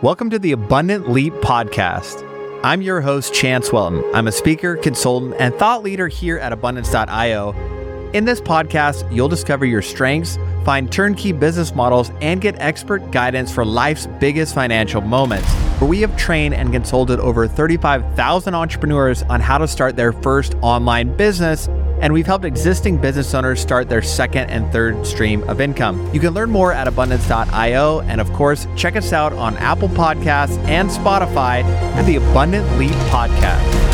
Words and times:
Welcome 0.00 0.30
to 0.30 0.38
the 0.38 0.52
Abundant 0.52 1.10
Leap 1.10 1.32
Podcast. 1.34 2.22
I'm 2.62 2.82
your 2.82 3.00
host, 3.00 3.34
Chance 3.34 3.72
Welton. 3.72 4.04
I'm 4.14 4.28
a 4.28 4.32
speaker, 4.32 4.76
consultant, 4.76 5.34
and 5.40 5.52
thought 5.56 5.82
leader 5.82 6.06
here 6.06 6.38
at 6.38 6.52
abundance.io. 6.52 8.10
In 8.12 8.24
this 8.24 8.40
podcast, 8.40 9.12
you'll 9.12 9.26
discover 9.26 9.64
your 9.64 9.82
strengths, 9.82 10.38
find 10.64 10.92
turnkey 10.92 11.32
business 11.32 11.74
models, 11.74 12.12
and 12.20 12.40
get 12.40 12.54
expert 12.60 13.10
guidance 13.10 13.52
for 13.52 13.64
life's 13.64 14.06
biggest 14.20 14.54
financial 14.54 15.00
moments. 15.00 15.52
Where 15.80 15.90
we 15.90 16.00
have 16.02 16.16
trained 16.16 16.54
and 16.54 16.70
consulted 16.70 17.18
over 17.18 17.48
35,000 17.48 18.54
entrepreneurs 18.54 19.24
on 19.24 19.40
how 19.40 19.58
to 19.58 19.66
start 19.66 19.96
their 19.96 20.12
first 20.12 20.54
online 20.62 21.16
business 21.16 21.68
and 22.00 22.12
we've 22.12 22.26
helped 22.26 22.44
existing 22.44 22.96
business 22.98 23.34
owners 23.34 23.60
start 23.60 23.88
their 23.88 24.02
second 24.02 24.50
and 24.50 24.70
third 24.72 25.04
stream 25.04 25.42
of 25.48 25.60
income. 25.60 26.12
You 26.14 26.20
can 26.20 26.32
learn 26.32 26.50
more 26.50 26.72
at 26.72 26.86
abundance.io, 26.86 28.00
and 28.02 28.20
of 28.20 28.32
course, 28.32 28.66
check 28.76 28.94
us 28.94 29.12
out 29.12 29.32
on 29.32 29.56
Apple 29.56 29.88
Podcasts 29.88 30.56
and 30.68 30.88
Spotify 30.88 31.64
at 31.64 32.02
the 32.06 32.16
Abundant 32.16 32.70
Leap 32.78 32.92
Podcast. 33.10 33.88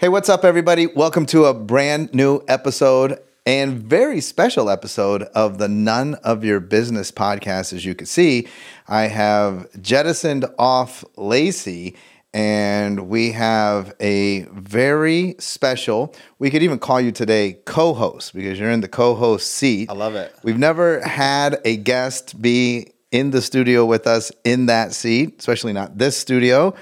Hey, 0.00 0.08
what's 0.08 0.28
up, 0.28 0.44
everybody? 0.44 0.86
Welcome 0.86 1.26
to 1.26 1.44
a 1.44 1.54
brand 1.54 2.12
new 2.14 2.42
episode 2.48 3.20
and 3.46 3.78
very 3.78 4.20
special 4.20 4.68
episode 4.70 5.22
of 5.34 5.58
the 5.58 5.68
None 5.68 6.14
of 6.16 6.44
Your 6.44 6.58
Business 6.58 7.12
podcast. 7.12 7.72
As 7.72 7.84
you 7.84 7.94
can 7.94 8.06
see, 8.06 8.48
I 8.88 9.02
have 9.02 9.66
jettisoned 9.80 10.46
off 10.58 11.04
Lacey 11.16 11.96
and 12.32 13.08
we 13.08 13.32
have 13.32 13.94
a 14.00 14.42
very 14.52 15.34
special, 15.38 16.14
we 16.38 16.50
could 16.50 16.62
even 16.62 16.78
call 16.78 17.00
you 17.00 17.10
today 17.10 17.58
co 17.64 17.92
host 17.92 18.34
because 18.34 18.58
you're 18.58 18.70
in 18.70 18.80
the 18.80 18.88
co 18.88 19.14
host 19.14 19.50
seat. 19.50 19.90
I 19.90 19.94
love 19.94 20.14
it. 20.14 20.34
We've 20.42 20.58
never 20.58 21.00
had 21.00 21.60
a 21.64 21.76
guest 21.76 22.40
be 22.40 22.92
in 23.10 23.30
the 23.30 23.42
studio 23.42 23.84
with 23.84 24.06
us 24.06 24.30
in 24.44 24.66
that 24.66 24.94
seat, 24.94 25.36
especially 25.40 25.72
not 25.72 25.98
this 25.98 26.16
studio. 26.16 26.74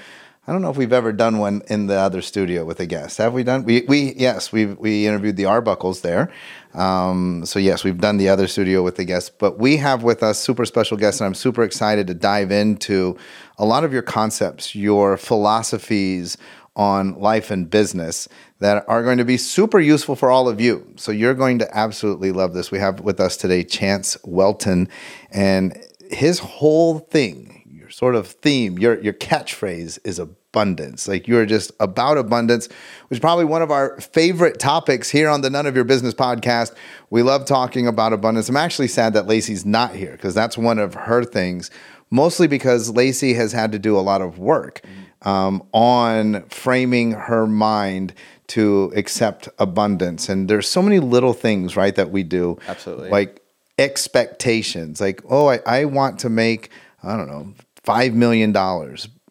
I 0.47 0.51
don't 0.51 0.63
know 0.63 0.71
if 0.71 0.77
we've 0.77 0.93
ever 0.93 1.11
done 1.13 1.37
one 1.37 1.61
in 1.67 1.87
the 1.87 1.95
other 1.95 2.21
studio 2.21 2.65
with 2.65 2.79
a 2.79 2.87
guest. 2.87 3.19
Have 3.19 3.33
we 3.33 3.43
done? 3.43 3.65
We, 3.65 3.85
we 3.87 4.13
yes, 4.15 4.51
we 4.51 4.65
we 4.65 5.05
interviewed 5.05 5.37
the 5.37 5.43
Arbuckles 5.43 6.01
there. 6.01 6.31
Um, 6.79 7.45
so 7.45 7.59
yes, 7.59 7.83
we've 7.83 7.99
done 7.99 8.15
the 8.15 8.29
other 8.29 8.47
studio 8.47 8.81
with 8.81 8.95
the 8.95 9.03
guests, 9.03 9.29
but 9.29 9.59
we 9.59 9.75
have 9.77 10.01
with 10.01 10.23
us 10.23 10.39
super 10.39 10.65
special 10.65 10.95
guests, 10.95 11.19
and 11.19 11.25
I'm 11.25 11.33
super 11.33 11.63
excited 11.63 12.07
to 12.07 12.13
dive 12.13 12.51
into 12.51 13.17
a 13.57 13.65
lot 13.65 13.83
of 13.83 13.91
your 13.91 14.01
concepts, 14.01 14.75
your 14.75 15.17
philosophies 15.17 16.37
on 16.77 17.19
life 17.19 17.51
and 17.51 17.69
business 17.69 18.29
that 18.59 18.85
are 18.87 19.03
going 19.03 19.17
to 19.17 19.25
be 19.25 19.35
super 19.35 19.79
useful 19.79 20.15
for 20.15 20.31
all 20.31 20.47
of 20.47 20.61
you. 20.61 20.93
So 20.95 21.11
you're 21.11 21.33
going 21.33 21.59
to 21.59 21.77
absolutely 21.77 22.31
love 22.31 22.53
this. 22.53 22.71
We 22.71 22.79
have 22.79 23.01
with 23.01 23.19
us 23.19 23.35
today 23.35 23.65
Chance 23.65 24.17
Welton, 24.23 24.87
and 25.31 25.77
his 26.09 26.39
whole 26.39 26.99
thing, 26.99 27.65
your 27.69 27.89
sort 27.89 28.15
of 28.15 28.25
theme, 28.25 28.79
your 28.79 29.01
your 29.01 29.13
catchphrase 29.13 29.99
is 30.05 30.17
a 30.17 30.29
abundance. 30.51 31.07
Like 31.07 31.27
you're 31.27 31.45
just 31.45 31.71
about 31.79 32.17
abundance, 32.17 32.67
which 33.07 33.17
is 33.17 33.19
probably 33.19 33.45
one 33.45 33.61
of 33.61 33.71
our 33.71 33.99
favorite 34.01 34.59
topics 34.59 35.09
here 35.09 35.29
on 35.29 35.41
the 35.41 35.49
None 35.49 35.65
of 35.65 35.75
Your 35.75 35.83
Business 35.83 36.13
podcast. 36.13 36.73
We 37.09 37.21
love 37.21 37.45
talking 37.45 37.87
about 37.87 38.13
abundance. 38.13 38.49
I'm 38.49 38.57
actually 38.57 38.87
sad 38.87 39.13
that 39.13 39.27
Lacey's 39.27 39.65
not 39.65 39.95
here 39.95 40.11
because 40.13 40.33
that's 40.33 40.57
one 40.57 40.79
of 40.79 40.95
her 40.95 41.23
things, 41.23 41.69
mostly 42.09 42.47
because 42.47 42.89
Lacey 42.89 43.33
has 43.33 43.51
had 43.51 43.71
to 43.73 43.79
do 43.79 43.97
a 43.97 44.01
lot 44.01 44.21
of 44.21 44.39
work 44.39 44.81
um, 45.21 45.63
on 45.71 46.43
framing 46.49 47.11
her 47.11 47.45
mind 47.45 48.13
to 48.47 48.91
accept 48.95 49.49
abundance. 49.59 50.29
And 50.29 50.49
there's 50.49 50.67
so 50.67 50.81
many 50.81 50.99
little 50.99 51.33
things, 51.33 51.75
right, 51.75 51.95
that 51.95 52.09
we 52.09 52.23
do. 52.23 52.57
Absolutely. 52.67 53.09
Like 53.09 53.43
expectations, 53.77 54.99
like, 54.99 55.21
oh, 55.29 55.47
I, 55.47 55.59
I 55.65 55.85
want 55.85 56.19
to 56.21 56.29
make, 56.29 56.71
I 57.03 57.15
don't 57.15 57.27
know, 57.27 57.53
$5 57.85 58.13
million 58.13 58.51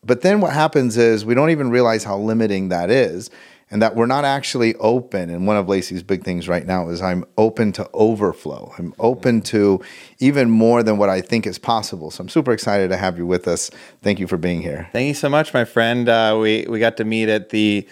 but 0.09 0.23
then 0.23 0.41
what 0.41 0.55
happens 0.55 0.97
is 0.97 1.25
we 1.25 1.35
don't 1.35 1.51
even 1.51 1.71
realize 1.71 2.03
how 2.03 2.19
limiting 2.19 2.71
that 2.71 2.91
is 2.91 3.31
and 3.71 3.83
that 3.83 3.95
we're 3.95 4.07
not 4.07 4.25
actually 4.25 4.75
open. 4.77 5.29
And 5.29 5.47
one 5.47 5.59
of 5.59 5.69
Lacey's 5.69 6.03
big 6.03 6.25
things 6.25 6.49
right 6.49 6.67
now 6.67 6.89
is 6.89 7.03
I'm 7.03 7.27
open 7.37 7.73
to 7.73 7.89
overflow. 7.93 8.73
I'm 8.79 8.95
open 8.99 9.43
to 9.43 9.83
even 10.19 10.51
more 10.51 10.83
than 10.83 10.97
what 10.97 11.11
I 11.11 11.21
think 11.21 11.47
is 11.47 11.59
possible. 11.59 12.11
So 12.11 12.23
I'm 12.23 12.31
super 12.31 12.53
excited 12.53 12.89
to 12.89 12.97
have 12.97 13.19
you 13.19 13.27
with 13.27 13.47
us. 13.47 13.71
Thank 14.03 14.19
you 14.19 14.27
for 14.27 14.39
being 14.39 14.63
here. 14.63 14.89
Thank 14.93 15.09
you 15.09 15.15
so 15.15 15.29
much, 15.29 15.53
my 15.53 15.67
friend. 15.67 16.09
Uh, 16.09 16.39
we 16.41 16.65
we 16.69 16.79
got 16.79 16.97
to 16.97 17.05
meet 17.05 17.29
at 17.29 17.51
the 17.51 17.87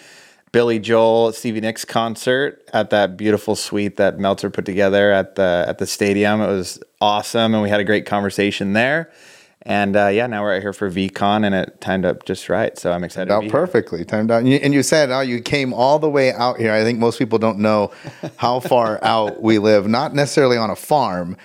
Billy 0.51 0.79
Joel 0.79 1.33
Stevie 1.33 1.61
Nicks 1.61 1.85
concert 1.85 2.67
at 2.73 2.89
that 2.89 3.15
beautiful 3.15 3.55
suite 3.55 3.97
that 3.97 4.17
Meltzer 4.17 4.49
put 4.49 4.65
together 4.65 5.11
at 5.11 5.35
the 5.35 5.65
at 5.67 5.77
the 5.77 5.85
stadium. 5.85 6.41
It 6.41 6.47
was 6.47 6.81
awesome, 6.99 7.53
and 7.53 7.61
we 7.61 7.69
had 7.69 7.79
a 7.79 7.85
great 7.85 8.07
conversation 8.07 8.73
there. 8.73 9.11
And 9.67 9.97
uh, 9.97 10.07
yeah, 10.07 10.27
now 10.27 10.43
we're 10.43 10.55
out 10.55 10.61
here 10.61 10.71
for 10.71 10.89
VCon, 10.89 11.45
and 11.45 11.53
it 11.53 11.81
timed 11.81 12.05
up 12.05 12.23
just 12.23 12.47
right. 12.47 12.77
So 12.77 12.93
I'm 12.93 13.03
excited. 13.03 13.29
Out 13.29 13.49
perfectly, 13.49 14.05
timed 14.05 14.31
out. 14.31 14.37
And 14.37 14.47
you, 14.47 14.55
and 14.55 14.73
you 14.73 14.81
said, 14.81 15.11
"Oh, 15.11 15.19
you 15.19 15.41
came 15.41 15.73
all 15.73 15.99
the 15.99 16.09
way 16.09 16.31
out 16.31 16.57
here." 16.57 16.71
I 16.71 16.83
think 16.83 16.99
most 16.99 17.19
people 17.19 17.37
don't 17.37 17.59
know 17.59 17.91
how 18.37 18.61
far 18.61 18.97
out 19.03 19.41
we 19.41 19.59
live. 19.59 19.85
Not 19.85 20.15
necessarily 20.15 20.55
on 20.55 20.69
a 20.69 20.75
farm, 20.77 21.35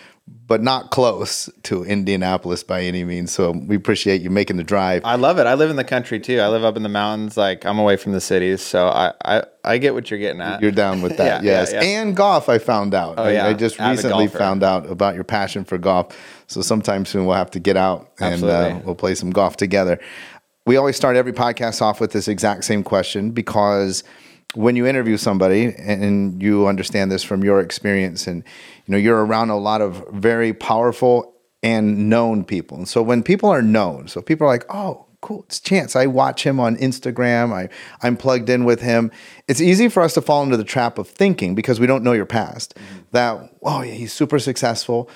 but 0.47 0.63
not 0.63 0.93
close 0.93 1.51
to 1.65 1.83
Indianapolis 1.83 2.63
by 2.63 2.83
any 2.83 3.03
means. 3.03 3.33
So 3.33 3.51
we 3.51 3.75
appreciate 3.75 4.21
you 4.21 4.31
making 4.31 4.57
the 4.57 4.65
drive. 4.65 5.05
I 5.05 5.17
love 5.17 5.39
it. 5.39 5.49
I 5.49 5.55
live 5.55 5.71
in 5.71 5.77
the 5.77 5.83
country 5.83 6.21
too. 6.21 6.39
I 6.39 6.47
live 6.47 6.65
up 6.65 6.77
in 6.77 6.85
the 6.85 6.89
mountains. 6.89 7.37
Like 7.37 7.67
I'm 7.67 7.81
away 7.81 7.97
from 7.97 8.13
the 8.13 8.21
cities, 8.21 8.63
so 8.63 8.87
I 8.87 9.15
I, 9.25 9.43
I 9.65 9.79
get 9.79 9.95
what 9.95 10.11
you're 10.11 10.21
getting 10.21 10.41
at. 10.41 10.61
You're 10.63 10.71
down 10.71 11.03
with 11.03 11.17
that, 11.17 11.43
yeah, 11.45 11.61
yes. 11.61 11.73
Yeah, 11.73 11.83
yeah. 11.83 12.03
And 12.03 12.17
golf, 12.17 12.49
I 12.49 12.59
found 12.59 12.95
out. 12.95 13.15
Oh, 13.19 13.29
yeah. 13.29 13.47
I, 13.47 13.49
I 13.49 13.53
just 13.55 13.81
Avid 13.81 13.97
recently 13.97 14.27
golfer. 14.27 14.39
found 14.39 14.63
out 14.63 14.89
about 14.89 15.17
your 15.17 15.25
passion 15.25 15.65
for 15.65 15.79
golf. 15.79 16.17
So 16.53 16.63
sometime 16.63 17.05
soon 17.05 17.27
we'll 17.27 17.37
have 17.37 17.51
to 17.53 17.61
get 17.61 17.77
out 17.77 18.13
and 18.21 18.45
uh, 18.45 18.81
we'll 18.85 18.95
play 18.95 19.15
some 19.15 19.31
golf 19.31 19.57
together. 19.57 19.99
We 20.67 20.77
always 20.77 20.97
start 20.97 21.17
every 21.17 21.33
podcast 21.33 21.83
off 21.83 22.01
with 22.01 22.13
this 22.13 22.29
exact 22.29 22.65
same 22.65 22.85
question 22.85 23.31
because 23.31 24.05
when 24.55 24.77
you 24.77 24.87
interview 24.87 25.17
somebody 25.17 25.75
and 25.79 26.43
you 26.43 26.67
understand 26.67 27.11
this 27.11 27.23
from 27.23 27.43
your 27.43 27.61
experience 27.61 28.27
and 28.27 28.45
you 28.87 28.93
know 28.93 28.99
you're 28.99 29.25
around 29.25 29.51
a 29.51 29.57
lot 29.57 29.81
of 29.81 30.07
very 30.13 30.53
powerful 30.53 31.35
and 31.63 32.11
known 32.11 32.45
people. 32.45 32.77
And 32.77 32.89
so 32.89 33.03
when 33.03 33.23
people 33.23 33.49
are 33.49 33.63
known, 33.63 34.09
so 34.09 34.21
people 34.21 34.47
are 34.47 34.51
like, 34.51 34.67
"Oh, 34.69 35.07
cool, 35.21 35.45
it's 35.45 35.61
Chance. 35.61 35.95
I 35.97 36.07
watch 36.07 36.45
him 36.45 36.59
on 36.61 36.77
Instagram. 36.77 37.53
I 37.53 37.69
I'm 38.03 38.17
plugged 38.17 38.51
in 38.51 38.65
with 38.65 38.81
him." 38.81 39.11
It's 39.49 39.61
easy 39.61 39.89
for 39.89 40.03
us 40.03 40.15
to 40.15 40.21
fall 40.21 40.43
into 40.43 40.57
the 40.57 40.65
trap 40.65 40.99
of 40.99 41.09
thinking 41.09 41.55
because 41.55 41.81
we 41.81 41.87
don't 41.87 42.05
know 42.05 42.13
your 42.13 42.27
past 42.27 42.77
that, 43.13 43.39
"Oh, 43.63 43.83
yeah, 43.83 43.93
he's 43.95 44.13
super 44.13 44.39
successful." 44.39 45.09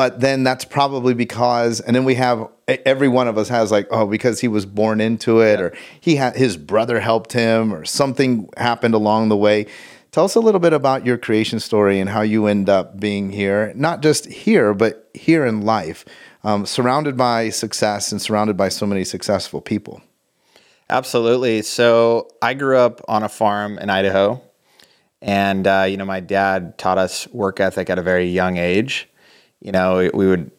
But 0.00 0.20
then 0.20 0.44
that's 0.44 0.64
probably 0.64 1.12
because, 1.12 1.80
and 1.80 1.94
then 1.94 2.06
we 2.06 2.14
have 2.14 2.48
every 2.86 3.06
one 3.06 3.28
of 3.28 3.36
us 3.36 3.50
has 3.50 3.70
like, 3.70 3.86
oh, 3.90 4.06
because 4.06 4.40
he 4.40 4.48
was 4.48 4.64
born 4.64 4.98
into 4.98 5.42
it, 5.42 5.60
or 5.60 5.76
he 6.00 6.16
had 6.16 6.36
his 6.36 6.56
brother 6.56 7.00
helped 7.00 7.34
him, 7.34 7.70
or 7.70 7.84
something 7.84 8.48
happened 8.56 8.94
along 8.94 9.28
the 9.28 9.36
way. 9.36 9.66
Tell 10.10 10.24
us 10.24 10.36
a 10.36 10.40
little 10.40 10.58
bit 10.58 10.72
about 10.72 11.04
your 11.04 11.18
creation 11.18 11.60
story 11.60 12.00
and 12.00 12.08
how 12.08 12.22
you 12.22 12.46
end 12.46 12.70
up 12.70 12.98
being 12.98 13.28
here, 13.28 13.74
not 13.76 14.00
just 14.00 14.24
here, 14.24 14.72
but 14.72 15.10
here 15.12 15.44
in 15.44 15.66
life, 15.66 16.06
um, 16.44 16.64
surrounded 16.64 17.18
by 17.18 17.50
success 17.50 18.10
and 18.10 18.22
surrounded 18.22 18.56
by 18.56 18.70
so 18.70 18.86
many 18.86 19.04
successful 19.04 19.60
people. 19.60 20.00
Absolutely. 20.88 21.60
So 21.60 22.26
I 22.40 22.54
grew 22.54 22.78
up 22.78 23.02
on 23.06 23.22
a 23.22 23.28
farm 23.28 23.78
in 23.78 23.90
Idaho, 23.90 24.40
and 25.20 25.66
uh, 25.66 25.84
you 25.86 25.98
know 25.98 26.06
my 26.06 26.20
dad 26.20 26.78
taught 26.78 26.96
us 26.96 27.28
work 27.34 27.60
ethic 27.60 27.90
at 27.90 27.98
a 27.98 28.02
very 28.02 28.24
young 28.24 28.56
age. 28.56 29.06
You 29.60 29.72
know 29.72 29.98
we, 29.98 30.10
we 30.10 30.26
would 30.26 30.50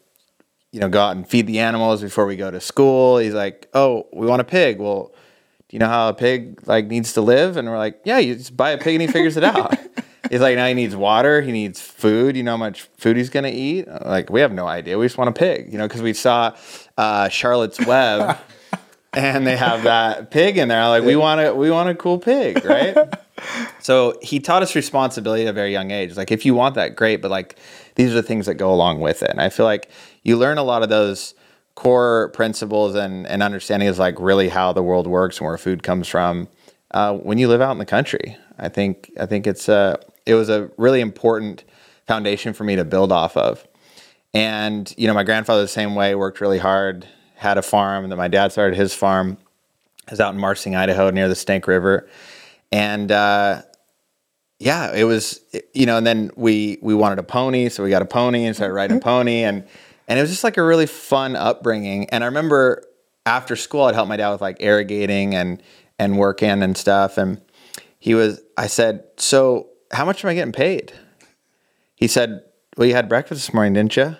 you 0.71 0.79
know 0.79 0.89
go 0.89 1.01
out 1.01 1.15
and 1.15 1.27
feed 1.27 1.47
the 1.47 1.59
animals 1.59 2.01
before 2.01 2.25
we 2.25 2.35
go 2.35 2.51
to 2.51 2.61
school. 2.61 3.17
He's 3.17 3.33
like, 3.33 3.69
"Oh, 3.73 4.07
we 4.13 4.27
want 4.27 4.41
a 4.41 4.45
pig." 4.45 4.79
Well, 4.79 5.13
do 5.69 5.75
you 5.75 5.79
know 5.79 5.87
how 5.87 6.09
a 6.09 6.13
pig 6.13 6.67
like 6.67 6.87
needs 6.87 7.13
to 7.13 7.21
live? 7.21 7.57
And 7.57 7.69
we're 7.69 7.77
like, 7.77 8.01
"Yeah, 8.05 8.19
you 8.19 8.35
just 8.35 8.55
buy 8.55 8.71
a 8.71 8.77
pig 8.77 8.95
and 8.95 9.01
he 9.01 9.07
figures 9.07 9.37
it 9.37 9.43
out." 9.43 9.77
He's 10.29 10.39
like, 10.39 10.55
"Now 10.55 10.67
he 10.67 10.73
needs 10.73 10.95
water. 10.95 11.41
He 11.41 11.51
needs 11.51 11.81
food. 11.81 12.37
You 12.37 12.43
know 12.43 12.51
how 12.51 12.57
much 12.57 12.83
food 12.97 13.17
he's 13.17 13.29
gonna 13.29 13.49
eat?" 13.49 13.87
Like 13.87 14.29
we 14.29 14.41
have 14.41 14.53
no 14.53 14.67
idea. 14.67 14.97
We 14.97 15.05
just 15.05 15.17
want 15.17 15.29
a 15.29 15.33
pig. 15.33 15.71
You 15.71 15.77
know 15.77 15.87
because 15.87 16.01
we 16.01 16.13
saw 16.13 16.55
uh, 16.97 17.29
Charlotte's 17.29 17.85
Web. 17.85 18.37
and 19.13 19.45
they 19.45 19.57
have 19.57 19.83
that 19.83 20.31
pig 20.31 20.57
in 20.57 20.69
there. 20.69 20.87
Like 20.87 21.03
we 21.03 21.15
want 21.15 21.41
a 21.41 21.53
we 21.53 21.69
want 21.69 21.89
a 21.89 21.95
cool 21.95 22.17
pig, 22.17 22.63
right? 22.63 22.95
so 23.81 24.17
he 24.21 24.39
taught 24.39 24.63
us 24.63 24.75
responsibility 24.75 25.43
at 25.43 25.49
a 25.49 25.53
very 25.53 25.71
young 25.71 25.91
age. 25.91 26.15
Like 26.15 26.31
if 26.31 26.45
you 26.45 26.53
want 26.53 26.75
that, 26.75 26.95
great, 26.95 27.21
but 27.21 27.31
like 27.31 27.57
these 27.95 28.11
are 28.11 28.15
the 28.15 28.23
things 28.23 28.45
that 28.45 28.55
go 28.55 28.73
along 28.73 28.99
with 28.99 29.23
it. 29.23 29.29
And 29.29 29.41
I 29.41 29.49
feel 29.49 29.65
like 29.65 29.89
you 30.23 30.37
learn 30.37 30.57
a 30.57 30.63
lot 30.63 30.83
of 30.83 30.89
those 30.89 31.33
core 31.75 32.29
principles 32.29 32.95
and 32.95 33.25
and 33.27 33.41
understanding 33.41 33.87
is 33.87 33.97
like 33.97 34.19
really 34.19 34.49
how 34.49 34.73
the 34.73 34.83
world 34.83 35.07
works 35.07 35.37
and 35.37 35.47
where 35.47 35.57
food 35.57 35.83
comes 35.83 36.07
from 36.07 36.47
uh, 36.91 37.13
when 37.13 37.37
you 37.37 37.47
live 37.47 37.61
out 37.61 37.71
in 37.71 37.77
the 37.77 37.85
country. 37.85 38.37
I 38.59 38.69
think 38.69 39.11
I 39.19 39.25
think 39.25 39.47
it's 39.47 39.69
a 39.69 39.99
it 40.25 40.35
was 40.35 40.49
a 40.49 40.69
really 40.77 41.01
important 41.01 41.63
foundation 42.07 42.53
for 42.53 42.63
me 42.63 42.75
to 42.75 42.85
build 42.85 43.11
off 43.11 43.37
of. 43.37 43.65
And 44.33 44.93
you 44.97 45.07
know, 45.07 45.13
my 45.13 45.23
grandfather 45.23 45.61
the 45.61 45.67
same 45.67 45.95
way 45.95 46.15
worked 46.15 46.41
really 46.41 46.59
hard, 46.59 47.07
had 47.35 47.57
a 47.57 47.61
farm, 47.61 48.03
and 48.03 48.11
then 48.11 48.17
my 48.17 48.27
dad 48.27 48.51
started 48.51 48.77
his 48.77 48.93
farm. 48.93 49.37
Is 50.11 50.19
out 50.19 50.33
in 50.33 50.39
Marsing, 50.39 50.75
Idaho, 50.75 51.09
near 51.09 51.29
the 51.29 51.35
Snake 51.35 51.67
River, 51.67 52.09
and 52.71 53.11
uh, 53.11 53.61
yeah, 54.61 54.93
it 54.93 55.05
was 55.05 55.41
you 55.73 55.87
know. 55.87 55.97
And 55.97 56.05
then 56.05 56.29
we 56.35 56.77
we 56.81 56.93
wanted 56.93 57.17
a 57.17 57.23
pony, 57.23 57.69
so 57.69 57.83
we 57.83 57.89
got 57.89 58.03
a 58.03 58.05
pony 58.05 58.45
and 58.45 58.55
started 58.55 58.73
riding 58.73 58.97
a 58.97 58.99
mm-hmm. 58.99 59.09
pony. 59.09 59.43
And 59.43 59.65
And 60.07 60.19
it 60.19 60.21
was 60.21 60.29
just 60.29 60.43
like 60.43 60.57
a 60.57 60.63
really 60.63 60.85
fun 60.85 61.35
upbringing. 61.35 62.07
And 62.11 62.23
I 62.23 62.27
remember 62.27 62.83
after 63.25 63.55
school, 63.55 63.83
I'd 63.83 63.95
help 63.95 64.07
my 64.07 64.17
dad 64.17 64.31
with 64.31 64.41
like 64.41 64.57
irrigating 64.59 65.33
and 65.33 65.63
and 65.97 66.17
working 66.17 66.61
and 66.61 66.77
stuff. 66.77 67.17
And 67.17 67.41
he 67.97 68.13
was, 68.13 68.41
I 68.57 68.67
said, 68.67 69.03
so 69.17 69.69
how 69.91 70.05
much 70.05 70.23
am 70.23 70.29
I 70.29 70.35
getting 70.35 70.53
paid? 70.53 70.93
He 71.95 72.07
said, 72.07 72.43
well, 72.77 72.87
you 72.87 72.93
had 72.93 73.09
breakfast 73.09 73.47
this 73.47 73.53
morning, 73.53 73.73
didn't 73.73 73.95
you? 73.95 74.05
You 74.05 74.17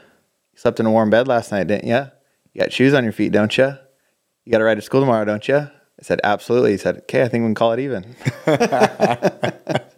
slept 0.55 0.79
in 0.79 0.85
a 0.87 0.91
warm 0.91 1.09
bed 1.11 1.27
last 1.27 1.51
night, 1.51 1.67
didn't 1.67 1.87
you? 1.87 2.05
You 2.53 2.61
got 2.61 2.73
shoes 2.73 2.93
on 2.93 3.03
your 3.03 3.13
feet, 3.13 3.31
don't 3.31 3.55
you? 3.57 3.75
You 4.45 4.51
got 4.51 4.59
to 4.59 4.63
ride 4.63 4.75
to 4.75 4.81
school 4.81 5.01
tomorrow, 5.01 5.25
don't 5.25 5.47
you? 5.47 5.57
I 5.57 6.03
said, 6.03 6.19
absolutely. 6.23 6.71
He 6.71 6.77
said, 6.77 6.97
okay, 6.97 7.21
I 7.23 7.27
think 7.27 7.43
we 7.43 7.47
can 7.47 7.55
call 7.55 7.73
it 7.73 7.79
even. 7.79 8.15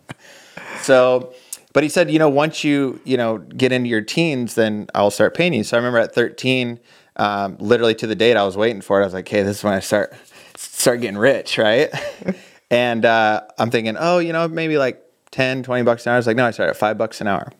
so, 0.83 1.33
but 1.73 1.83
he 1.83 1.89
said, 1.89 2.11
you 2.11 2.19
know, 2.19 2.29
once 2.29 2.63
you, 2.63 2.99
you 3.03 3.17
know, 3.17 3.39
get 3.39 3.71
into 3.71 3.89
your 3.89 4.01
teens, 4.01 4.55
then 4.55 4.87
I'll 4.93 5.11
start 5.11 5.35
paying 5.35 5.53
you. 5.53 5.63
So 5.63 5.75
I 5.75 5.79
remember 5.79 5.99
at 5.99 6.13
13, 6.13 6.79
um, 7.15 7.57
literally 7.59 7.95
to 7.95 8.07
the 8.07 8.15
date 8.15 8.37
I 8.37 8.43
was 8.43 8.57
waiting 8.57 8.81
for 8.81 8.99
it, 8.99 9.03
I 9.03 9.05
was 9.05 9.13
like, 9.13 9.27
hey, 9.27 9.43
this 9.43 9.57
is 9.57 9.63
when 9.63 9.73
I 9.73 9.79
start, 9.79 10.13
start 10.55 11.01
getting 11.01 11.17
rich, 11.17 11.57
right? 11.57 11.89
and 12.71 13.05
uh, 13.05 13.41
I'm 13.57 13.71
thinking, 13.71 13.95
oh, 13.97 14.19
you 14.19 14.33
know, 14.33 14.47
maybe 14.47 14.77
like 14.77 15.01
10, 15.31 15.63
20 15.63 15.83
bucks 15.83 16.05
an 16.05 16.11
hour. 16.11 16.15
I 16.15 16.19
was 16.19 16.27
like, 16.27 16.37
no, 16.37 16.45
I 16.45 16.51
started 16.51 16.71
at 16.71 16.77
five 16.77 16.97
bucks 16.97 17.21
an 17.21 17.27
hour. 17.27 17.51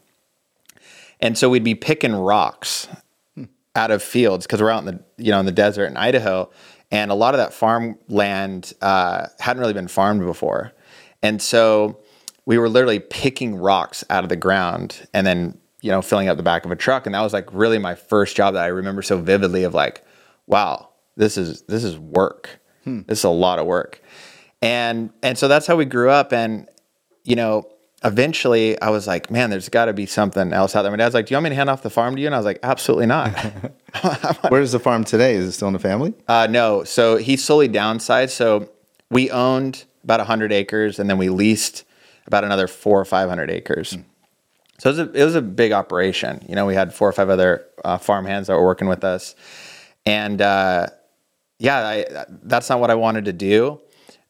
And 1.19 1.37
so 1.37 1.49
we'd 1.49 1.63
be 1.63 1.75
picking 1.75 2.13
rocks 2.13 2.87
out 3.75 3.91
of 3.91 4.03
fields 4.03 4.45
because 4.45 4.61
we're 4.61 4.69
out 4.69 4.85
in 4.85 4.85
the, 4.85 5.03
you 5.17 5.31
know, 5.31 5.39
in 5.39 5.45
the 5.45 5.51
desert 5.51 5.85
in 5.85 5.97
Idaho. 5.97 6.51
And 6.91 7.09
a 7.09 7.15
lot 7.15 7.33
of 7.33 7.39
that 7.39 7.53
farmland 7.53 8.73
uh, 8.81 9.27
hadn't 9.39 9.59
really 9.59 9.73
been 9.73 9.87
farmed 9.87 10.21
before. 10.21 10.73
And 11.23 11.41
so 11.41 12.02
we 12.45 12.57
were 12.57 12.69
literally 12.69 12.99
picking 12.99 13.55
rocks 13.55 14.03
out 14.09 14.23
of 14.23 14.29
the 14.29 14.35
ground 14.35 15.07
and 15.13 15.25
then, 15.25 15.57
you 15.81 15.91
know, 15.91 16.01
filling 16.01 16.27
up 16.27 16.37
the 16.37 16.43
back 16.43 16.65
of 16.65 16.71
a 16.71 16.75
truck. 16.75 17.05
And 17.05 17.15
that 17.15 17.21
was 17.21 17.33
like 17.33 17.47
really 17.53 17.77
my 17.77 17.95
first 17.95 18.35
job 18.35 18.55
that 18.55 18.63
I 18.63 18.67
remember 18.67 19.01
so 19.01 19.17
vividly 19.17 19.63
of 19.63 19.73
like, 19.73 20.05
wow, 20.47 20.89
this 21.15 21.37
is, 21.37 21.61
this 21.63 21.83
is 21.83 21.97
work. 21.97 22.59
Hmm. 22.83 23.01
This 23.07 23.19
is 23.19 23.23
a 23.23 23.29
lot 23.29 23.59
of 23.59 23.65
work. 23.65 24.01
And, 24.61 25.11
and 25.21 25.37
so 25.37 25.47
that's 25.47 25.67
how 25.67 25.75
we 25.75 25.85
grew 25.85 26.09
up. 26.09 26.33
And, 26.33 26.67
you 27.23 27.35
know, 27.35 27.69
eventually 28.03 28.79
I 28.81 28.89
was 28.89 29.07
like, 29.07 29.31
man, 29.31 29.49
there's 29.49 29.69
got 29.69 29.85
to 29.85 29.93
be 29.93 30.05
something 30.05 30.51
else 30.51 30.75
out 30.75 30.81
there. 30.81 30.91
My 30.91 30.97
dad's 30.97 31.13
like, 31.13 31.27
do 31.27 31.33
you 31.33 31.37
want 31.37 31.45
me 31.45 31.49
to 31.51 31.55
hand 31.55 31.69
off 31.69 31.81
the 31.81 31.89
farm 31.89 32.15
to 32.15 32.21
you? 32.21 32.27
And 32.27 32.35
I 32.35 32.37
was 32.37 32.45
like, 32.45 32.59
absolutely 32.63 33.05
not. 33.05 33.29
Where's 34.49 34.73
the 34.73 34.79
farm 34.79 35.03
today? 35.03 35.35
Is 35.35 35.47
it 35.47 35.51
still 35.53 35.67
in 35.67 35.73
the 35.73 35.79
family? 35.79 36.13
Uh, 36.27 36.47
no. 36.49 36.83
So 36.83 37.17
he 37.17 37.37
solely 37.37 37.69
downsized. 37.69 38.31
So 38.31 38.69
we 39.09 39.31
owned 39.31 39.85
about 40.03 40.19
100 40.19 40.51
acres 40.51 40.99
and 40.99 41.09
then 41.09 41.17
we 41.17 41.29
leased 41.29 41.85
about 42.25 42.43
another 42.43 42.67
four 42.67 42.99
or 42.99 43.05
500 43.05 43.49
acres. 43.49 43.93
Mm. 43.93 44.03
So 44.79 44.89
it 44.89 44.97
was, 44.97 44.99
a, 44.99 45.11
it 45.13 45.23
was 45.23 45.35
a 45.35 45.41
big 45.41 45.71
operation. 45.71 46.45
You 46.47 46.55
know, 46.55 46.65
we 46.65 46.75
had 46.75 46.93
four 46.93 47.07
or 47.07 47.11
five 47.11 47.29
other 47.29 47.65
uh, 47.85 47.97
farm 47.97 48.25
hands 48.25 48.47
that 48.47 48.53
were 48.53 48.65
working 48.65 48.87
with 48.87 49.03
us. 49.03 49.35
And 50.05 50.41
uh, 50.41 50.87
yeah, 51.59 51.77
I, 51.77 52.25
that's 52.43 52.69
not 52.69 52.79
what 52.79 52.89
I 52.89 52.95
wanted 52.95 53.25
to 53.25 53.33
do. 53.33 53.79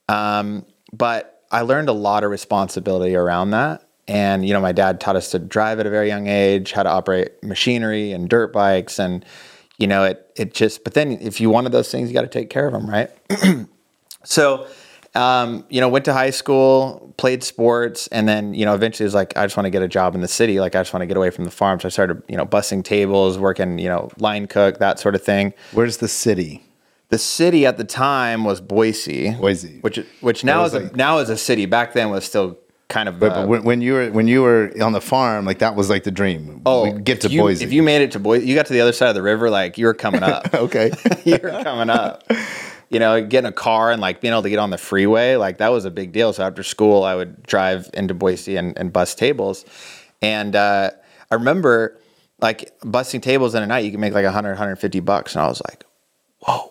Um, 0.08 0.66
but 0.92 1.42
I 1.50 1.62
learned 1.62 1.88
a 1.88 1.92
lot 1.92 2.24
of 2.24 2.30
responsibility 2.30 3.14
around 3.14 3.50
that. 3.50 3.88
And, 4.06 4.46
you 4.46 4.52
know, 4.52 4.60
my 4.60 4.72
dad 4.72 5.00
taught 5.00 5.16
us 5.16 5.30
to 5.30 5.38
drive 5.38 5.80
at 5.80 5.86
a 5.86 5.90
very 5.90 6.08
young 6.08 6.26
age, 6.26 6.72
how 6.72 6.82
to 6.82 6.90
operate 6.90 7.42
machinery 7.42 8.12
and 8.12 8.28
dirt 8.28 8.52
bikes. 8.52 8.98
And, 8.98 9.24
you 9.78 9.86
know, 9.86 10.04
it, 10.04 10.30
it 10.36 10.52
just, 10.52 10.84
but 10.84 10.94
then 10.94 11.12
if 11.12 11.40
you 11.40 11.48
wanted 11.48 11.72
those 11.72 11.90
things, 11.90 12.08
you 12.08 12.14
got 12.14 12.22
to 12.22 12.28
take 12.28 12.50
care 12.50 12.66
of 12.66 12.72
them, 12.72 12.88
right? 12.88 13.10
so, 14.24 14.66
um, 15.14 15.64
you 15.68 15.80
know, 15.80 15.88
went 15.88 16.04
to 16.06 16.12
high 16.12 16.30
school, 16.30 17.14
played 17.16 17.44
sports, 17.44 18.08
and 18.08 18.28
then, 18.28 18.54
you 18.54 18.64
know, 18.64 18.74
eventually 18.74 19.04
was 19.04 19.14
like, 19.14 19.36
I 19.36 19.44
just 19.44 19.56
want 19.56 19.66
to 19.66 19.70
get 19.70 19.82
a 19.82 19.88
job 19.88 20.14
in 20.14 20.20
the 20.20 20.28
city. 20.28 20.58
Like, 20.58 20.74
I 20.74 20.80
just 20.80 20.92
want 20.92 21.02
to 21.02 21.06
get 21.06 21.16
away 21.16 21.30
from 21.30 21.44
the 21.44 21.50
farm. 21.50 21.78
So 21.80 21.86
I 21.86 21.90
started, 21.90 22.22
you 22.28 22.36
know, 22.36 22.44
bussing 22.44 22.82
tables, 22.82 23.38
working, 23.38 23.78
you 23.78 23.88
know, 23.88 24.10
line 24.18 24.46
cook, 24.46 24.78
that 24.78 24.98
sort 24.98 25.14
of 25.14 25.22
thing. 25.22 25.54
Where's 25.72 25.98
the 25.98 26.08
city? 26.08 26.64
The 27.10 27.18
city 27.18 27.64
at 27.64 27.76
the 27.76 27.84
time 27.84 28.44
was 28.44 28.60
Boise. 28.60 29.34
Boise. 29.34 29.78
Which, 29.82 30.00
which 30.20 30.42
now 30.42 30.64
is, 30.64 30.74
a, 30.74 30.90
now 30.96 31.18
is 31.18 31.30
a 31.30 31.36
city. 31.36 31.66
Back 31.66 31.92
then 31.92 32.10
was 32.10 32.24
still 32.24 32.58
kind 32.88 33.08
of. 33.08 33.20
But, 33.20 33.32
uh, 33.32 33.42
but 33.42 33.48
when, 33.48 33.62
when, 33.64 33.80
you 33.80 33.92
were 33.92 34.10
when 34.10 34.26
you 34.26 34.42
were 34.42 34.72
on 34.80 34.92
the 34.92 35.00
farm, 35.00 35.44
like 35.44 35.58
that 35.58 35.76
was 35.76 35.90
like 35.90 36.04
the 36.04 36.10
dream. 36.10 36.62
Oh, 36.66 36.84
We'd 36.84 37.04
get 37.04 37.20
to 37.22 37.28
you, 37.28 37.40
Boise. 37.40 37.64
If 37.64 37.72
you 37.72 37.82
made 37.82 38.02
it 38.02 38.12
to 38.12 38.18
Boise, 38.18 38.46
you 38.46 38.54
got 38.54 38.66
to 38.66 38.72
the 38.72 38.80
other 38.80 38.92
side 38.92 39.08
of 39.08 39.14
the 39.14 39.22
river, 39.22 39.50
like 39.50 39.78
you 39.78 39.86
were 39.86 39.94
coming 39.94 40.22
up. 40.22 40.52
okay, 40.54 40.92
you 41.24 41.38
were 41.42 41.62
coming 41.62 41.90
up 41.90 42.24
you 42.94 43.00
know, 43.00 43.22
getting 43.26 43.48
a 43.48 43.52
car 43.52 43.90
and 43.90 44.00
like 44.00 44.20
being 44.20 44.32
able 44.32 44.44
to 44.44 44.48
get 44.48 44.60
on 44.60 44.70
the 44.70 44.78
freeway, 44.78 45.34
like 45.34 45.58
that 45.58 45.68
was 45.68 45.84
a 45.84 45.90
big 45.90 46.12
deal. 46.12 46.32
So 46.32 46.44
after 46.44 46.62
school, 46.62 47.02
I 47.02 47.16
would 47.16 47.42
drive 47.42 47.90
into 47.92 48.14
Boise 48.14 48.56
and, 48.56 48.78
and 48.78 48.92
bus 48.92 49.16
tables. 49.16 49.64
And 50.22 50.54
uh, 50.54 50.92
I 51.28 51.34
remember 51.34 51.98
like 52.40 52.72
busting 52.84 53.20
tables 53.20 53.56
in 53.56 53.64
a 53.64 53.66
night, 53.66 53.84
you 53.84 53.90
can 53.90 54.00
make 54.00 54.14
like 54.14 54.24
100, 54.24 54.50
150 54.50 55.00
bucks. 55.00 55.34
And 55.34 55.42
I 55.42 55.48
was 55.48 55.60
like, 55.68 55.84
whoa. 56.38 56.70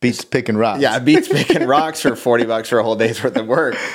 Beats 0.00 0.24
picking 0.24 0.56
rocks. 0.56 0.80
Yeah, 0.80 0.98
beats 0.98 1.28
picking 1.28 1.66
rocks 1.66 2.00
for 2.00 2.16
40 2.16 2.46
bucks 2.46 2.70
for 2.70 2.78
a 2.78 2.82
whole 2.82 2.96
day's 2.96 3.22
worth 3.22 3.36
of 3.36 3.46
work. 3.46 3.76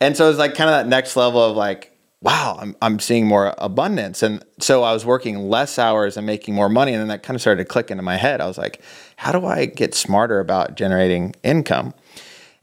And 0.00 0.16
so 0.16 0.26
it 0.26 0.28
was 0.28 0.38
like 0.38 0.54
kind 0.56 0.68
of 0.68 0.74
that 0.74 0.88
next 0.88 1.16
level 1.16 1.42
of 1.42 1.56
like, 1.56 1.93
wow, 2.24 2.56
I'm, 2.58 2.74
I'm 2.80 2.98
seeing 2.98 3.26
more 3.26 3.54
abundance. 3.58 4.22
And 4.22 4.42
so 4.58 4.82
I 4.82 4.94
was 4.94 5.04
working 5.04 5.50
less 5.50 5.78
hours 5.78 6.16
and 6.16 6.26
making 6.26 6.54
more 6.54 6.70
money. 6.70 6.92
And 6.92 7.00
then 7.00 7.08
that 7.08 7.22
kind 7.22 7.34
of 7.34 7.42
started 7.42 7.62
to 7.62 7.68
click 7.68 7.90
into 7.90 8.02
my 8.02 8.16
head. 8.16 8.40
I 8.40 8.46
was 8.46 8.56
like, 8.56 8.80
how 9.16 9.30
do 9.30 9.44
I 9.44 9.66
get 9.66 9.94
smarter 9.94 10.40
about 10.40 10.74
generating 10.74 11.34
income? 11.44 11.92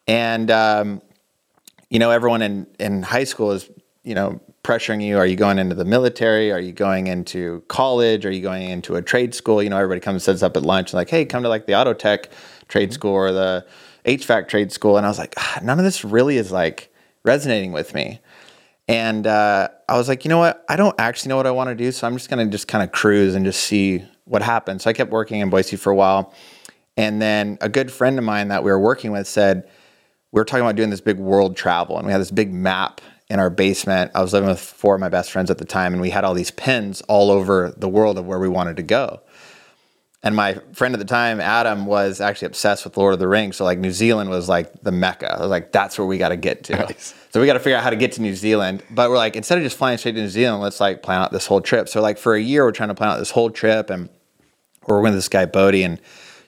And, 0.07 0.49
um, 0.49 1.01
you 1.91 1.99
know, 1.99 2.09
everyone 2.09 2.41
in, 2.41 2.65
in 2.79 3.03
high 3.03 3.23
school 3.23 3.51
is, 3.51 3.69
you 4.03 4.15
know, 4.15 4.41
pressuring 4.63 5.03
you. 5.03 5.17
Are 5.17 5.27
you 5.27 5.35
going 5.35 5.59
into 5.59 5.75
the 5.75 5.85
military? 5.85 6.51
Are 6.51 6.59
you 6.59 6.71
going 6.71 7.05
into 7.05 7.63
college? 7.67 8.25
Are 8.25 8.31
you 8.31 8.41
going 8.41 8.67
into 8.67 8.95
a 8.95 9.01
trade 9.01 9.35
school? 9.35 9.61
You 9.61 9.69
know, 9.69 9.77
everybody 9.77 10.01
comes 10.01 10.27
and 10.27 10.39
sets 10.39 10.43
up 10.43 10.57
at 10.57 10.63
lunch 10.63 10.91
and 10.91 10.97
like, 10.97 11.09
hey, 11.09 11.23
come 11.23 11.43
to 11.43 11.49
like 11.49 11.67
the 11.67 11.79
auto 11.79 11.93
tech 11.93 12.29
trade 12.67 12.89
mm-hmm. 12.89 12.93
school 12.93 13.13
or 13.13 13.31
the 13.31 13.65
HVAC 14.05 14.47
trade 14.47 14.71
school. 14.71 14.97
And 14.97 15.05
I 15.05 15.09
was 15.09 15.19
like, 15.19 15.35
ah, 15.37 15.59
none 15.61 15.77
of 15.77 15.85
this 15.85 16.03
really 16.03 16.37
is 16.37 16.51
like 16.51 16.91
resonating 17.23 17.71
with 17.71 17.93
me. 17.93 18.19
And 18.91 19.25
uh, 19.25 19.69
I 19.87 19.97
was 19.97 20.09
like, 20.09 20.25
you 20.25 20.29
know 20.29 20.39
what? 20.39 20.65
I 20.67 20.75
don't 20.75 20.99
actually 20.99 21.29
know 21.29 21.37
what 21.37 21.47
I 21.47 21.51
want 21.51 21.69
to 21.69 21.75
do, 21.75 21.93
so 21.93 22.05
I'm 22.05 22.13
just 22.13 22.29
gonna 22.29 22.47
just 22.47 22.67
kind 22.67 22.83
of 22.83 22.91
cruise 22.91 23.35
and 23.35 23.45
just 23.45 23.63
see 23.63 24.03
what 24.25 24.41
happens. 24.41 24.83
So 24.83 24.89
I 24.89 24.93
kept 24.93 25.11
working 25.11 25.39
in 25.39 25.49
Boise 25.49 25.77
for 25.77 25.91
a 25.91 25.95
while, 25.95 26.33
and 26.97 27.21
then 27.21 27.57
a 27.61 27.69
good 27.69 27.89
friend 27.89 28.19
of 28.19 28.25
mine 28.25 28.49
that 28.49 28.65
we 28.65 28.69
were 28.69 28.79
working 28.79 29.13
with 29.13 29.27
said 29.27 29.63
we 30.33 30.41
were 30.41 30.43
talking 30.43 30.65
about 30.65 30.75
doing 30.75 30.89
this 30.89 30.99
big 30.99 31.17
world 31.19 31.55
travel, 31.55 31.97
and 31.97 32.05
we 32.05 32.11
had 32.11 32.19
this 32.19 32.31
big 32.31 32.51
map 32.51 32.99
in 33.29 33.39
our 33.39 33.49
basement. 33.49 34.11
I 34.13 34.21
was 34.21 34.33
living 34.33 34.49
with 34.49 34.59
four 34.59 34.95
of 34.95 34.99
my 34.99 35.07
best 35.07 35.31
friends 35.31 35.49
at 35.49 35.57
the 35.57 35.63
time, 35.63 35.93
and 35.93 36.01
we 36.01 36.09
had 36.09 36.25
all 36.25 36.33
these 36.33 36.51
pins 36.51 36.99
all 37.07 37.31
over 37.31 37.73
the 37.77 37.87
world 37.87 38.17
of 38.17 38.25
where 38.25 38.39
we 38.39 38.49
wanted 38.49 38.75
to 38.75 38.83
go. 38.83 39.21
And 40.23 40.35
my 40.35 40.59
friend 40.73 40.93
at 40.93 40.99
the 40.99 41.05
time, 41.05 41.41
Adam, 41.41 41.87
was 41.87 42.21
actually 42.21 42.45
obsessed 42.45 42.83
with 42.83 42.95
Lord 42.95 43.13
of 43.13 43.19
the 43.19 43.27
Rings. 43.27 43.57
So 43.57 43.63
like 43.63 43.79
New 43.79 43.91
Zealand 43.91 44.29
was 44.29 44.47
like 44.47 44.83
the 44.83 44.91
mecca. 44.91 45.35
I 45.35 45.41
was 45.41 45.49
like, 45.49 45.71
that's 45.71 45.97
where 45.97 46.05
we 46.05 46.19
got 46.19 46.29
to 46.29 46.37
get 46.37 46.63
to. 46.65 46.75
Nice. 46.75 47.15
So 47.31 47.41
we 47.41 47.47
got 47.47 47.53
to 47.53 47.59
figure 47.59 47.75
out 47.75 47.83
how 47.83 47.89
to 47.89 47.95
get 47.95 48.11
to 48.13 48.21
New 48.21 48.35
Zealand. 48.35 48.83
But 48.91 49.09
we're 49.09 49.17
like, 49.17 49.35
instead 49.35 49.57
of 49.57 49.63
just 49.63 49.77
flying 49.77 49.97
straight 49.97 50.11
to 50.11 50.21
New 50.21 50.27
Zealand, 50.27 50.61
let's 50.61 50.79
like 50.79 51.01
plan 51.01 51.21
out 51.21 51.31
this 51.31 51.47
whole 51.47 51.59
trip. 51.59 51.89
So 51.89 52.01
like 52.01 52.19
for 52.19 52.35
a 52.35 52.41
year, 52.41 52.63
we're 52.63 52.71
trying 52.71 52.89
to 52.89 52.95
plan 52.95 53.09
out 53.09 53.17
this 53.17 53.31
whole 53.31 53.49
trip, 53.49 53.89
and 53.89 54.09
we're 54.87 55.01
with 55.01 55.13
this 55.13 55.27
guy 55.27 55.45
Bodie, 55.45 55.81
and 55.83 55.99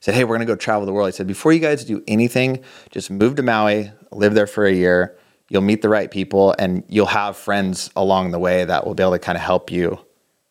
said, 0.02 0.14
hey, 0.14 0.24
we're 0.24 0.36
gonna 0.36 0.46
go 0.46 0.56
travel 0.56 0.86
the 0.86 0.94
world. 0.94 1.08
He 1.08 1.14
said, 1.14 1.26
before 1.26 1.52
you 1.52 1.60
guys 1.60 1.84
do 1.84 2.04
anything, 2.08 2.64
just 2.92 3.10
move 3.10 3.36
to 3.38 3.42
Maui, 3.42 3.92
live 4.12 4.36
there 4.36 4.46
for 4.46 4.66
a 4.66 4.74
year. 4.74 5.18
You'll 5.50 5.62
meet 5.62 5.82
the 5.82 5.90
right 5.90 6.12
people, 6.12 6.54
and 6.60 6.84
you'll 6.90 7.06
have 7.08 7.38
friends 7.38 7.90
along 7.96 8.32
the 8.32 8.40
way 8.40 8.66
that 8.66 8.86
will 8.86 8.94
be 8.94 9.02
able 9.02 9.14
to 9.14 9.20
kind 9.20 9.36
of 9.38 9.42
help 9.42 9.72
you 9.72 9.98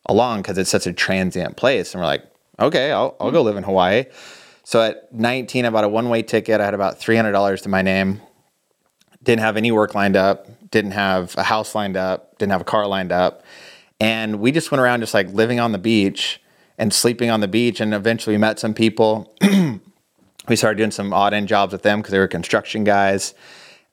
along 0.07 0.41
because 0.41 0.57
it's 0.57 0.69
such 0.69 0.87
a 0.87 0.93
transient 0.93 1.55
place. 1.55 1.93
And 1.93 2.01
we're 2.01 2.07
like, 2.07 2.25
okay, 2.59 2.91
I'll, 2.91 3.15
I'll 3.19 3.31
go 3.31 3.41
live 3.41 3.57
in 3.57 3.63
Hawaii. 3.63 4.05
So 4.63 4.81
at 4.81 5.13
19, 5.13 5.65
I 5.65 5.69
bought 5.69 5.83
a 5.83 5.89
one 5.89 6.09
way 6.09 6.21
ticket. 6.21 6.61
I 6.61 6.65
had 6.65 6.73
about 6.73 6.99
$300 6.99 7.61
to 7.63 7.69
my 7.69 7.81
name. 7.81 8.21
Didn't 9.21 9.41
have 9.41 9.57
any 9.57 9.71
work 9.71 9.95
lined 9.95 10.15
up, 10.15 10.47
didn't 10.71 10.91
have 10.91 11.35
a 11.37 11.43
house 11.43 11.75
lined 11.75 11.95
up, 11.95 12.37
didn't 12.37 12.51
have 12.51 12.61
a 12.61 12.65
car 12.65 12.87
lined 12.87 13.11
up. 13.11 13.43
And 13.99 14.39
we 14.39 14.51
just 14.51 14.71
went 14.71 14.81
around 14.81 14.99
just 14.99 15.13
like 15.13 15.29
living 15.29 15.59
on 15.59 15.71
the 15.71 15.77
beach 15.77 16.41
and 16.77 16.93
sleeping 16.93 17.29
on 17.29 17.39
the 17.39 17.47
beach. 17.47 17.79
And 17.79 17.93
eventually 17.93 18.35
we 18.35 18.39
met 18.39 18.59
some 18.59 18.73
people. 18.73 19.33
we 20.47 20.55
started 20.55 20.77
doing 20.77 20.91
some 20.91 21.13
odd 21.13 21.33
end 21.33 21.47
jobs 21.47 21.71
with 21.71 21.83
them 21.83 21.99
because 21.99 22.11
they 22.11 22.19
were 22.19 22.27
construction 22.27 22.83
guys. 22.83 23.33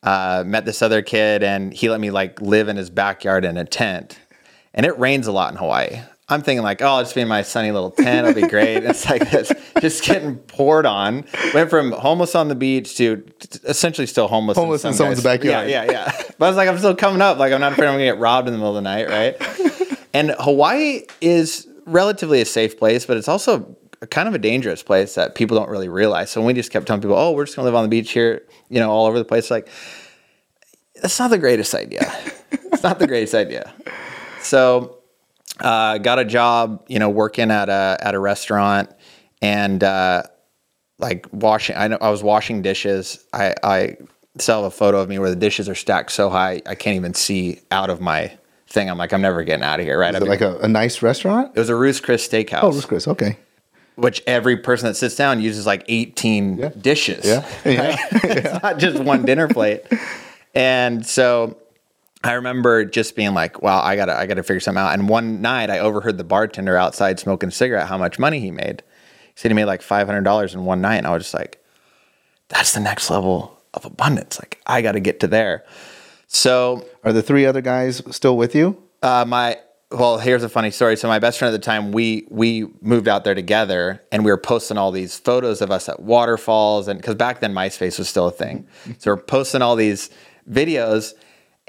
Uh, 0.03 0.43
met 0.47 0.65
this 0.65 0.83
other 0.83 1.03
kid 1.03 1.43
and 1.43 1.75
he 1.75 1.91
let 1.91 2.01
me 2.01 2.11
like 2.11 2.41
live 2.41 2.69
in 2.69 2.77
his 2.77 2.91
backyard 2.91 3.45
in 3.45 3.57
a 3.57 3.65
tent. 3.65 4.19
And 4.75 4.87
it 4.87 4.99
rains 4.99 5.27
a 5.27 5.33
lot 5.33 5.53
in 5.53 5.59
Hawaii. 5.59 6.01
I'm 6.31 6.43
thinking 6.43 6.63
like, 6.63 6.81
oh, 6.81 6.87
I'll 6.87 7.03
just 7.03 7.15
be 7.15 7.23
in 7.23 7.29
my 7.29 7.43
sunny 7.43 7.73
little 7.73 7.91
tent. 7.91 8.29
It'll 8.29 8.41
be 8.41 8.49
great. 8.49 8.85
it's 8.85 9.11
like 9.11 9.29
this, 9.31 9.53
just 9.81 10.05
getting 10.05 10.37
poured 10.37 10.87
on. 10.87 11.25
Went 11.53 11.71
from 11.71 11.91
homeless 11.91 12.37
on 12.37 12.47
the 12.47 12.55
beach 12.55 12.97
to 12.99 13.25
essentially 13.65 14.07
still 14.07 14.29
homeless. 14.29 14.57
Homeless 14.57 14.85
in, 14.85 14.91
in 14.91 14.95
someone's 14.95 15.25
backyard. 15.25 15.69
Yeah, 15.69 15.85
yeah, 15.85 15.91
yeah. 15.91 16.23
But 16.39 16.47
I 16.47 16.49
was 16.49 16.57
like, 16.57 16.69
I'm 16.69 16.79
still 16.79 16.95
coming 16.95 17.21
up. 17.21 17.39
Like, 17.39 17.53
I'm 17.53 17.61
not 17.61 17.73
afraid 17.73 17.89
I'm 17.89 17.95
gonna 17.95 18.05
get 18.05 18.19
robbed 18.19 18.47
in 18.47 18.53
the 18.53 18.59
middle 18.59 18.77
of 18.77 18.83
the 18.83 18.89
night, 18.89 19.09
right? 19.09 19.99
and 20.15 20.35
Hawaii 20.39 21.03
is 21.21 21.67
relatively 21.85 22.41
a 22.41 22.47
safe 22.47 22.79
place, 22.79 23.07
but 23.07 23.17
it's 23.17 23.29
also 23.29 23.77
kind 24.11 24.29
of 24.29 24.35
a 24.35 24.39
dangerous 24.39 24.85
place 24.85 25.17
that 25.17 25.35
people 25.35 25.57
don't 25.57 25.69
really 25.69 25.89
realize. 25.89 26.31
So 26.31 26.43
we 26.43 26.55
just 26.55 26.71
kept 26.71 26.87
telling 26.87 27.03
people, 27.03 27.17
oh, 27.17 27.33
we're 27.33 27.45
just 27.45 27.57
gonna 27.57 27.67
live 27.67 27.75
on 27.75 27.83
the 27.83 27.89
beach 27.89 28.13
here, 28.13 28.47
you 28.69 28.79
know, 28.79 28.91
all 28.91 29.07
over 29.07 29.19
the 29.19 29.25
place. 29.25 29.51
Like, 29.51 29.69
that's 31.03 31.19
not 31.19 31.31
the 31.31 31.39
greatest 31.39 31.75
idea. 31.75 32.11
it's 32.53 32.85
not 32.85 33.01
the 33.01 33.09
greatest 33.09 33.35
idea. 33.35 33.73
So 34.41 35.00
uh, 35.61 35.99
got 35.99 36.19
a 36.19 36.25
job, 36.25 36.85
you 36.89 36.99
know, 36.99 37.09
working 37.09 37.51
at 37.51 37.69
a 37.69 37.99
at 38.01 38.15
a 38.15 38.19
restaurant, 38.19 38.91
and 39.43 39.83
uh, 39.85 40.23
like 40.99 41.27
washing. 41.33 41.77
I 41.77 41.89
know 41.89 41.99
I 42.01 42.11
was 42.11 42.23
washing 42.23 42.63
dishes. 42.63 43.25
I 43.33 43.55
I 43.63 43.97
still 44.39 44.63
have 44.63 44.65
a 44.65 44.71
photo 44.71 45.01
of 45.01 45.09
me 45.09 45.19
where 45.19 45.31
the 45.31 45.37
dishes 45.37 45.69
are 45.69 45.75
stacked 45.75 46.13
so 46.13 46.31
high 46.31 46.63
I 46.65 46.75
can't 46.75 46.97
even 46.97 47.15
see 47.15 47.61
out 47.71 47.91
of 47.91 48.01
my 48.01 48.37
thing. 48.69 48.89
I'm 48.89 48.97
like, 48.99 49.13
I'm 49.13 49.21
never 49.21 49.43
getting 49.43 49.65
out 49.65 49.81
of 49.81 49.87
here. 49.87 49.99
Right? 49.99 50.15
Is 50.15 50.23
it 50.23 50.29
like 50.29 50.41
a, 50.41 50.57
a 50.59 50.69
nice 50.69 51.03
restaurant? 51.03 51.53
it 51.55 51.59
was 51.59 51.69
a 51.69 51.75
Ruth's 51.75 52.01
Chris 52.01 52.27
Steakhouse, 52.27 52.61
Oh, 52.63 52.71
Ruth's 52.71 52.85
Chris. 52.87 53.09
Okay. 53.09 53.37
which 53.97 54.23
every 54.29 54.57
person 54.57 54.87
that 54.87 54.95
sits 54.95 55.17
down 55.17 55.41
uses 55.43 55.67
like 55.67 55.85
18 55.89 56.75
dishes. 56.81 57.27
Yeah. 57.27 57.47
Yeah. 57.65 57.97
it's 58.13 58.63
not 58.63 58.79
just 58.79 59.03
one 59.03 59.25
dinner 59.25 59.49
plate. 59.49 59.83
And 60.55 61.07
so 61.07 61.57
I 62.23 62.33
remember 62.33 62.85
just 62.85 63.17
being 63.17 63.33
like, 63.35 63.63
wow, 63.63 63.81
I 63.81 63.97
gotta 63.97 64.15
I 64.15 64.27
gotta 64.27 64.43
figure 64.43 64.61
something 64.61 64.81
out. 64.83 64.93
And 64.93 65.09
one 65.09 65.41
night 65.41 65.71
I 65.71 65.79
overheard 65.79 66.19
the 66.19 66.25
bartender 66.25 66.77
outside 66.77 67.19
smoking 67.19 67.49
a 67.49 67.53
cigarette 67.53 67.89
how 67.89 67.97
much 67.99 68.19
money 68.19 68.41
he 68.41 68.51
made. 68.51 68.83
He 69.29 69.33
said 69.37 69.51
he 69.51 69.55
made 69.55 69.65
like 69.65 69.81
five 69.83 70.07
hundred 70.07 70.25
dollars 70.25 70.55
in 70.55 70.65
one 70.65 70.81
night. 70.81 70.97
And 70.97 71.07
I 71.07 71.11
was 71.11 71.23
just 71.25 71.35
like, 71.35 71.65
that's 72.49 72.75
the 72.75 72.81
next 72.81 73.09
level 73.11 73.59
of 73.73 73.85
abundance. 73.85 74.39
Like 74.39 74.61
I 74.67 74.83
gotta 74.83 75.01
get 75.01 75.21
to 75.21 75.27
there. 75.29 75.65
So 76.27 76.85
Are 77.05 77.13
the 77.13 77.23
three 77.23 77.47
other 77.47 77.61
guys 77.61 78.03
still 78.15 78.37
with 78.37 78.55
you? 78.55 78.83
uh, 79.03 79.25
my 79.27 79.57
well, 79.93 80.19
here's 80.19 80.45
a 80.45 80.49
funny 80.49 80.71
story. 80.71 80.97
So 80.97 81.09
my 81.09 81.19
best 81.19 81.39
friend 81.41 81.53
at 81.53 81.61
the 81.61 81.65
time, 81.65 81.91
we 81.91 82.25
we 82.31 82.67
moved 82.81 83.09
out 83.09 83.25
there 83.25 83.35
together, 83.35 84.01
and 84.13 84.25
we 84.25 84.31
were 84.31 84.37
posting 84.37 84.79
all 84.79 84.93
these 84.93 85.19
photos 85.19 85.61
of 85.63 85.73
us 85.73 85.89
at 85.89 86.01
waterfalls, 86.01 86.87
and 86.87 87.01
because 87.01 87.17
back 87.17 87.41
then 87.41 87.53
MySpace 87.53 87.99
was 87.99 88.09
still 88.09 88.29
a 88.29 88.31
thing, 88.31 88.69
so 88.99 89.11
we're 89.11 89.17
posting 89.17 89.63
all 89.63 89.75
these 89.75 90.09
videos, 90.49 91.15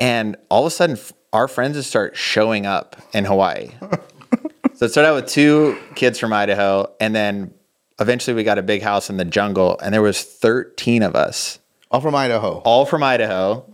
and 0.01 0.35
all 0.49 0.65
of 0.65 0.67
a 0.67 0.71
sudden, 0.71 0.97
our 1.31 1.47
friends 1.47 1.77
just 1.77 1.89
start 1.89 2.17
showing 2.17 2.65
up 2.65 2.97
in 3.13 3.23
Hawaii. 3.23 3.69
so 4.73 4.85
it 4.85 4.89
started 4.89 5.09
out 5.09 5.15
with 5.15 5.27
two 5.27 5.77
kids 5.95 6.19
from 6.19 6.33
Idaho, 6.33 6.93
and 6.99 7.15
then 7.15 7.53
eventually 7.99 8.33
we 8.33 8.43
got 8.43 8.57
a 8.57 8.63
big 8.63 8.81
house 8.81 9.09
in 9.09 9.17
the 9.17 9.23
jungle, 9.25 9.79
and 9.81 9.93
there 9.93 10.01
was 10.01 10.23
13 10.23 11.03
of 11.03 11.15
us 11.15 11.59
All 11.91 12.01
from 12.01 12.15
Idaho. 12.15 12.57
all 12.65 12.85
from 12.85 13.03
Idaho. 13.03 13.65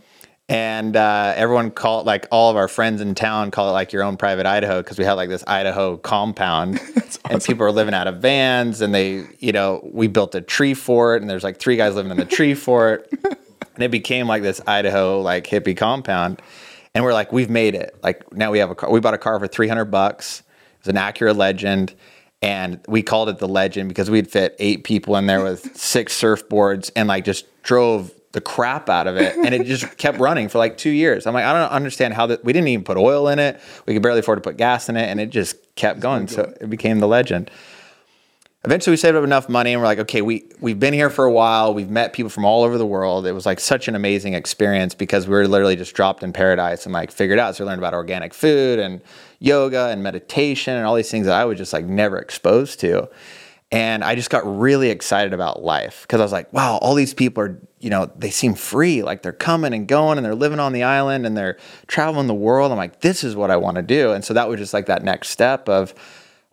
And 0.50 0.96
uh, 0.96 1.34
everyone 1.36 1.70
called 1.70 2.06
like 2.06 2.26
all 2.30 2.50
of 2.50 2.56
our 2.56 2.68
friends 2.68 3.02
in 3.02 3.14
town 3.14 3.50
call 3.50 3.68
it 3.68 3.72
like 3.72 3.92
your 3.92 4.02
own 4.02 4.16
private 4.16 4.46
Idaho 4.46 4.82
because 4.82 4.96
we 4.98 5.04
had 5.04 5.12
like 5.14 5.28
this 5.28 5.44
Idaho 5.46 5.98
compound, 5.98 6.80
and 7.30 7.42
people 7.42 7.66
were 7.66 7.72
living 7.72 7.92
out 7.92 8.06
of 8.06 8.22
vans. 8.22 8.80
And 8.80 8.94
they, 8.94 9.24
you 9.40 9.52
know, 9.52 9.86
we 9.92 10.06
built 10.08 10.34
a 10.34 10.40
tree 10.40 10.72
fort, 10.72 11.20
and 11.20 11.30
there's 11.30 11.44
like 11.44 11.58
three 11.58 11.76
guys 11.76 11.96
living 11.96 12.10
in 12.10 12.16
the 12.16 12.24
tree 12.24 12.54
fort, 12.54 13.10
and 13.78 13.84
it 13.84 13.92
became 13.92 14.26
like 14.26 14.42
this 14.42 14.60
Idaho 14.66 15.20
like 15.20 15.46
hippie 15.46 15.76
compound. 15.76 16.42
And 16.94 17.04
we're 17.04 17.12
like, 17.12 17.30
we've 17.30 17.48
made 17.48 17.76
it. 17.76 17.96
Like 18.02 18.32
now 18.32 18.50
we 18.50 18.58
have 18.58 18.70
a 18.70 18.74
car. 18.74 18.90
We 18.90 18.98
bought 18.98 19.14
a 19.14 19.18
car 19.18 19.38
for 19.38 19.46
300 19.46 19.84
bucks. 19.84 20.42
It's 20.80 20.88
an 20.88 20.96
Acura 20.96 21.36
Legend. 21.36 21.94
And 22.42 22.80
we 22.88 23.04
called 23.04 23.28
it 23.28 23.38
the 23.38 23.46
Legend 23.46 23.88
because 23.88 24.10
we'd 24.10 24.28
fit 24.28 24.56
eight 24.58 24.82
people 24.82 25.14
in 25.14 25.26
there 25.26 25.44
with 25.44 25.76
six 25.76 26.20
surfboards 26.20 26.90
and 26.96 27.06
like 27.06 27.24
just 27.24 27.46
drove 27.62 28.12
the 28.32 28.40
crap 28.40 28.88
out 28.88 29.06
of 29.06 29.16
it. 29.16 29.36
And 29.36 29.54
it 29.54 29.64
just 29.64 29.96
kept 29.96 30.18
running 30.18 30.48
for 30.48 30.58
like 30.58 30.76
two 30.76 30.90
years. 30.90 31.24
I'm 31.24 31.34
like, 31.34 31.44
I 31.44 31.52
don't 31.52 31.70
understand 31.70 32.14
how 32.14 32.26
that 32.26 32.44
we 32.44 32.52
didn't 32.52 32.66
even 32.66 32.84
put 32.84 32.96
oil 32.96 33.28
in 33.28 33.38
it. 33.38 33.60
We 33.86 33.94
could 33.94 34.02
barely 34.02 34.18
afford 34.18 34.38
to 34.38 34.42
put 34.42 34.56
gas 34.56 34.88
in 34.88 34.96
it. 34.96 35.08
And 35.08 35.20
it 35.20 35.30
just 35.30 35.54
kept 35.76 36.00
going. 36.00 36.26
So 36.26 36.52
it 36.60 36.68
became 36.68 36.98
the 36.98 37.06
Legend 37.06 37.48
eventually 38.68 38.92
we 38.92 38.98
saved 38.98 39.16
up 39.16 39.24
enough 39.24 39.48
money 39.48 39.72
and 39.72 39.80
we're 39.80 39.86
like 39.86 39.98
okay 39.98 40.20
we 40.20 40.44
we've 40.60 40.78
been 40.78 40.92
here 40.92 41.08
for 41.08 41.24
a 41.24 41.32
while. 41.32 41.72
We've 41.72 41.88
met 41.88 42.12
people 42.12 42.28
from 42.28 42.44
all 42.44 42.64
over 42.64 42.76
the 42.76 42.84
world. 42.84 43.26
It 43.26 43.32
was 43.32 43.46
like 43.46 43.60
such 43.60 43.88
an 43.88 43.94
amazing 43.94 44.34
experience 44.34 44.94
because 44.94 45.26
we 45.26 45.32
were 45.32 45.48
literally 45.48 45.74
just 45.74 45.94
dropped 45.94 46.22
in 46.22 46.34
paradise 46.34 46.84
and 46.84 46.92
like 46.92 47.10
figured 47.10 47.38
out. 47.38 47.56
So 47.56 47.64
we 47.64 47.68
learned 47.68 47.80
about 47.80 47.94
organic 47.94 48.34
food 48.34 48.78
and 48.78 49.00
yoga 49.38 49.86
and 49.88 50.02
meditation 50.02 50.76
and 50.76 50.84
all 50.84 50.94
these 50.94 51.10
things 51.10 51.24
that 51.24 51.34
i 51.34 51.46
was 51.46 51.56
just 51.56 51.72
like 51.72 51.86
never 51.86 52.18
exposed 52.18 52.78
to. 52.80 53.08
And 53.72 54.04
i 54.04 54.14
just 54.14 54.28
got 54.28 54.42
really 54.44 54.90
excited 54.90 55.32
about 55.32 55.62
life 55.62 56.02
because 56.02 56.20
i 56.20 56.24
was 56.24 56.32
like 56.32 56.52
wow 56.52 56.76
all 56.82 56.94
these 56.94 57.14
people 57.14 57.44
are 57.44 57.58
you 57.80 57.88
know 57.88 58.10
they 58.16 58.30
seem 58.30 58.54
free. 58.54 59.02
Like 59.02 59.22
they're 59.22 59.32
coming 59.32 59.72
and 59.72 59.88
going 59.88 60.18
and 60.18 60.24
they're 60.26 60.34
living 60.34 60.60
on 60.60 60.74
the 60.74 60.82
island 60.82 61.24
and 61.24 61.34
they're 61.34 61.56
traveling 61.86 62.26
the 62.26 62.34
world. 62.34 62.70
I'm 62.70 62.76
like 62.76 63.00
this 63.00 63.24
is 63.24 63.34
what 63.34 63.50
i 63.50 63.56
want 63.56 63.76
to 63.76 63.82
do. 63.82 64.12
And 64.12 64.22
so 64.22 64.34
that 64.34 64.46
was 64.46 64.60
just 64.60 64.74
like 64.74 64.86
that 64.86 65.02
next 65.02 65.30
step 65.30 65.70
of 65.70 65.94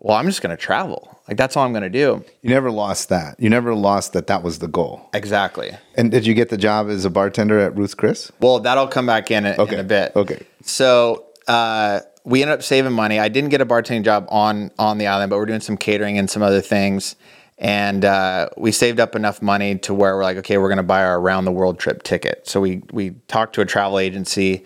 well 0.05 0.15
i'm 0.17 0.25
just 0.27 0.41
going 0.43 0.55
to 0.55 0.61
travel 0.69 1.19
like 1.27 1.35
that's 1.37 1.57
all 1.57 1.65
i'm 1.65 1.73
going 1.73 1.83
to 1.83 1.89
do 1.89 2.23
You 2.43 2.49
never 2.51 2.69
lost 2.69 3.09
that. 3.09 3.39
You 3.39 3.49
never 3.49 3.73
lost 3.73 4.13
that 4.13 4.27
that 4.27 4.43
was 4.43 4.59
the 4.59 4.67
goal. 4.67 5.09
Exactly. 5.13 5.71
And 5.95 6.11
did 6.11 6.25
you 6.27 6.33
get 6.35 6.49
the 6.49 6.57
job 6.57 6.87
as 6.89 7.03
a 7.05 7.09
bartender 7.09 7.57
at 7.59 7.75
Ruth's 7.75 7.95
Chris? 7.95 8.31
Well, 8.39 8.59
that'll 8.59 8.87
come 8.87 9.07
back 9.07 9.31
in, 9.31 9.45
a- 9.47 9.55
Okay. 9.57 9.73
in 9.73 9.79
a 9.79 9.83
bit. 9.83 10.15
Okay. 10.15 10.45
So 10.61 11.25
uh, 11.47 12.01
we 12.23 12.43
ended 12.43 12.59
up 12.59 12.63
saving 12.63 12.93
money. 12.93 13.17
I 13.19 13.29
didn't 13.29 13.49
get 13.49 13.61
a 13.61 13.65
bartending 13.65 14.03
job 14.03 14.27
on 14.29 14.69
on 14.77 14.99
the 14.99 15.07
island, 15.07 15.31
but 15.31 15.37
we're 15.39 15.47
doing 15.47 15.61
some 15.69 15.77
catering 15.77 16.19
and 16.19 16.29
some 16.29 16.43
other 16.43 16.61
things. 16.61 17.15
And 17.57 18.05
uh, 18.05 18.49
we 18.57 18.71
saved 18.71 18.99
up 18.99 19.15
enough 19.15 19.41
money 19.41 19.79
to 19.79 19.93
where 19.95 20.15
we're 20.15 20.23
like, 20.23 20.37
okay, 20.37 20.57
we're 20.59 20.69
going 20.69 20.77
to 20.85 20.91
buy 20.95 21.03
our 21.03 21.17
around 21.19 21.45
the 21.45 21.51
world 21.51 21.79
trip 21.79 22.03
ticket. 22.03 22.47
So 22.47 22.61
we 22.61 22.83
we 22.91 23.11
talked 23.27 23.55
to 23.55 23.61
a 23.61 23.65
travel 23.65 23.97
agency, 23.97 24.65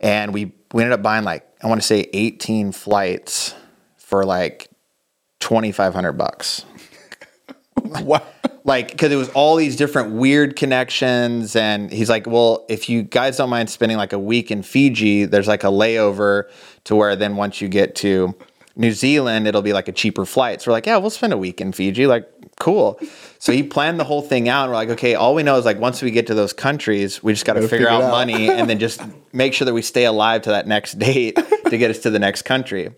and 0.00 0.32
we 0.32 0.52
we 0.72 0.82
ended 0.82 0.94
up 0.98 1.02
buying 1.02 1.24
like 1.24 1.46
I 1.62 1.66
want 1.66 1.80
to 1.82 1.86
say 1.86 2.08
18 2.14 2.72
flights 2.72 3.54
for 4.14 4.24
like 4.24 4.68
2,500 5.40 6.12
bucks. 6.12 6.64
What? 7.74 8.24
like 8.64 8.92
because 8.92 9.12
it 9.12 9.16
was 9.16 9.28
all 9.30 9.56
these 9.56 9.76
different 9.76 10.12
weird 10.12 10.56
connections 10.56 11.54
and 11.54 11.92
he's 11.92 12.08
like 12.08 12.26
well 12.26 12.64
if 12.70 12.88
you 12.88 13.02
guys 13.02 13.36
don't 13.36 13.50
mind 13.50 13.68
spending 13.68 13.98
like 13.98 14.14
a 14.14 14.18
week 14.18 14.50
in 14.50 14.62
fiji 14.62 15.26
there's 15.26 15.46
like 15.46 15.64
a 15.64 15.68
layover 15.68 16.44
to 16.84 16.96
where 16.96 17.14
then 17.14 17.36
once 17.36 17.60
you 17.60 17.68
get 17.68 17.94
to 17.94 18.34
new 18.74 18.90
zealand 18.90 19.46
it'll 19.46 19.60
be 19.60 19.74
like 19.74 19.88
a 19.88 19.92
cheaper 19.92 20.24
flight. 20.24 20.62
So 20.62 20.70
we're 20.70 20.76
like 20.76 20.86
yeah 20.86 20.96
we'll 20.96 21.10
spend 21.10 21.34
a 21.34 21.36
week 21.36 21.60
in 21.60 21.72
fiji. 21.72 22.06
Like 22.06 22.26
cool. 22.58 22.98
So 23.38 23.52
he 23.52 23.62
planned 23.62 24.00
the 24.00 24.04
whole 24.04 24.22
thing 24.22 24.48
out 24.48 24.62
and 24.62 24.70
we're 24.70 24.76
like 24.76 24.90
okay 24.90 25.14
all 25.14 25.34
we 25.34 25.42
know 25.42 25.58
is 25.58 25.66
like 25.66 25.78
once 25.78 26.00
we 26.00 26.10
get 26.10 26.26
to 26.28 26.34
those 26.34 26.54
countries 26.54 27.22
we 27.22 27.34
just 27.34 27.44
got 27.44 27.54
to 27.54 27.62
figure 27.62 27.78
figure 27.78 27.88
out 27.88 28.04
out. 28.04 28.10
money 28.10 28.48
and 28.48 28.70
then 28.70 28.78
just 28.78 29.02
make 29.32 29.52
sure 29.52 29.66
that 29.66 29.74
we 29.74 29.82
stay 29.82 30.06
alive 30.06 30.40
to 30.42 30.50
that 30.50 30.66
next 30.66 30.98
date 30.98 31.36
to 31.68 31.76
get 31.76 31.90
us 31.90 31.98
to 31.98 32.10
the 32.10 32.18
next 32.18 32.42
country 32.42 32.90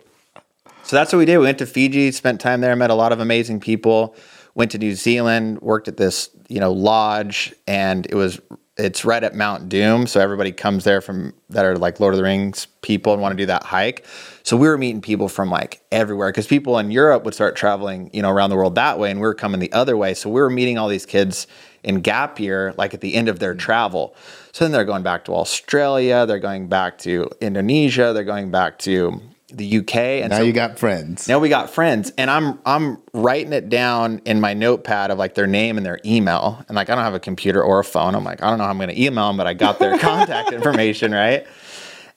so 0.87 0.95
that's 0.95 1.11
what 1.11 1.19
we 1.19 1.25
did. 1.25 1.37
We 1.37 1.43
went 1.43 1.57
to 1.57 1.65
Fiji, 1.65 2.13
spent 2.13 2.39
time 2.39 2.61
there, 2.61 2.73
met 2.77 2.89
a 2.89 2.95
lot 2.95 3.11
of 3.11 3.19
amazing 3.19 3.59
people. 3.59 4.15
Went 4.55 4.71
to 4.71 4.77
New 4.77 4.95
Zealand, 4.95 5.61
worked 5.61 5.89
at 5.89 5.97
this 5.97 6.29
you 6.47 6.61
know 6.61 6.71
lodge, 6.71 7.53
and 7.67 8.05
it 8.05 8.15
was 8.15 8.39
it's 8.77 9.03
right 9.03 9.21
at 9.21 9.35
Mount 9.35 9.67
Doom. 9.67 10.07
So 10.07 10.21
everybody 10.21 10.53
comes 10.53 10.85
there 10.85 11.01
from 11.01 11.33
that 11.49 11.65
are 11.65 11.77
like 11.77 11.99
Lord 11.99 12.13
of 12.13 12.17
the 12.17 12.23
Rings 12.23 12.67
people 12.81 13.11
and 13.11 13.21
want 13.21 13.33
to 13.33 13.37
do 13.37 13.47
that 13.47 13.63
hike. 13.63 14.05
So 14.43 14.55
we 14.55 14.67
were 14.69 14.77
meeting 14.77 15.01
people 15.01 15.27
from 15.27 15.49
like 15.49 15.81
everywhere 15.91 16.29
because 16.29 16.47
people 16.47 16.79
in 16.79 16.89
Europe 16.89 17.25
would 17.25 17.33
start 17.33 17.57
traveling 17.57 18.09
you 18.13 18.21
know 18.21 18.31
around 18.31 18.49
the 18.49 18.55
world 18.55 18.75
that 18.75 18.97
way, 18.97 19.11
and 19.11 19.19
we 19.19 19.27
were 19.27 19.35
coming 19.35 19.59
the 19.59 19.73
other 19.73 19.97
way. 19.97 20.13
So 20.13 20.29
we 20.29 20.39
were 20.39 20.49
meeting 20.49 20.77
all 20.77 20.87
these 20.87 21.05
kids 21.05 21.47
in 21.83 21.99
gap 21.99 22.39
year, 22.39 22.73
like 22.77 22.93
at 22.93 23.01
the 23.01 23.13
end 23.13 23.27
of 23.27 23.39
their 23.39 23.51
mm-hmm. 23.51 23.59
travel. 23.59 24.15
So 24.53 24.63
then 24.63 24.71
they're 24.71 24.85
going 24.85 25.03
back 25.03 25.25
to 25.25 25.33
Australia, 25.33 26.25
they're 26.25 26.39
going 26.39 26.69
back 26.69 26.97
to 26.99 27.29
Indonesia, 27.41 28.13
they're 28.13 28.23
going 28.23 28.51
back 28.51 28.79
to 28.79 29.21
the 29.49 29.77
UK, 29.77 29.95
and 29.95 30.29
Now 30.31 30.37
so 30.39 30.43
you 30.43 30.51
got 30.51 30.77
friends. 30.77 31.27
now 31.27 31.39
we 31.39 31.47
got 31.47 31.69
friends, 31.69 32.11
and 32.17 32.29
I'm 32.29 32.59
I'm 32.65 32.97
writing 33.13 33.53
it 33.53 33.69
down 33.69 34.21
in 34.25 34.41
my 34.41 34.53
notepad 34.53 35.09
of 35.09 35.17
like 35.17 35.35
their 35.35 35.47
name 35.47 35.77
and 35.77 35.85
their 35.85 35.99
email, 36.05 36.63
and 36.67 36.75
like 36.75 36.89
I 36.89 36.95
don't 36.95 37.03
have 37.03 37.13
a 37.13 37.19
computer 37.19 37.63
or 37.63 37.79
a 37.79 37.83
phone. 37.83 38.13
I'm 38.13 38.23
like 38.25 38.43
I 38.43 38.49
don't 38.49 38.57
know 38.57 38.65
how 38.65 38.71
I'm 38.71 38.77
going 38.77 38.89
to 38.89 39.01
email 39.01 39.27
them, 39.27 39.37
but 39.37 39.47
I 39.47 39.53
got 39.53 39.79
their 39.79 39.97
contact 39.99 40.51
information 40.51 41.13
right, 41.13 41.47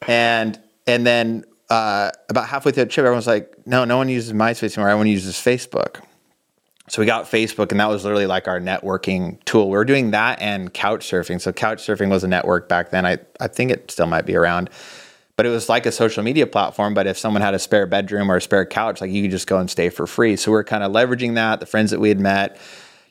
and 0.08 0.58
and 0.88 1.06
then 1.06 1.44
uh, 1.68 2.10
about 2.28 2.49
halfway 2.49 2.72
through 2.72 2.84
the 2.84 2.90
trip, 2.90 3.04
everyone's 3.04 3.28
like, 3.28 3.54
no, 3.64 3.84
no 3.84 3.96
one 3.96 4.08
uses 4.08 4.32
MySpace 4.32 4.76
anymore. 4.76 4.90
Everyone 4.90 5.06
uses 5.06 5.37
Facebook. 5.37 6.02
So 6.88 7.00
we 7.00 7.06
got 7.06 7.26
Facebook, 7.26 7.70
and 7.70 7.78
that 7.78 7.88
was 7.88 8.02
literally 8.02 8.26
like 8.26 8.49
our 8.49 8.58
networking 8.58 9.38
tool. 9.44 9.66
We 9.70 9.76
were 9.76 9.84
doing 9.84 10.10
that 10.10 10.40
and 10.40 10.75
couch 10.75 11.08
surfing. 11.08 11.40
So 11.40 11.52
couch 11.52 11.78
surfing 11.78 12.10
was 12.10 12.25
a 12.25 12.28
network 12.28 12.68
back 12.68 12.90
then. 12.90 13.06
I 13.06 13.18
I 13.38 13.46
think 13.46 13.70
it 13.70 13.92
still 13.92 14.06
might 14.08 14.26
be 14.26 14.34
around 14.34 14.68
but 15.40 15.47
it 15.47 15.49
was 15.49 15.70
like 15.70 15.87
a 15.87 15.90
social 15.90 16.23
media 16.23 16.47
platform. 16.47 16.92
But 16.92 17.06
if 17.06 17.16
someone 17.16 17.40
had 17.40 17.54
a 17.54 17.59
spare 17.59 17.87
bedroom 17.87 18.30
or 18.30 18.37
a 18.37 18.42
spare 18.42 18.66
couch, 18.66 19.00
like 19.00 19.11
you 19.11 19.23
could 19.23 19.30
just 19.30 19.47
go 19.47 19.56
and 19.56 19.70
stay 19.70 19.88
for 19.88 20.06
free. 20.06 20.37
So 20.37 20.52
we 20.52 20.59
are 20.59 20.64
kind 20.64 20.85
of 20.85 20.92
leveraging 20.92 21.37
that. 21.37 21.61
The 21.61 21.64
friends 21.64 21.92
that 21.92 21.99
we 21.99 22.11
had 22.11 22.20
met, 22.20 22.59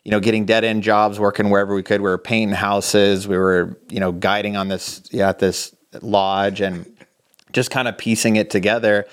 you 0.03 0.11
know, 0.11 0.19
getting 0.19 0.45
dead 0.45 0.63
end 0.63 0.83
jobs, 0.83 1.19
working 1.19 1.49
wherever 1.49 1.73
we 1.73 1.81
could. 1.81 2.01
We 2.01 2.07
were 2.07 2.19
painting 2.19 2.55
houses. 2.55 3.27
We 3.27 3.35
were, 3.35 3.79
you 3.89 3.99
know, 3.99 4.11
guiding 4.11 4.57
on 4.57 4.67
this, 4.67 5.09
yeah, 5.11 5.29
at 5.29 5.39
this 5.39 5.75
lodge 6.03 6.61
and 6.61 6.85
just 7.51 7.71
kind 7.71 7.87
of 7.87 7.97
piecing 7.97 8.35
it 8.35 8.51
together. 8.51 9.07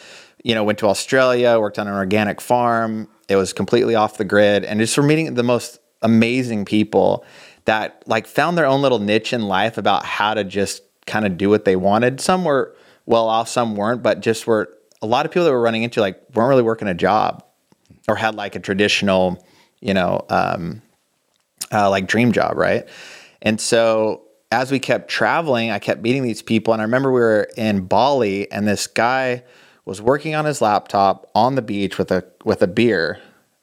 You 0.45 0.55
know, 0.55 0.63
went 0.63 0.79
to 0.81 0.87
Australia, 0.87 1.59
worked 1.59 1.79
on 1.79 1.89
an 1.89 1.95
organic 1.95 2.39
farm. 2.39 3.09
It 3.31 3.37
was 3.37 3.55
completely 3.55 3.95
off 3.95 4.19
the 4.19 4.27
grid, 4.27 4.63
and 4.63 4.79
just 4.79 4.95
for 4.95 5.03
meeting 5.03 5.33
the 5.33 5.43
most 5.43 5.79
amazing 6.03 6.67
people 6.67 7.25
that 7.65 8.03
like 8.07 8.27
found 8.27 8.59
their 8.59 8.67
own 8.67 8.83
little 8.83 8.99
niche 8.99 9.33
in 9.33 9.49
life 9.49 9.79
about 9.79 10.05
how 10.05 10.35
to 10.35 10.45
just 10.45 10.83
kind 11.07 11.25
of 11.25 11.39
do 11.39 11.49
what 11.49 11.65
they 11.65 11.77
wanted. 11.77 12.21
Some 12.21 12.45
were 12.45 12.77
well 13.07 13.29
off, 13.29 13.49
some 13.49 13.77
weren't, 13.77 14.03
but 14.03 14.21
just 14.21 14.47
were 14.47 14.73
a 15.01 15.07
lot 15.07 15.25
of 15.25 15.33
people 15.33 15.45
that 15.45 15.53
were 15.53 15.61
running 15.61 15.83
into 15.83 16.01
like 16.01 16.21
weren't 16.35 16.49
really 16.49 16.63
working 16.63 16.89
a 16.89 16.95
job 16.95 17.45
or 18.09 18.17
had 18.17 18.35
like 18.35 18.57
a 18.57 18.61
traditional, 18.61 19.45
you 19.81 19.95
know, 19.95 20.25
um, 20.29 20.83
uh, 21.73 21.89
like 21.91 22.07
dream 22.07 22.33
job, 22.33 22.57
right? 22.57 22.89
And 23.43 23.61
so 23.61 24.23
as 24.51 24.71
we 24.71 24.79
kept 24.79 25.09
traveling, 25.09 25.71
I 25.71 25.79
kept 25.79 26.03
meeting 26.03 26.23
these 26.23 26.43
people, 26.43 26.73
and 26.73 26.81
I 26.81 26.85
remember 26.85 27.13
we 27.13 27.21
were 27.21 27.49
in 27.57 27.87
Bali, 27.87 28.51
and 28.51 28.67
this 28.67 28.87
guy 28.87 29.45
was 29.85 30.01
working 30.01 30.35
on 30.35 30.45
his 30.45 30.61
laptop 30.61 31.31
on 31.35 31.55
the 31.55 31.63
beach 31.63 31.99
with 31.99 32.11
a 32.11 32.25
with 32.45 32.63
a 32.63 32.67
beer, 32.67 33.21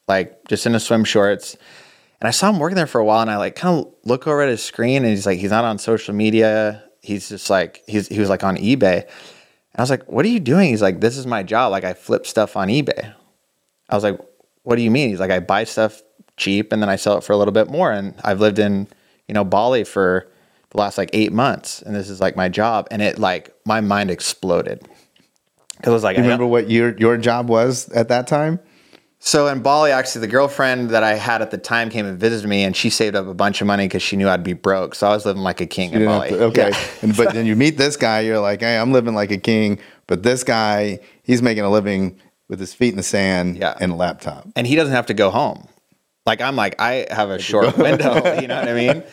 like 0.07 0.45
just 0.47 0.65
in 0.65 0.73
his 0.73 0.83
swim 0.83 1.03
shorts. 1.03 1.57
And 2.19 2.27
I 2.27 2.31
saw 2.31 2.50
him 2.50 2.59
working 2.59 2.77
there 2.77 2.88
for 2.88 3.00
a 3.00 3.05
while, 3.05 3.21
and 3.21 3.31
I 3.31 3.38
like 3.38 3.55
kind 3.55 3.79
of 3.79 3.93
look 4.05 4.27
over 4.27 4.41
at 4.41 4.50
his 4.50 4.63
screen, 4.63 4.97
and 5.03 5.07
he's 5.07 5.25
like, 5.25 5.39
he's 5.39 5.51
not 5.51 5.65
on 5.65 5.77
social 5.77 6.13
media. 6.13 6.83
He's 7.01 7.29
just 7.29 7.50
like 7.50 7.81
he's 7.88 8.07
he 8.07 8.19
was 8.19 8.29
like 8.29 8.43
on 8.43 8.57
eBay. 8.57 9.09
And 9.74 9.80
I 9.80 9.84
was 9.84 9.89
like, 9.89 10.12
"What 10.12 10.25
are 10.25 10.30
you 10.30 10.39
doing?" 10.39 10.70
He's 10.70 10.82
like, 10.82 11.01
"This 11.01 11.18
is 11.18 11.25
my 11.25 11.44
job. 11.44 11.72
Like 11.72 11.84
I 11.84 11.94
flip 11.94 12.25
stuff 12.27 12.56
on 12.56 12.68
eBay." 12.68 13.13
I 13.89 13.96
was 13.96 14.03
like, 14.03 14.20
"What 14.63 14.75
do 14.75 14.82
you 14.82 14.92
mean?" 14.92 15.10
He's 15.10 15.20
like, 15.20 15.32
"I 15.32 15.39
buy 15.39 15.63
stuff 15.63 16.01
cheap 16.38 16.72
and 16.72 16.82
then 16.82 16.89
I 16.89 16.96
sell 16.96 17.18
it 17.18 17.24
for 17.24 17.34
a 17.34 17.38
little 17.38 17.51
bit 17.51 17.70
more." 17.70 17.92
And 17.92 18.13
I've 18.24 18.39
lived 18.39 18.60
in 18.60 18.88
you 19.27 19.34
know 19.34 19.44
Bali 19.44 19.84
for 19.84 20.30
the 20.70 20.77
last 20.77 20.98
like 20.98 21.10
eight 21.13 21.32
months, 21.32 21.82
and 21.82 21.96
this 21.96 22.10
is 22.10 22.22
like 22.22 22.36
my 22.36 22.50
job. 22.50 22.88
And 22.92 23.01
it 23.01 23.20
like 23.20 23.53
my 23.65 23.82
mind 23.82 24.12
exploded. 24.12 24.82
Cause 25.82 25.92
It 25.92 25.94
was 25.94 26.03
like 26.03 26.18
You 26.18 26.24
remember 26.24 26.46
what 26.46 26.70
your 26.70 26.96
your 26.98 27.18
job 27.18 27.50
was 27.50 27.89
at 27.89 28.10
that 28.10 28.27
time? 28.27 28.60
So 29.25 29.48
in 29.48 29.62
Bali, 29.62 29.92
actually, 29.92 30.20
the 30.22 30.27
girlfriend 30.27 30.89
that 30.89 31.01
I 31.01 31.13
had 31.13 31.42
at 31.42 31.50
the 31.50 31.58
time 31.58 31.89
came 31.89 32.06
and 32.06 32.20
visited 32.20 32.48
me, 32.50 32.63
and 32.65 32.75
she 32.75 32.89
saved 32.89 33.15
up 33.15 33.25
a 33.25 33.34
bunch 33.34 33.62
of 33.62 33.68
money 33.68 33.86
because 33.86 34.03
she 34.03 34.18
knew 34.18 34.27
I'd 34.27 34.44
be 34.44 34.51
broke. 34.53 34.96
So 34.96 35.08
I 35.08 35.12
was 35.12 35.25
living 35.25 35.44
like 35.44 35.62
a 35.62 35.65
king 35.65 35.94
in 35.94 36.03
Bali. 36.06 36.30
to- 36.30 36.44
okay, 36.46 36.70
Yeah. 36.72 36.77
and 37.01 37.15
but 37.15 37.34
then 37.34 37.46
you 37.46 37.56
meet 37.56 37.77
this 37.77 37.96
guy, 37.96 38.20
you're 38.20 38.39
like, 38.42 38.60
hey, 38.60 38.77
I'm 38.77 38.92
living 38.92 39.15
like 39.15 39.32
a 39.32 39.38
king, 39.38 39.80
but 40.08 40.24
this 40.24 40.44
guy, 40.44 41.00
he's 41.24 41.42
making 41.42 41.63
a 41.63 41.70
living 41.70 42.20
with 42.50 42.60
his 42.60 42.74
feet 42.74 42.89
in 42.89 42.98
the 42.98 43.03
sand 43.03 43.56
Yeah. 43.58 43.75
and 43.80 43.94
a 43.94 43.96
laptop. 43.96 44.46
and 44.58 44.68
he 44.68 44.75
doesn't 44.75 44.94
have 44.94 45.06
to 45.06 45.13
go 45.13 45.30
home. 45.30 45.68
Like 46.25 46.42
I'm 46.42 46.56
like 46.58 46.80
I 46.82 47.08
have 47.10 47.30
a 47.30 47.39
short 47.39 47.77
window, 47.77 48.15
you 48.42 48.48
know 48.48 48.60
what 48.60 48.68
I 48.70 48.74
mean? 48.94 49.03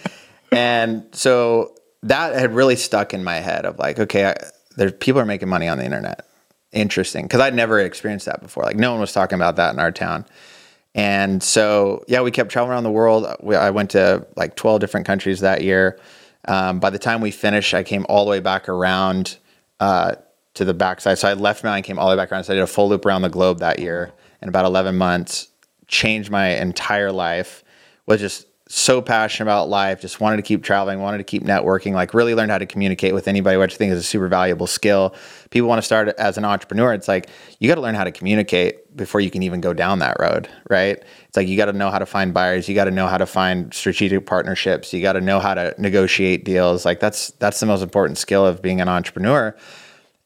And 0.53 1.05
so 1.13 1.75
that 2.03 2.35
had 2.35 2.55
really 2.55 2.77
stuck 2.77 3.15
in 3.15 3.23
my 3.23 3.37
head 3.37 3.65
of 3.65 3.79
like, 3.79 3.99
okay, 4.01 4.27
I, 4.31 4.35
there's 4.77 4.93
people 4.93 5.21
are 5.21 5.25
making 5.27 5.49
money 5.49 5.69
on 5.69 5.79
the 5.79 5.85
internet. 5.85 6.27
Interesting, 6.73 7.25
because 7.25 7.41
I'd 7.41 7.55
never 7.55 7.81
experienced 7.81 8.27
that 8.27 8.43
before. 8.43 8.63
Like 8.63 8.77
no 8.77 8.93
one 8.93 9.01
was 9.01 9.13
talking 9.13 9.37
about 9.37 9.57
that 9.57 9.73
in 9.73 9.81
our 9.81 9.91
town. 9.91 10.25
And 10.95 11.43
so 11.43 12.05
yeah, 12.09 12.21
we 12.21 12.31
kept 12.31 12.51
traveling 12.51 12.73
around 12.73 12.85
the 12.85 12.91
world. 12.91 13.27
We, 13.41 13.57
I 13.57 13.71
went 13.71 13.91
to 13.91 14.27
like 14.37 14.57
12 14.57 14.81
different 14.81 15.07
countries 15.07 15.41
that 15.41 15.63
year. 15.63 15.99
Um, 16.47 16.81
by 16.81 16.91
the 16.91 16.99
time 16.99 17.21
we 17.21 17.31
finished, 17.31 17.75
I 17.75 17.83
came 17.83 18.07
all 18.09 18.25
the 18.25 18.31
way 18.31 18.41
back 18.41 18.69
around 18.69 19.39
uh, 19.79 20.15
to 20.55 20.65
the 20.65 20.75
backside. 20.75 21.19
So 21.19 21.29
I 21.29 21.35
left 21.35 21.65
and 21.65 21.85
came 21.85 21.99
all 21.99 22.09
the 22.09 22.17
way 22.17 22.23
back 22.23 22.33
around. 22.33 22.45
So 22.45 22.53
I 22.53 22.57
did 22.57 22.63
a 22.63 22.67
full 22.67 22.89
loop 22.89 23.05
around 23.05 23.23
the 23.23 23.29
globe 23.29 23.59
that 23.59 23.79
year 23.79 24.13
in 24.43 24.49
about 24.49 24.65
11 24.65 24.97
months. 24.97 25.49
Changed 25.87 26.31
my 26.31 26.49
entire 26.49 27.13
life. 27.13 27.65
Was 28.07 28.21
just 28.21 28.47
so 28.73 29.03
passionate 29.03 29.47
about 29.47 29.69
life. 29.69 30.01
Just 30.01 30.21
wanted 30.21 30.37
to 30.37 30.43
keep 30.43 30.63
traveling. 30.63 31.01
Wanted 31.01 31.19
to 31.19 31.25
keep 31.25 31.43
networking. 31.43 31.93
Like 31.93 32.15
really 32.15 32.35
learned 32.35 32.53
how 32.53 32.59
to 32.59 32.67
communicate 32.67 33.15
with 33.15 33.27
anybody, 33.27 33.57
which 33.57 33.75
I 33.75 33.77
think 33.77 33.93
is 33.93 33.99
a 33.99 34.03
super 34.03 34.29
valuable 34.29 34.67
skill. 34.67 35.15
People 35.51 35.69
want 35.69 35.79
to 35.79 35.83
start 35.83 36.09
as 36.19 36.39
an 36.39 36.45
entrepreneur. 36.45 36.93
It's 36.93 37.09
like 37.09 37.29
you 37.59 37.69
got 37.69 37.75
to 37.75 37.81
learn 37.81 37.97
how 37.97 38.05
to 38.05 38.13
communicate 38.13 38.97
before 38.97 39.21
you 39.21 39.31
can 39.31 39.43
even 39.43 39.61
go 39.61 39.73
down 39.73 39.99
that 39.99 40.17
road, 40.21 40.49
right? 40.69 41.03
It's 41.29 41.37
like 41.37 41.49
you 41.49 41.57
got 41.57 41.67
to 41.67 41.73
know 41.73 41.91
how 41.91 41.99
to 41.99 42.07
find 42.07 42.33
buyers. 42.33 42.69
You 42.69 42.75
got 42.75 42.85
to 42.85 42.91
know 42.91 43.09
how 43.09 43.19
to 43.19 43.27
find 43.27 43.75
strategic 43.75 44.25
partnerships. 44.25 44.93
You 44.93 45.03
got 45.03 45.15
to 45.15 45.21
know 45.21 45.41
how 45.41 45.55
to 45.55 45.75
negotiate 45.79 46.45
deals. 46.45 46.85
Like 46.85 47.01
that's 47.01 47.33
that's 47.33 47.61
the 47.61 47.67
most 47.67 47.83
important 47.83 48.19
skill 48.19 48.47
of 48.47 48.63
being 48.63 48.81
an 48.81 48.89
entrepreneur 48.89 49.57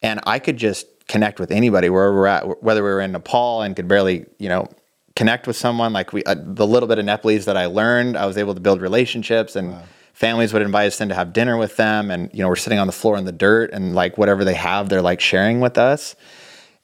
and 0.04 0.20
I 0.26 0.38
could 0.38 0.58
just 0.58 0.86
connect 1.08 1.40
with 1.40 1.50
anybody 1.50 1.88
wherever 1.88 2.14
we're 2.14 2.26
at, 2.26 2.62
whether 2.62 2.82
we 2.82 2.90
were 2.90 3.00
in 3.00 3.12
Nepal 3.12 3.62
and 3.62 3.74
could 3.74 3.88
barely, 3.88 4.26
you 4.38 4.50
know, 4.50 4.68
connect 5.16 5.47
with 5.47 5.56
someone. 5.56 5.92
Like 5.92 6.12
we, 6.12 6.25
uh, 6.25 6.37
the 6.38 6.66
little 6.66 6.88
bit 6.88 6.99
of 6.99 7.04
Nepalese 7.04 7.44
that 7.44 7.56
I 7.56 7.66
learned, 7.66 8.16
I 8.16 8.26
was 8.26 8.37
able 8.37 8.54
to 8.54 8.61
build 8.61 8.80
relationships, 8.80 9.56
and 9.56 9.76
families 10.12 10.52
would 10.52 10.62
invite 10.62 10.88
us 10.88 11.00
in 11.00 11.09
to 11.09 11.14
have 11.14 11.33
dinner 11.33 11.56
with 11.56 11.76
them, 11.76 12.11
and 12.11 12.30
you 12.33 12.40
know, 12.40 12.49
we're 12.49 12.56
sitting 12.56 12.78
on 12.78 12.87
the 12.87 12.92
floor 12.92 13.16
in 13.16 13.25
the 13.25 13.33
dirt, 13.33 13.71
and 13.73 13.94
like 13.94 14.18
whatever 14.18 14.44
they 14.44 14.54
have, 14.54 14.88
they're 14.88 15.02
like 15.02 15.21
sharing 15.21 15.61
with 15.61 15.78
us. 15.78 16.16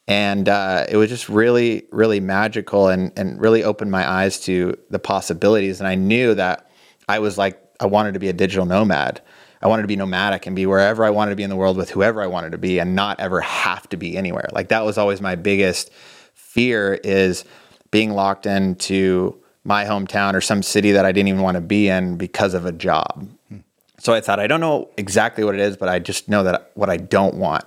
And 0.08 0.48
uh, 0.48 0.86
it 0.88 0.96
was 0.96 1.08
just 1.08 1.28
really, 1.28 1.86
really 1.92 2.20
magical, 2.20 2.88
and 2.88 3.12
and 3.16 3.40
really 3.40 3.64
opened 3.64 3.90
my 3.90 4.08
eyes 4.08 4.40
to 4.40 4.76
the 4.90 4.98
possibilities. 4.98 5.80
And 5.80 5.88
I 5.88 5.94
knew 5.94 6.34
that 6.34 6.70
I 7.08 7.18
was 7.18 7.36
like, 7.38 7.60
I 7.80 7.86
wanted 7.86 8.14
to 8.14 8.20
be 8.20 8.28
a 8.28 8.32
digital 8.32 8.66
nomad. 8.66 9.20
I 9.62 9.68
wanted 9.68 9.82
to 9.82 9.88
be 9.88 9.96
nomadic 9.96 10.46
and 10.46 10.56
be 10.56 10.64
wherever 10.64 11.04
I 11.04 11.10
wanted 11.10 11.30
to 11.30 11.36
be 11.36 11.42
in 11.42 11.50
the 11.50 11.56
world 11.56 11.76
with 11.76 11.90
whoever 11.90 12.22
I 12.22 12.26
wanted 12.26 12.52
to 12.52 12.58
be 12.58 12.78
and 12.78 12.94
not 12.96 13.20
ever 13.20 13.42
have 13.42 13.86
to 13.90 13.98
be 13.98 14.16
anywhere. 14.16 14.48
Like 14.52 14.68
that 14.68 14.86
was 14.86 14.96
always 14.96 15.20
my 15.20 15.34
biggest 15.34 15.90
fear 16.32 16.94
is 17.04 17.44
being 17.90 18.10
locked 18.10 18.46
into 18.46 19.36
my 19.64 19.84
hometown 19.84 20.34
or 20.34 20.40
some 20.40 20.62
city 20.62 20.92
that 20.92 21.04
I 21.04 21.12
didn't 21.12 21.28
even 21.28 21.42
want 21.42 21.56
to 21.56 21.60
be 21.60 21.88
in 21.88 22.16
because 22.16 22.54
of 22.54 22.64
a 22.64 22.72
job. 22.72 23.28
Hmm. 23.48 23.58
So 23.98 24.14
I 24.14 24.20
thought 24.20 24.40
I 24.40 24.46
don't 24.46 24.60
know 24.60 24.88
exactly 24.96 25.44
what 25.44 25.54
it 25.54 25.60
is, 25.60 25.76
but 25.76 25.88
I 25.88 25.98
just 25.98 26.28
know 26.28 26.42
that 26.44 26.70
what 26.74 26.88
I 26.88 26.96
don't 26.96 27.34
want. 27.34 27.64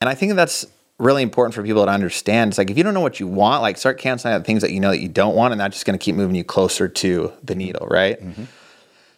And 0.00 0.08
I 0.10 0.14
think 0.14 0.34
that's 0.34 0.66
really 0.98 1.22
important 1.22 1.54
for 1.54 1.62
people 1.62 1.84
to 1.84 1.90
understand. 1.90 2.50
It's 2.50 2.58
like 2.58 2.70
if 2.70 2.76
you 2.76 2.84
don't 2.84 2.94
know 2.94 3.00
what 3.00 3.18
you 3.18 3.26
want, 3.26 3.62
like 3.62 3.76
start 3.78 3.98
canceling 3.98 4.34
out 4.34 4.44
things 4.44 4.62
that 4.62 4.70
you 4.72 4.80
know 4.80 4.90
that 4.90 5.00
you 5.00 5.08
don't 5.08 5.34
want, 5.34 5.52
and 5.52 5.60
that's 5.60 5.76
just 5.76 5.86
going 5.86 5.98
to 5.98 6.02
keep 6.02 6.14
moving 6.14 6.36
you 6.36 6.44
closer 6.44 6.88
to 6.88 7.32
the 7.42 7.54
needle, 7.54 7.86
right? 7.88 8.20
Mm-hmm. 8.20 8.44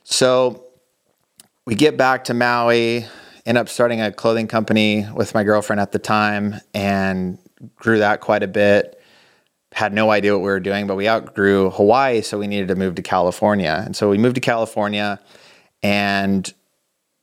So 0.04 0.64
we 1.66 1.74
get 1.74 1.96
back 1.96 2.24
to 2.24 2.34
Maui, 2.34 3.06
end 3.44 3.58
up 3.58 3.68
starting 3.68 4.00
a 4.00 4.12
clothing 4.12 4.46
company 4.46 5.06
with 5.14 5.34
my 5.34 5.44
girlfriend 5.44 5.80
at 5.80 5.92
the 5.92 5.98
time, 5.98 6.60
and 6.72 7.38
grew 7.76 7.98
that 7.98 8.20
quite 8.20 8.42
a 8.42 8.48
bit. 8.48 9.00
Had 9.74 9.92
no 9.92 10.10
idea 10.10 10.32
what 10.32 10.38
we 10.40 10.48
were 10.48 10.60
doing, 10.60 10.86
but 10.86 10.94
we 10.94 11.08
outgrew 11.08 11.70
Hawaii, 11.70 12.22
so 12.22 12.38
we 12.38 12.46
needed 12.46 12.68
to 12.68 12.76
move 12.76 12.94
to 12.94 13.02
California. 13.02 13.82
And 13.84 13.96
so 13.96 14.08
we 14.08 14.18
moved 14.18 14.36
to 14.36 14.40
California, 14.40 15.20
and 15.82 16.52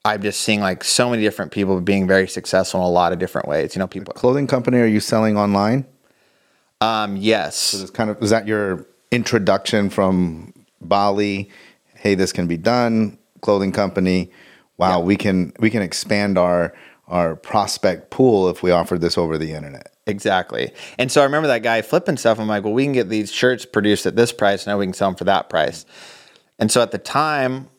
I'm 0.04 0.22
just 0.22 0.42
seeing 0.42 0.60
like 0.60 0.84
so 0.84 1.10
many 1.10 1.22
different 1.24 1.52
people 1.54 1.80
being 1.80 2.08
very 2.08 2.28
successful 2.28 2.82
in 2.82 2.86
a 2.86 2.90
lot 2.90 3.14
of 3.14 3.20
different 3.20 3.48
ways. 3.48 3.76
You 3.76 3.80
know, 3.80 3.88
people. 3.88 4.14
Clothing 4.14 4.48
company, 4.48 4.80
are 4.80 4.86
you 4.86 5.00
selling 5.00 5.38
online? 5.38 5.86
Um, 6.82 7.16
yes, 7.16 7.74
It's 7.74 7.92
kind 7.92 8.10
of 8.10 8.20
was 8.20 8.32
that 8.32 8.48
your 8.48 8.86
introduction 9.12 9.90
from 9.90 10.54
Bali? 10.82 11.50
Hey, 11.96 12.16
this 12.16 12.34
can 12.34 12.48
be 12.48 12.58
done. 12.58 13.18
Clothing 13.42 13.72
company. 13.72 14.32
Wow, 14.78 15.00
we 15.02 15.16
can 15.16 15.54
we 15.60 15.70
can 15.70 15.84
expand 15.84 16.38
our 16.38 16.74
our 17.08 17.36
prospect 17.36 18.10
pool 18.10 18.50
if 18.50 18.64
we 18.64 18.72
offer 18.72 18.98
this 18.98 19.18
over 19.18 19.38
the 19.38 19.54
internet. 19.54 19.91
Exactly. 20.08 20.72
And 20.98 21.12
so 21.12 21.22
I 21.22 21.26
remember 21.26 21.48
that 21.48 21.64
guy 21.64 21.82
flipping 21.82 22.18
stuff. 22.18 22.40
I'm 22.40 22.48
like, 22.48 22.64
well, 22.64 22.74
we 22.74 22.84
can 22.84 22.94
get 22.94 23.10
these 23.10 23.32
shirts 23.32 23.66
produced 23.66 24.06
at 24.06 24.16
this 24.16 24.32
price. 24.32 24.66
Now 24.66 24.78
we 24.80 24.86
can 24.86 24.94
sell 24.94 25.10
them 25.10 25.16
for 25.16 25.26
that 25.26 25.50
price. 25.50 25.86
And 26.58 26.72
so 26.72 26.82
at 26.82 26.92
the 26.92 26.98
time, 26.98 27.70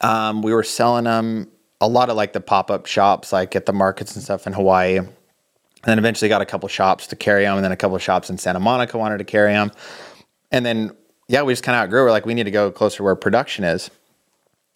um, 0.00 0.42
we 0.42 0.52
were 0.52 0.62
selling 0.62 1.04
them 1.04 1.50
a 1.80 1.88
lot 1.88 2.08
of 2.08 2.16
like 2.16 2.32
the 2.32 2.40
pop 2.40 2.70
up 2.70 2.86
shops, 2.86 3.32
like 3.32 3.54
at 3.54 3.66
the 3.66 3.72
markets 3.72 4.14
and 4.14 4.24
stuff 4.24 4.46
in 4.46 4.54
Hawaii. 4.54 4.96
And 4.96 5.08
then 5.84 5.98
eventually 5.98 6.28
got 6.28 6.40
a 6.42 6.46
couple 6.46 6.68
shops 6.68 7.06
to 7.08 7.16
carry 7.16 7.44
them. 7.44 7.56
And 7.56 7.64
then 7.64 7.72
a 7.72 7.76
couple 7.76 7.96
shops 7.98 8.30
in 8.30 8.38
Santa 8.38 8.58
Monica 8.58 8.98
wanted 8.98 9.18
to 9.18 9.24
carry 9.24 9.52
them. 9.52 9.70
And 10.50 10.64
then, 10.64 10.96
yeah, 11.28 11.42
we 11.42 11.52
just 11.52 11.62
kind 11.62 11.76
of 11.76 11.82
outgrew. 11.82 12.04
We're 12.04 12.10
like, 12.10 12.26
we 12.26 12.34
need 12.34 12.44
to 12.44 12.50
go 12.50 12.70
closer 12.70 13.02
where 13.02 13.14
production 13.14 13.62
is. 13.64 13.90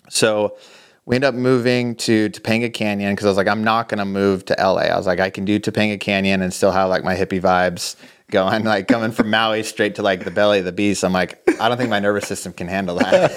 So 0.09 0.57
we 1.07 1.17
ended 1.17 1.29
up 1.29 1.35
moving 1.35 1.95
to 1.97 2.31
Topanga 2.31 2.73
Canyon 2.73 3.13
because 3.13 3.27
I 3.27 3.29
was 3.29 3.37
like, 3.37 3.49
I'm 3.49 3.65
not 3.65 3.89
to 3.99 4.05
move 4.05 4.45
to 4.47 4.57
LA. 4.59 4.83
I 4.83 4.97
was 4.97 5.07
like, 5.07 5.21
I 5.21 5.31
can 5.31 5.45
do 5.45 5.59
Topanga 5.59 5.99
Canyon 5.99 6.43
and 6.43 6.53
still 6.53 6.71
have 6.71 6.89
like 6.91 7.05
my 7.05 7.17
hippie 7.17 7.41
vibes 7.41 7.97
going, 8.31 8.65
like 8.67 8.89
coming 8.89 9.11
from 9.11 9.31
Maui 9.31 9.63
straight 9.63 9.95
to 9.97 10.03
like 10.03 10.25
the 10.25 10.31
belly 10.31 10.59
of 10.61 10.65
the 10.65 10.73
beast. 10.73 11.05
I'm 11.05 11.13
like, 11.13 11.43
I 11.61 11.69
don't 11.69 11.79
think 11.79 11.91
my 11.91 12.01
nervous 12.01 12.27
system 12.27 12.53
can 12.53 12.69
handle 12.69 12.97
that. 12.97 13.31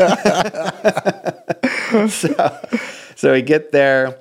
so, 2.10 2.60
so 3.15 3.34
we 3.34 3.41
get 3.41 3.71
there, 3.71 4.19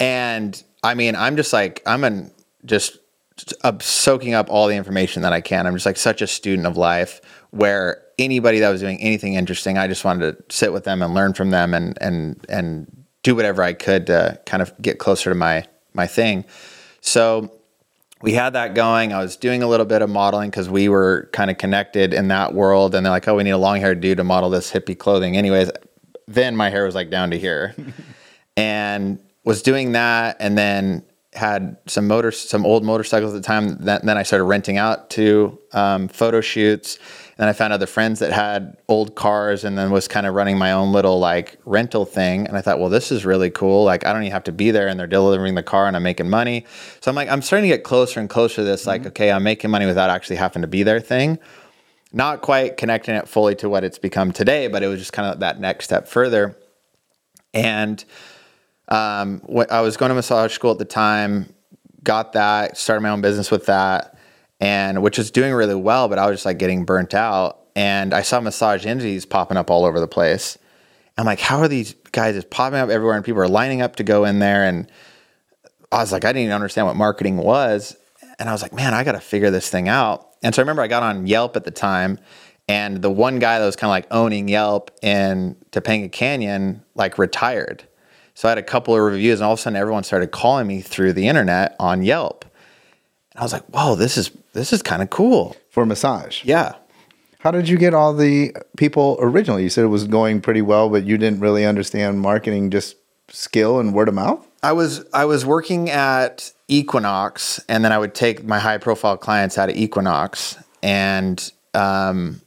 and 0.00 0.62
I 0.82 0.94
mean, 0.94 1.14
I'm 1.16 1.36
just 1.36 1.52
like, 1.52 1.82
I'm 1.86 2.04
in 2.04 2.30
just 2.64 2.98
up 3.62 3.76
uh, 3.76 3.78
soaking 3.80 4.34
up 4.34 4.50
all 4.50 4.66
the 4.66 4.74
information 4.74 5.22
that 5.22 5.32
I 5.32 5.40
can. 5.40 5.66
I'm 5.66 5.74
just 5.74 5.86
like 5.86 5.96
such 5.96 6.22
a 6.22 6.26
student 6.26 6.66
of 6.66 6.76
life 6.76 7.20
where 7.50 8.02
anybody 8.18 8.60
that 8.60 8.70
was 8.70 8.80
doing 8.80 9.00
anything 9.00 9.34
interesting, 9.34 9.78
I 9.78 9.86
just 9.86 10.04
wanted 10.04 10.48
to 10.48 10.54
sit 10.54 10.72
with 10.72 10.84
them 10.84 11.02
and 11.02 11.14
learn 11.14 11.34
from 11.34 11.50
them 11.50 11.74
and 11.74 11.96
and 12.00 12.44
and 12.48 13.04
do 13.22 13.34
whatever 13.34 13.62
I 13.62 13.72
could 13.72 14.06
to 14.06 14.40
kind 14.46 14.62
of 14.62 14.72
get 14.80 14.98
closer 14.98 15.30
to 15.30 15.34
my 15.34 15.64
my 15.94 16.06
thing. 16.06 16.44
So 17.00 17.52
we 18.20 18.32
had 18.32 18.54
that 18.54 18.74
going. 18.74 19.12
I 19.12 19.22
was 19.22 19.36
doing 19.36 19.62
a 19.62 19.68
little 19.68 19.86
bit 19.86 20.02
of 20.02 20.10
modeling 20.10 20.50
because 20.50 20.68
we 20.68 20.88
were 20.88 21.28
kind 21.32 21.50
of 21.50 21.58
connected 21.58 22.12
in 22.12 22.28
that 22.28 22.52
world. 22.54 22.94
And 22.94 23.06
they're 23.06 23.12
like, 23.12 23.28
oh, 23.28 23.36
we 23.36 23.44
need 23.44 23.50
a 23.50 23.58
long 23.58 23.80
haired 23.80 24.00
dude 24.00 24.18
to 24.18 24.24
model 24.24 24.50
this 24.50 24.72
hippie 24.72 24.98
clothing. 24.98 25.36
Anyways, 25.36 25.70
then 26.26 26.56
my 26.56 26.68
hair 26.68 26.84
was 26.84 26.94
like 26.94 27.10
down 27.10 27.30
to 27.30 27.38
here 27.38 27.74
and 28.56 29.18
was 29.44 29.62
doing 29.62 29.92
that. 29.92 30.36
And 30.40 30.58
then 30.58 31.04
had 31.32 31.76
some 31.86 32.08
motor, 32.08 32.32
some 32.32 32.66
old 32.66 32.84
motorcycles 32.84 33.34
at 33.34 33.40
the 33.40 33.46
time. 33.46 33.76
Then, 33.78 34.00
then 34.02 34.18
I 34.18 34.24
started 34.24 34.44
renting 34.44 34.78
out 34.78 35.10
to 35.10 35.58
um, 35.72 36.08
photo 36.08 36.40
shoots. 36.40 36.98
And 37.38 37.44
then 37.44 37.50
I 37.50 37.52
found 37.52 37.72
other 37.72 37.86
friends 37.86 38.18
that 38.18 38.32
had 38.32 38.76
old 38.88 39.14
cars 39.14 39.62
and 39.62 39.78
then 39.78 39.92
was 39.92 40.08
kind 40.08 40.26
of 40.26 40.34
running 40.34 40.58
my 40.58 40.72
own 40.72 40.90
little 40.90 41.20
like 41.20 41.56
rental 41.64 42.04
thing. 42.04 42.48
And 42.48 42.56
I 42.56 42.60
thought, 42.60 42.80
well, 42.80 42.88
this 42.88 43.12
is 43.12 43.24
really 43.24 43.48
cool. 43.48 43.84
Like, 43.84 44.04
I 44.04 44.12
don't 44.12 44.22
even 44.22 44.32
have 44.32 44.42
to 44.44 44.52
be 44.52 44.72
there 44.72 44.88
and 44.88 44.98
they're 44.98 45.06
delivering 45.06 45.54
the 45.54 45.62
car 45.62 45.86
and 45.86 45.94
I'm 45.94 46.02
making 46.02 46.28
money. 46.28 46.66
So 47.00 47.12
I'm 47.12 47.14
like, 47.14 47.28
I'm 47.28 47.40
starting 47.40 47.70
to 47.70 47.76
get 47.76 47.84
closer 47.84 48.18
and 48.18 48.28
closer 48.28 48.56
to 48.56 48.64
this, 48.64 48.88
like, 48.88 49.06
okay, 49.06 49.30
I'm 49.30 49.44
making 49.44 49.70
money 49.70 49.86
without 49.86 50.10
actually 50.10 50.34
having 50.34 50.62
to 50.62 50.68
be 50.68 50.82
there 50.82 50.98
thing. 50.98 51.38
Not 52.12 52.40
quite 52.40 52.76
connecting 52.76 53.14
it 53.14 53.28
fully 53.28 53.54
to 53.56 53.68
what 53.68 53.84
it's 53.84 53.98
become 53.98 54.32
today, 54.32 54.66
but 54.66 54.82
it 54.82 54.88
was 54.88 54.98
just 54.98 55.12
kind 55.12 55.32
of 55.32 55.38
that 55.38 55.60
next 55.60 55.84
step 55.84 56.08
further. 56.08 56.56
And 57.54 58.04
um, 58.88 59.42
I 59.70 59.80
was 59.80 59.96
going 59.96 60.08
to 60.08 60.16
massage 60.16 60.52
school 60.52 60.72
at 60.72 60.78
the 60.78 60.84
time, 60.84 61.54
got 62.02 62.32
that, 62.32 62.76
started 62.76 63.02
my 63.02 63.10
own 63.10 63.20
business 63.20 63.48
with 63.48 63.66
that, 63.66 64.17
and 64.60 65.02
which 65.02 65.18
was 65.18 65.30
doing 65.30 65.52
really 65.52 65.74
well, 65.74 66.08
but 66.08 66.18
I 66.18 66.26
was 66.26 66.34
just 66.34 66.46
like 66.46 66.58
getting 66.58 66.84
burnt 66.84 67.14
out. 67.14 67.60
And 67.76 68.12
I 68.12 68.22
saw 68.22 68.40
Massage 68.40 68.84
Envys 68.86 69.28
popping 69.28 69.56
up 69.56 69.70
all 69.70 69.84
over 69.84 70.00
the 70.00 70.08
place. 70.08 70.58
I'm 71.16 71.26
like, 71.26 71.40
how 71.40 71.58
are 71.58 71.68
these 71.68 71.94
guys 72.12 72.34
just 72.34 72.50
popping 72.50 72.78
up 72.78 72.90
everywhere 72.90 73.16
and 73.16 73.24
people 73.24 73.40
are 73.40 73.48
lining 73.48 73.82
up 73.82 73.96
to 73.96 74.04
go 74.04 74.24
in 74.24 74.38
there? 74.38 74.64
And 74.64 74.90
I 75.92 75.98
was 75.98 76.12
like, 76.12 76.24
I 76.24 76.28
didn't 76.28 76.42
even 76.42 76.54
understand 76.54 76.86
what 76.86 76.96
marketing 76.96 77.36
was. 77.36 77.96
And 78.38 78.48
I 78.48 78.52
was 78.52 78.62
like, 78.62 78.72
man, 78.72 78.94
I 78.94 79.04
got 79.04 79.12
to 79.12 79.20
figure 79.20 79.50
this 79.50 79.68
thing 79.68 79.88
out. 79.88 80.28
And 80.42 80.54
so 80.54 80.60
I 80.60 80.62
remember 80.62 80.82
I 80.82 80.88
got 80.88 81.02
on 81.02 81.26
Yelp 81.26 81.56
at 81.56 81.64
the 81.64 81.72
time, 81.72 82.18
and 82.68 83.02
the 83.02 83.10
one 83.10 83.38
guy 83.38 83.58
that 83.58 83.66
was 83.66 83.76
kind 83.76 83.88
of 83.88 83.92
like 83.92 84.06
owning 84.10 84.46
Yelp 84.46 84.90
in 85.02 85.56
Topanga 85.72 86.12
Canyon 86.12 86.84
like 86.94 87.18
retired. 87.18 87.84
So 88.34 88.46
I 88.46 88.50
had 88.52 88.58
a 88.58 88.62
couple 88.62 88.94
of 88.94 89.00
reviews, 89.00 89.40
and 89.40 89.46
all 89.46 89.54
of 89.54 89.58
a 89.58 89.62
sudden 89.62 89.76
everyone 89.76 90.04
started 90.04 90.30
calling 90.30 90.66
me 90.68 90.80
through 90.80 91.14
the 91.14 91.26
internet 91.26 91.74
on 91.80 92.02
Yelp. 92.02 92.44
I 93.38 93.42
was 93.42 93.52
like, 93.52 93.64
whoa, 93.66 93.94
this 93.94 94.18
is 94.18 94.30
this 94.52 94.72
is 94.72 94.82
kind 94.82 95.00
of 95.02 95.10
cool. 95.10 95.56
For 95.70 95.86
massage. 95.86 96.44
Yeah. 96.44 96.74
How 97.38 97.52
did 97.52 97.68
you 97.68 97.78
get 97.78 97.94
all 97.94 98.12
the 98.12 98.52
people 98.76 99.16
originally? 99.20 99.62
You 99.62 99.68
said 99.68 99.84
it 99.84 99.88
was 99.88 100.08
going 100.08 100.40
pretty 100.40 100.60
well, 100.60 100.88
but 100.88 101.04
you 101.04 101.16
didn't 101.16 101.38
really 101.38 101.64
understand 101.64 102.20
marketing, 102.20 102.70
just 102.70 102.96
skill 103.28 103.78
and 103.78 103.94
word 103.94 104.08
of 104.08 104.14
mouth? 104.14 104.44
I 104.62 104.72
was 104.72 105.04
I 105.12 105.24
was 105.24 105.46
working 105.46 105.88
at 105.88 106.52
Equinox, 106.66 107.60
and 107.68 107.84
then 107.84 107.92
I 107.92 107.98
would 107.98 108.14
take 108.14 108.44
my 108.44 108.58
high 108.58 108.78
profile 108.78 109.16
clients 109.16 109.56
out 109.56 109.68
of 109.68 109.76
Equinox, 109.76 110.58
and 110.82 111.52
um, 111.74 112.40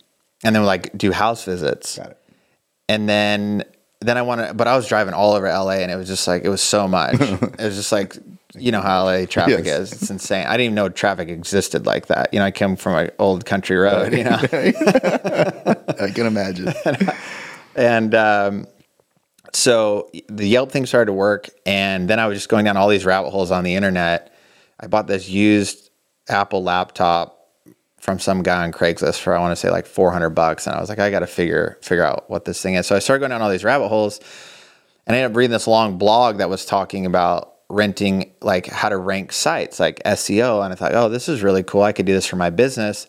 and 0.43 0.55
then 0.55 0.65
like 0.65 0.95
do 0.97 1.13
house 1.13 1.45
visits. 1.45 1.97
Got 1.97 2.11
it. 2.11 2.17
And 2.89 3.07
then 3.07 3.63
then 4.01 4.17
I 4.17 4.23
wanted, 4.23 4.57
but 4.57 4.67
I 4.67 4.75
was 4.75 4.87
driving 4.87 5.13
all 5.13 5.33
over 5.33 5.47
LA, 5.47 5.75
and 5.75 5.89
it 5.91 5.95
was 5.95 6.07
just 6.07 6.27
like 6.27 6.43
it 6.43 6.49
was 6.49 6.61
so 6.61 6.87
much. 6.87 7.13
it 7.21 7.59
was 7.59 7.75
just 7.75 7.93
like 7.93 8.17
you 8.55 8.71
know 8.71 8.81
how 8.81 9.05
LA 9.05 9.25
traffic 9.25 9.65
Yes. 9.65 9.79
is. 9.79 9.93
It's 9.93 10.11
insane. 10.11 10.45
I 10.45 10.51
didn't 10.51 10.65
even 10.65 10.75
know 10.75 10.89
traffic 10.89 11.29
existed 11.29 11.85
like 11.85 12.07
that. 12.07 12.33
You 12.33 12.39
know, 12.39 12.45
I 12.45 12.51
came 12.51 12.75
from 12.75 12.95
an 12.95 13.11
old 13.19 13.45
country 13.45 13.77
road. 13.77 14.13
You 14.13 14.23
know. 14.25 14.39
I 15.99 16.11
can 16.13 16.25
imagine. 16.27 16.73
And 17.73 18.13
um, 18.15 18.67
so 19.53 20.09
the 20.27 20.45
Yelp 20.45 20.73
thing 20.73 20.85
started 20.85 21.05
to 21.05 21.13
work, 21.13 21.47
and 21.65 22.09
then 22.09 22.19
I 22.19 22.27
was 22.27 22.37
just 22.37 22.49
going 22.49 22.65
down 22.65 22.75
all 22.75 22.89
these 22.89 23.05
rabbit 23.05 23.29
holes 23.29 23.49
on 23.49 23.63
the 23.63 23.75
internet. 23.75 24.33
I 24.77 24.87
bought 24.87 25.07
this 25.07 25.29
used 25.29 25.89
Apple 26.27 26.63
laptop 26.63 27.37
from 28.01 28.19
some 28.19 28.43
guy 28.43 28.63
on 28.63 28.73
Craigslist 28.73 29.19
for 29.21 29.33
I 29.33 29.39
want 29.39 29.53
to 29.53 29.55
say 29.55 29.69
like 29.69 29.85
400 29.85 30.31
bucks, 30.31 30.67
and 30.67 30.75
I 30.75 30.81
was 30.81 30.89
like, 30.89 30.99
I 30.99 31.09
got 31.11 31.19
to 31.19 31.27
figure 31.27 31.77
figure 31.81 32.03
out 32.03 32.29
what 32.29 32.43
this 32.43 32.61
thing 32.61 32.73
is. 32.75 32.87
So 32.87 32.95
I 32.95 32.99
started 32.99 33.19
going 33.21 33.29
down 33.29 33.41
all 33.41 33.49
these 33.49 33.63
rabbit 33.63 33.87
holes, 33.87 34.19
and 35.07 35.15
I 35.15 35.19
ended 35.19 35.31
up 35.31 35.37
reading 35.37 35.51
this 35.51 35.65
long 35.67 35.97
blog 35.97 36.39
that 36.39 36.49
was 36.49 36.65
talking 36.65 37.05
about 37.05 37.53
renting, 37.71 38.31
like 38.41 38.67
how 38.67 38.89
to 38.89 38.97
rank 38.97 39.31
sites, 39.31 39.79
like 39.79 40.01
SEO, 40.03 40.63
and 40.63 40.71
I 40.71 40.75
thought, 40.75 40.93
oh, 40.93 41.09
this 41.09 41.29
is 41.29 41.41
really 41.43 41.63
cool. 41.63 41.83
I 41.83 41.91
could 41.91 42.05
do 42.05 42.13
this 42.13 42.25
for 42.25 42.35
my 42.35 42.49
business 42.49 43.07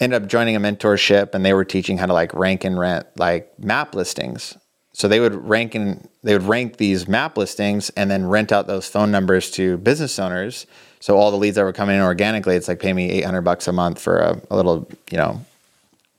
ended 0.00 0.22
up 0.22 0.28
joining 0.28 0.56
a 0.56 0.60
mentorship 0.60 1.34
and 1.34 1.44
they 1.44 1.52
were 1.52 1.64
teaching 1.64 1.98
how 1.98 2.06
to 2.06 2.12
like 2.12 2.32
rank 2.34 2.64
and 2.64 2.78
rent 2.78 3.06
like 3.16 3.58
map 3.58 3.94
listings. 3.94 4.56
So 4.92 5.06
they 5.06 5.20
would 5.20 5.34
rank 5.48 5.74
and 5.74 6.08
they 6.22 6.32
would 6.32 6.44
rank 6.44 6.76
these 6.76 7.06
map 7.06 7.36
listings 7.36 7.90
and 7.90 8.10
then 8.10 8.26
rent 8.26 8.52
out 8.52 8.66
those 8.66 8.88
phone 8.88 9.10
numbers 9.10 9.50
to 9.52 9.76
business 9.78 10.18
owners. 10.18 10.66
So 11.00 11.16
all 11.16 11.30
the 11.30 11.36
leads 11.36 11.56
that 11.56 11.62
were 11.62 11.72
coming 11.72 11.96
in 11.96 12.02
organically, 12.02 12.56
it's 12.56 12.68
like 12.68 12.80
pay 12.80 12.92
me 12.92 13.10
800 13.10 13.42
bucks 13.42 13.68
a 13.68 13.72
month 13.72 14.00
for 14.00 14.18
a, 14.18 14.40
a 14.50 14.56
little, 14.56 14.88
you 15.10 15.18
know, 15.18 15.40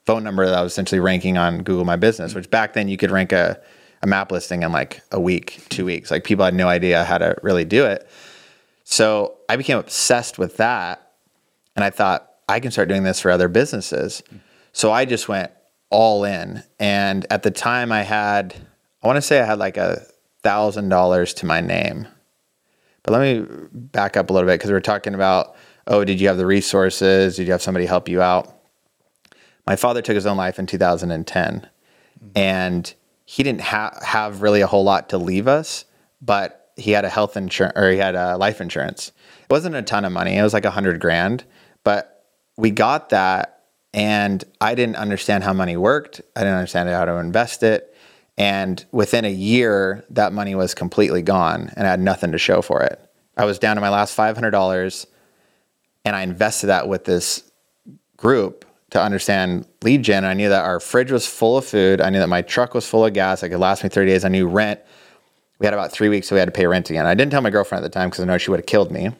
phone 0.06 0.24
number 0.24 0.46
that 0.46 0.54
I 0.54 0.62
was 0.62 0.72
essentially 0.72 1.00
ranking 1.00 1.36
on 1.36 1.62
Google 1.62 1.84
My 1.84 1.96
Business, 1.96 2.34
which 2.34 2.50
back 2.50 2.72
then 2.72 2.88
you 2.88 2.96
could 2.96 3.10
rank 3.10 3.32
a, 3.32 3.60
a 4.02 4.06
map 4.06 4.32
listing 4.32 4.62
in 4.62 4.72
like 4.72 5.02
a 5.12 5.20
week, 5.20 5.60
two 5.68 5.84
weeks. 5.84 6.10
Like 6.10 6.24
people 6.24 6.44
had 6.44 6.54
no 6.54 6.68
idea 6.68 7.04
how 7.04 7.18
to 7.18 7.36
really 7.42 7.64
do 7.64 7.84
it. 7.84 8.08
So 8.84 9.36
I 9.48 9.56
became 9.56 9.78
obsessed 9.78 10.38
with 10.38 10.56
that. 10.56 11.12
And 11.76 11.84
I 11.84 11.90
thought, 11.90 12.30
I 12.48 12.60
can 12.60 12.72
start 12.72 12.88
doing 12.88 13.04
this 13.04 13.20
for 13.20 13.30
other 13.30 13.48
businesses. 13.48 14.22
So 14.72 14.90
I 14.90 15.04
just 15.04 15.28
went 15.28 15.52
all 15.90 16.24
in. 16.24 16.62
And 16.78 17.26
at 17.30 17.42
the 17.42 17.50
time, 17.50 17.92
I 17.92 18.02
had, 18.02 18.54
I 19.02 19.06
want 19.06 19.16
to 19.16 19.22
say 19.22 19.40
I 19.40 19.44
had 19.44 19.58
like 19.58 19.76
a 19.76 20.04
thousand 20.42 20.88
dollars 20.88 21.34
to 21.34 21.46
my 21.46 21.60
name. 21.60 22.08
But 23.02 23.12
let 23.12 23.20
me 23.20 23.46
back 23.72 24.16
up 24.16 24.30
a 24.30 24.32
little 24.32 24.48
bit 24.48 24.54
because 24.54 24.70
we 24.70 24.76
are 24.76 24.80
talking 24.80 25.14
about, 25.14 25.56
oh, 25.86 26.04
did 26.04 26.20
you 26.20 26.28
have 26.28 26.36
the 26.36 26.46
resources? 26.46 27.36
Did 27.36 27.46
you 27.46 27.52
have 27.52 27.62
somebody 27.62 27.86
help 27.86 28.08
you 28.08 28.20
out? 28.20 28.56
My 29.66 29.76
father 29.76 30.02
took 30.02 30.14
his 30.14 30.26
own 30.26 30.36
life 30.36 30.58
in 30.58 30.66
2010, 30.66 31.68
and 32.34 32.94
he 33.30 33.44
didn't 33.44 33.60
ha- 33.60 33.96
have 34.02 34.42
really 34.42 34.60
a 34.60 34.66
whole 34.66 34.82
lot 34.82 35.10
to 35.10 35.16
leave 35.16 35.46
us, 35.46 35.84
but 36.20 36.72
he 36.76 36.90
had 36.90 37.04
a 37.04 37.08
health 37.08 37.36
insurance 37.36 37.74
or 37.76 37.92
he 37.92 37.96
had 37.96 38.16
a 38.16 38.36
life 38.36 38.60
insurance. 38.60 39.12
It 39.42 39.52
wasn't 39.52 39.76
a 39.76 39.82
ton 39.82 40.04
of 40.04 40.10
money; 40.10 40.36
it 40.36 40.42
was 40.42 40.52
like 40.52 40.64
a 40.64 40.70
hundred 40.72 41.00
grand, 41.00 41.44
but 41.84 42.26
we 42.56 42.72
got 42.72 43.10
that, 43.10 43.66
and 43.94 44.42
I 44.60 44.74
didn't 44.74 44.96
understand 44.96 45.44
how 45.44 45.52
money 45.52 45.76
worked. 45.76 46.20
I 46.34 46.40
didn't 46.40 46.56
understand 46.56 46.88
how 46.88 47.04
to 47.04 47.18
invest 47.18 47.62
it, 47.62 47.94
and 48.36 48.84
within 48.90 49.24
a 49.24 49.30
year, 49.30 50.04
that 50.10 50.32
money 50.32 50.56
was 50.56 50.74
completely 50.74 51.22
gone, 51.22 51.72
and 51.76 51.86
I 51.86 51.90
had 51.90 52.00
nothing 52.00 52.32
to 52.32 52.38
show 52.38 52.62
for 52.62 52.82
it. 52.82 52.98
I 53.36 53.44
was 53.44 53.60
down 53.60 53.76
to 53.76 53.80
my 53.80 53.90
last 53.90 54.12
five 54.12 54.34
hundred 54.34 54.50
dollars, 54.50 55.06
and 56.04 56.16
I 56.16 56.22
invested 56.22 56.66
that 56.66 56.88
with 56.88 57.04
this 57.04 57.48
group 58.16 58.64
to 58.90 59.00
understand 59.00 59.66
lead 59.82 60.02
gen. 60.02 60.24
I 60.24 60.34
knew 60.34 60.48
that 60.48 60.64
our 60.64 60.80
fridge 60.80 61.12
was 61.12 61.26
full 61.26 61.56
of 61.56 61.64
food. 61.64 62.00
I 62.00 62.10
knew 62.10 62.18
that 62.18 62.28
my 62.28 62.42
truck 62.42 62.74
was 62.74 62.86
full 62.86 63.04
of 63.04 63.12
gas. 63.12 63.42
It 63.42 63.50
could 63.50 63.60
last 63.60 63.82
me 63.82 63.88
30 63.88 64.10
days. 64.10 64.24
I 64.24 64.28
knew 64.28 64.46
rent. 64.46 64.80
We 65.58 65.66
had 65.66 65.74
about 65.74 65.92
three 65.92 66.08
weeks, 66.08 66.28
so 66.28 66.34
we 66.34 66.40
had 66.40 66.46
to 66.46 66.52
pay 66.52 66.66
rent 66.66 66.90
again. 66.90 67.06
I 67.06 67.14
didn't 67.14 67.30
tell 67.30 67.42
my 67.42 67.50
girlfriend 67.50 67.84
at 67.84 67.92
the 67.92 67.96
time 67.96 68.08
because 68.08 68.22
I 68.22 68.26
know 68.26 68.38
she 68.38 68.50
would 68.50 68.60
have 68.60 68.66
killed 68.66 68.90
me. 68.90 69.10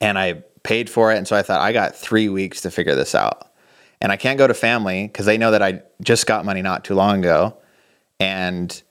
And 0.00 0.18
I 0.18 0.42
paid 0.62 0.88
for 0.90 1.12
it. 1.12 1.18
And 1.18 1.28
so 1.28 1.36
I 1.36 1.42
thought, 1.42 1.60
I 1.60 1.72
got 1.72 1.94
three 1.94 2.28
weeks 2.28 2.62
to 2.62 2.70
figure 2.70 2.94
this 2.94 3.14
out. 3.14 3.52
And 4.00 4.10
I 4.10 4.16
can't 4.16 4.38
go 4.38 4.46
to 4.46 4.54
family 4.54 5.06
because 5.06 5.26
they 5.26 5.38
know 5.38 5.52
that 5.52 5.62
I 5.62 5.82
just 6.00 6.26
got 6.26 6.44
money 6.44 6.62
not 6.62 6.84
too 6.84 6.94
long 6.94 7.20
ago. 7.20 7.56
And, 8.18 8.82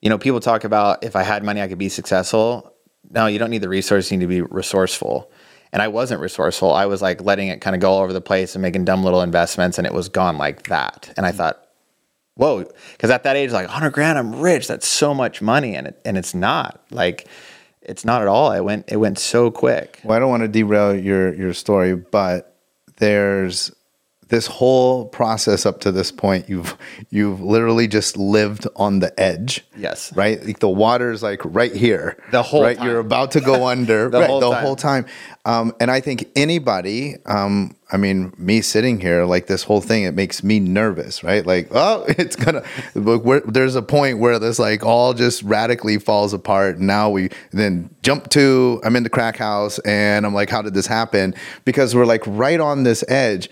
you 0.00 0.08
know, 0.08 0.18
people 0.18 0.38
talk 0.38 0.64
about 0.64 1.02
if 1.02 1.16
I 1.16 1.22
had 1.22 1.42
money, 1.42 1.60
I 1.60 1.66
could 1.66 1.78
be 1.78 1.88
successful. 1.88 2.72
No, 3.10 3.26
you 3.26 3.38
don't 3.38 3.50
need 3.50 3.62
the 3.62 3.68
resources. 3.68 4.12
You 4.12 4.18
need 4.18 4.24
to 4.24 4.28
be 4.28 4.40
resourceful. 4.42 5.30
And 5.72 5.80
I 5.80 5.88
wasn't 5.88 6.20
resourceful. 6.20 6.72
I 6.72 6.86
was 6.86 7.00
like 7.00 7.22
letting 7.22 7.48
it 7.48 7.60
kind 7.60 7.74
of 7.74 7.80
go 7.80 7.92
all 7.92 8.02
over 8.02 8.12
the 8.12 8.20
place 8.20 8.54
and 8.54 8.62
making 8.62 8.84
dumb 8.84 9.02
little 9.04 9.22
investments, 9.22 9.78
and 9.78 9.86
it 9.86 9.94
was 9.94 10.08
gone 10.08 10.36
like 10.36 10.64
that. 10.64 11.12
And 11.16 11.24
I 11.24 11.32
mm. 11.32 11.36
thought, 11.36 11.66
whoa, 12.34 12.64
because 12.92 13.10
at 13.10 13.22
that 13.24 13.36
age, 13.36 13.52
like 13.52 13.66
100 13.66 13.90
grand, 13.90 14.18
I'm 14.18 14.40
rich. 14.40 14.68
That's 14.68 14.86
so 14.86 15.14
much 15.14 15.40
money, 15.40 15.74
and 15.74 15.86
it, 15.86 16.00
and 16.04 16.18
it's 16.18 16.34
not 16.34 16.80
like 16.90 17.26
it's 17.80 18.04
not 18.04 18.22
at 18.22 18.28
all. 18.28 18.52
It 18.52 18.60
went 18.60 18.90
it 18.90 18.96
went 18.96 19.18
so 19.18 19.50
quick. 19.50 20.00
Well, 20.04 20.16
I 20.16 20.20
don't 20.20 20.30
want 20.30 20.42
to 20.42 20.48
derail 20.48 20.94
your 20.94 21.34
your 21.34 21.54
story, 21.54 21.94
but 21.94 22.56
there's 22.96 23.72
this 24.32 24.46
whole 24.46 25.04
process 25.04 25.66
up 25.66 25.80
to 25.80 25.92
this 25.92 26.10
point. 26.10 26.48
You've 26.48 26.74
you've 27.10 27.42
literally 27.42 27.86
just 27.86 28.16
lived 28.16 28.66
on 28.76 29.00
the 29.00 29.12
edge. 29.20 29.62
Yes. 29.76 30.10
Right. 30.16 30.42
Like 30.42 30.58
the 30.58 30.70
water's 30.70 31.22
like 31.22 31.42
right 31.44 31.74
here. 31.74 32.16
The 32.30 32.42
whole 32.42 32.62
right. 32.62 32.78
time. 32.78 32.86
You're 32.86 32.98
about 32.98 33.32
to 33.32 33.42
go 33.42 33.66
under. 33.68 34.08
The 34.08 34.20
right, 34.20 34.30
whole 34.30 34.40
the 34.40 34.50
time. 34.50 34.64
whole 34.64 34.76
time. 34.76 35.06
Um, 35.44 35.74
and 35.80 35.90
I 35.90 36.00
think 36.00 36.30
anybody, 36.34 37.16
um, 37.26 37.76
I 37.92 37.98
mean, 37.98 38.32
me 38.38 38.62
sitting 38.62 39.00
here, 39.00 39.26
like 39.26 39.48
this 39.48 39.64
whole 39.64 39.82
thing, 39.82 40.04
it 40.04 40.14
makes 40.14 40.42
me 40.42 40.60
nervous, 40.60 41.22
right? 41.22 41.44
Like, 41.44 41.68
oh, 41.72 42.06
it's 42.08 42.34
gonna. 42.34 42.62
There's 42.94 43.74
a 43.74 43.82
point 43.82 44.18
where 44.18 44.38
this 44.38 44.58
like 44.58 44.82
all 44.82 45.12
just 45.12 45.42
radically 45.42 45.98
falls 45.98 46.32
apart. 46.32 46.78
Now 46.78 47.10
we 47.10 47.28
then 47.50 47.94
jump 48.00 48.30
to 48.30 48.80
I'm 48.82 48.96
in 48.96 49.02
the 49.02 49.10
crack 49.10 49.36
house, 49.36 49.78
and 49.80 50.24
I'm 50.24 50.32
like, 50.32 50.48
how 50.48 50.62
did 50.62 50.72
this 50.72 50.86
happen? 50.86 51.34
Because 51.66 51.94
we're 51.94 52.06
like 52.06 52.22
right 52.26 52.60
on 52.60 52.84
this 52.84 53.04
edge 53.08 53.50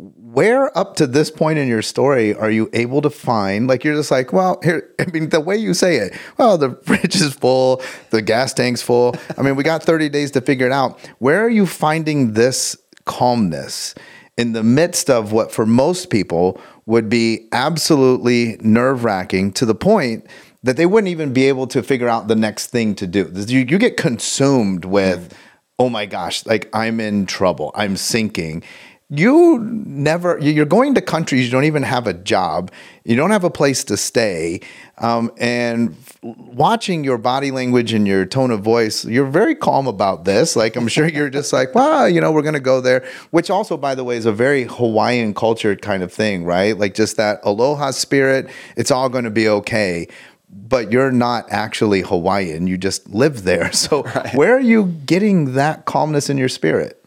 where 0.00 0.76
up 0.78 0.94
to 0.94 1.08
this 1.08 1.28
point 1.28 1.58
in 1.58 1.66
your 1.66 1.82
story 1.82 2.32
are 2.34 2.50
you 2.50 2.70
able 2.72 3.02
to 3.02 3.10
find 3.10 3.66
like 3.66 3.82
you're 3.82 3.96
just 3.96 4.12
like 4.12 4.32
well 4.32 4.60
here 4.62 4.94
i 5.00 5.06
mean 5.06 5.28
the 5.30 5.40
way 5.40 5.56
you 5.56 5.74
say 5.74 5.96
it 5.96 6.16
well 6.36 6.56
the 6.56 6.70
fridge 6.84 7.16
is 7.16 7.34
full 7.34 7.82
the 8.10 8.22
gas 8.22 8.52
tank's 8.52 8.82
full. 8.82 9.14
I 9.36 9.42
mean 9.42 9.56
we 9.56 9.62
got 9.62 9.82
30 9.82 10.08
days 10.08 10.30
to 10.32 10.40
figure 10.40 10.66
it 10.66 10.72
out. 10.72 10.98
Where 11.18 11.44
are 11.44 11.48
you 11.48 11.66
finding 11.66 12.34
this 12.34 12.76
calmness 13.04 13.94
in 14.36 14.52
the 14.52 14.62
midst 14.62 15.10
of 15.10 15.32
what 15.32 15.52
for 15.52 15.66
most 15.66 16.10
people 16.10 16.60
would 16.86 17.08
be 17.08 17.48
absolutely 17.52 18.56
nerve-wracking 18.60 19.52
to 19.52 19.66
the 19.66 19.74
point 19.74 20.26
that 20.62 20.76
they 20.76 20.86
wouldn't 20.86 21.10
even 21.10 21.32
be 21.32 21.44
able 21.48 21.66
to 21.66 21.82
figure 21.82 22.08
out 22.08 22.28
the 22.28 22.36
next 22.36 22.68
thing 22.68 22.94
to 22.96 23.06
do? 23.06 23.30
You, 23.34 23.60
you 23.60 23.78
get 23.78 23.96
consumed 23.96 24.84
with 24.84 25.30
mm. 25.30 25.36
oh 25.78 25.88
my 25.88 26.06
gosh 26.06 26.44
like 26.46 26.68
i'm 26.72 27.00
in 27.00 27.26
trouble 27.26 27.70
i'm 27.74 27.96
sinking 27.96 28.62
you 29.10 29.58
never 29.58 30.38
you're 30.38 30.66
going 30.66 30.94
to 30.94 31.00
countries 31.00 31.46
you 31.46 31.50
don't 31.50 31.64
even 31.64 31.82
have 31.82 32.06
a 32.06 32.12
job 32.12 32.70
you 33.04 33.16
don't 33.16 33.30
have 33.30 33.42
a 33.42 33.48
place 33.48 33.82
to 33.82 33.96
stay 33.96 34.60
um, 34.98 35.32
and 35.38 35.96
watching 36.22 37.04
your 37.04 37.16
body 37.16 37.50
language 37.50 37.94
and 37.94 38.06
your 38.06 38.26
tone 38.26 38.50
of 38.50 38.60
voice 38.60 39.06
you're 39.06 39.26
very 39.26 39.54
calm 39.54 39.86
about 39.86 40.26
this 40.26 40.56
like 40.56 40.76
i'm 40.76 40.88
sure 40.88 41.08
you're 41.08 41.30
just 41.30 41.54
like 41.54 41.74
well 41.74 42.06
you 42.06 42.20
know 42.20 42.30
we're 42.30 42.42
going 42.42 42.52
to 42.52 42.60
go 42.60 42.82
there 42.82 43.02
which 43.30 43.48
also 43.48 43.78
by 43.78 43.94
the 43.94 44.04
way 44.04 44.14
is 44.14 44.26
a 44.26 44.32
very 44.32 44.64
hawaiian 44.64 45.32
culture 45.32 45.74
kind 45.74 46.02
of 46.02 46.12
thing 46.12 46.44
right 46.44 46.76
like 46.76 46.94
just 46.94 47.16
that 47.16 47.40
aloha 47.44 47.90
spirit 47.90 48.46
it's 48.76 48.90
all 48.90 49.08
going 49.08 49.24
to 49.24 49.30
be 49.30 49.48
okay 49.48 50.06
but 50.50 50.90
you're 50.90 51.12
not 51.12 51.44
actually 51.50 52.00
Hawaiian. 52.00 52.66
You 52.66 52.78
just 52.78 53.10
live 53.10 53.44
there. 53.44 53.70
So 53.78 54.02
where 54.32 54.56
are 54.56 54.60
you 54.60 54.86
getting 55.04 55.52
that 55.52 55.84
calmness 55.84 56.30
in 56.30 56.38
your 56.38 56.48
spirit? 56.48 57.04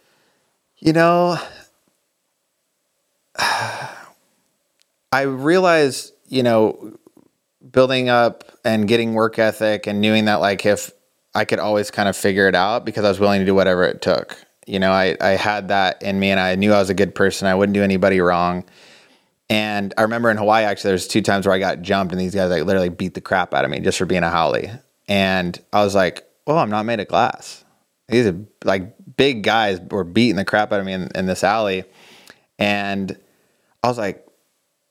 You 0.78 0.94
know, 0.94 1.40
I 5.12 5.21
realized, 5.21 6.13
you 6.27 6.43
know, 6.43 6.97
building 7.71 8.10
up 8.10 8.43
and 8.63 8.88
getting 8.88 9.13
work 9.13 9.39
ethic 9.39 9.88
and 9.88 10.01
knowing 10.01 10.25
that 10.25 10.36
like 10.36 10.65
if 10.65 10.91
I 11.34 11.45
could 11.45 11.60
always 11.60 11.91
kind 11.91 12.10
of 12.10 12.15
figure 12.15 12.47
it 12.47 12.56
out 12.56 12.86
because 12.86 13.06
I 13.06 13.10
was 13.10 13.19
willing 13.19 13.39
to 13.39 13.45
do 13.45 13.56
whatever 13.56 13.84
it 13.84 14.01
took. 14.01 14.38
You 14.67 14.80
know, 14.80 14.91
I, 14.91 15.17
I 15.19 15.30
had 15.30 15.69
that 15.69 16.04
in 16.04 16.19
me 16.19 16.30
and 16.32 16.39
I 16.39 16.56
knew 16.56 16.73
I 16.73 16.80
was 16.80 16.89
a 16.89 16.93
good 16.93 17.15
person. 17.15 17.47
I 17.47 17.56
wouldn't 17.56 17.73
do 17.73 17.84
anybody 17.84 18.19
wrong. 18.19 18.65
And 19.49 19.93
I 19.97 20.04
remember 20.04 20.30
in 20.30 20.38
Hawaii, 20.38 20.63
actually, 20.63 20.91
there's 20.91 21.08
two 21.08 21.21
times 21.21 21.45
where 21.45 21.56
I 21.56 21.60
got 21.60 21.82
jumped 21.82 22.13
and 22.13 22.21
these 22.21 22.36
guys 22.36 22.49
like 22.49 22.63
literally 22.63 22.89
beat 22.89 23.15
the 23.15 23.21
crap 23.21 23.54
out 23.54 23.65
of 23.65 23.71
me 23.71 23.80
just 23.80 23.97
for 23.97 24.06
being 24.06 24.23
a 24.23 24.30
haole. 24.30 24.56
And 25.08 25.60
I 25.73 25.84
was 25.84 25.95
like, 25.95 26.25
well, 26.47 26.58
I'm 26.58 26.69
not 26.69 26.86
made 26.86 26.99
of 26.99 27.08
glass. 27.08 27.63
These 28.08 28.27
are 28.27 28.36
like 28.63 28.93
big 29.17 29.43
guys 29.43 29.80
were 29.89 30.04
beating 30.04 30.36
the 30.36 30.45
crap 30.45 30.71
out 30.71 30.80
of 30.80 30.86
me 30.86 30.93
in, 30.93 31.10
in 31.15 31.25
this 31.25 31.43
alley. 31.43 31.86
And 32.60 33.17
I 33.84 33.88
was 33.88 33.98
like, 33.98 34.26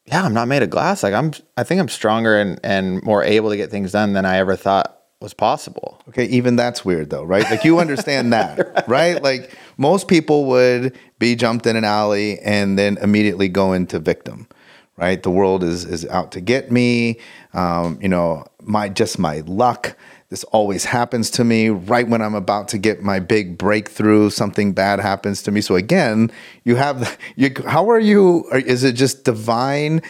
yeah, 0.07 0.25
I'm 0.25 0.35
not 0.35 0.49
made 0.49 0.63
of 0.63 0.71
glass. 0.71 1.03
Like 1.03 1.15
I'm, 1.15 1.33
I 1.57 1.65
think 1.65 1.81
I'm 1.81 1.89
stronger 1.89 2.39
and, 2.39 2.59
and 2.65 3.03
more 3.03 3.23
able 3.23 3.51
to 3.51 3.57
get 3.57 3.71
things 3.71 3.93
done 3.93 4.13
than 4.13 4.25
I 4.25 4.39
ever 4.39 4.57
thought 4.57 5.01
was 5.21 5.35
possible. 5.35 6.01
Okay, 6.09 6.25
even 6.27 6.57
that's 6.57 6.85
weird 6.85 7.11
though, 7.11 7.23
right? 7.23 7.45
Like 7.51 7.65
you 7.65 7.79
understand 7.79 8.33
that, 8.33 8.85
right? 8.89 9.23
Like 9.23 9.57
most 9.77 10.09
people 10.09 10.47
would 10.47 10.99
be 11.19 11.37
jumped 11.37 11.67
in 11.67 11.77
an 11.77 11.85
alley 11.85 12.39
and 12.41 12.79
then 12.79 12.97
immediately 12.99 13.49
go 13.49 13.73
into 13.73 13.99
victim, 13.99 14.49
right? 14.97 15.23
The 15.23 15.31
world 15.31 15.63
is 15.63 15.85
is 15.85 16.07
out 16.07 16.33
to 16.33 16.41
get 16.41 16.73
me. 16.73 17.19
Um, 17.53 17.99
you 18.01 18.09
know, 18.09 18.47
my 18.63 18.89
just 18.89 19.19
my 19.19 19.41
luck. 19.47 19.97
This 20.31 20.45
always 20.45 20.85
happens 20.85 21.29
to 21.33 21.45
me 21.45 21.69
right 21.69 22.09
when 22.09 22.23
I'm 22.23 22.37
about 22.37 22.69
to 22.69 22.79
get 22.79 23.03
my 23.03 23.19
big 23.19 23.59
breakthrough. 23.59 24.31
Something 24.31 24.73
bad 24.73 25.01
happens 25.01 25.43
to 25.43 25.51
me. 25.51 25.61
So 25.61 25.75
again, 25.75 26.31
you 26.65 26.77
have 26.77 27.19
you. 27.37 27.53
How 27.67 27.91
are 27.91 27.99
you? 27.99 28.49
Is 28.53 28.85
it 28.85 28.93
just 28.93 29.25
divine? 29.25 30.03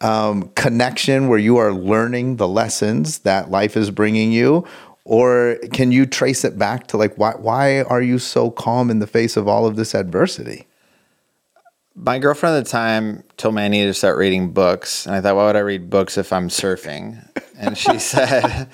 um, 0.00 0.50
connection 0.54 1.28
where 1.28 1.38
you 1.38 1.56
are 1.56 1.72
learning 1.72 2.36
the 2.36 2.48
lessons 2.48 3.20
that 3.20 3.50
life 3.50 3.76
is 3.76 3.90
bringing 3.90 4.32
you? 4.32 4.64
Or 5.04 5.58
can 5.72 5.90
you 5.90 6.06
trace 6.06 6.44
it 6.44 6.58
back 6.58 6.86
to 6.88 6.96
like, 6.96 7.16
why, 7.16 7.32
why 7.32 7.82
are 7.82 8.02
you 8.02 8.18
so 8.18 8.50
calm 8.50 8.90
in 8.90 8.98
the 8.98 9.06
face 9.06 9.36
of 9.36 9.48
all 9.48 9.66
of 9.66 9.76
this 9.76 9.94
adversity? 9.94 10.66
My 11.94 12.18
girlfriend 12.18 12.56
at 12.56 12.64
the 12.64 12.70
time 12.70 13.24
told 13.36 13.54
me 13.54 13.62
I 13.62 13.68
needed 13.68 13.88
to 13.88 13.94
start 13.94 14.18
reading 14.18 14.52
books. 14.52 15.06
And 15.06 15.16
I 15.16 15.20
thought, 15.20 15.34
why 15.34 15.46
would 15.46 15.56
I 15.56 15.60
read 15.60 15.90
books 15.90 16.18
if 16.18 16.32
I'm 16.32 16.48
surfing? 16.48 17.26
And 17.56 17.76
she 17.76 17.98
said, 17.98 18.68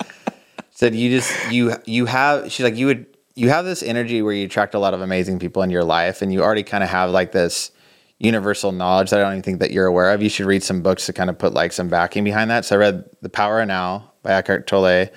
said, 0.75 0.93
you 0.93 1.09
just, 1.09 1.51
you, 1.51 1.73
you 1.85 2.05
have, 2.05 2.51
she's 2.51 2.63
like, 2.63 2.75
you 2.75 2.85
would, 2.85 3.07
you 3.33 3.49
have 3.49 3.65
this 3.65 3.81
energy 3.81 4.21
where 4.21 4.33
you 4.33 4.45
attract 4.45 4.75
a 4.75 4.79
lot 4.79 4.93
of 4.93 5.01
amazing 5.01 5.39
people 5.39 5.63
in 5.63 5.69
your 5.69 5.83
life 5.83 6.21
and 6.21 6.31
you 6.31 6.41
already 6.41 6.63
kind 6.63 6.83
of 6.83 6.89
have 6.89 7.09
like 7.09 7.31
this 7.31 7.71
universal 8.19 8.71
knowledge 8.71 9.09
that 9.09 9.19
I 9.19 9.23
don't 9.23 9.33
even 9.33 9.43
think 9.43 9.59
that 9.59 9.71
you're 9.71 9.87
aware 9.87 10.13
of. 10.13 10.21
You 10.21 10.29
should 10.29 10.45
read 10.45 10.63
some 10.63 10.81
books 10.81 11.05
to 11.07 11.13
kind 11.13 11.29
of 11.29 11.37
put 11.37 11.53
like 11.53 11.73
some 11.73 11.89
backing 11.89 12.23
behind 12.23 12.49
that. 12.51 12.65
So 12.65 12.75
I 12.75 12.79
read 12.79 13.05
The 13.21 13.29
Power 13.29 13.61
of 13.61 13.67
Now 13.67 14.13
by 14.21 14.33
Eckhart 14.33 14.67
Tolle 14.67 15.07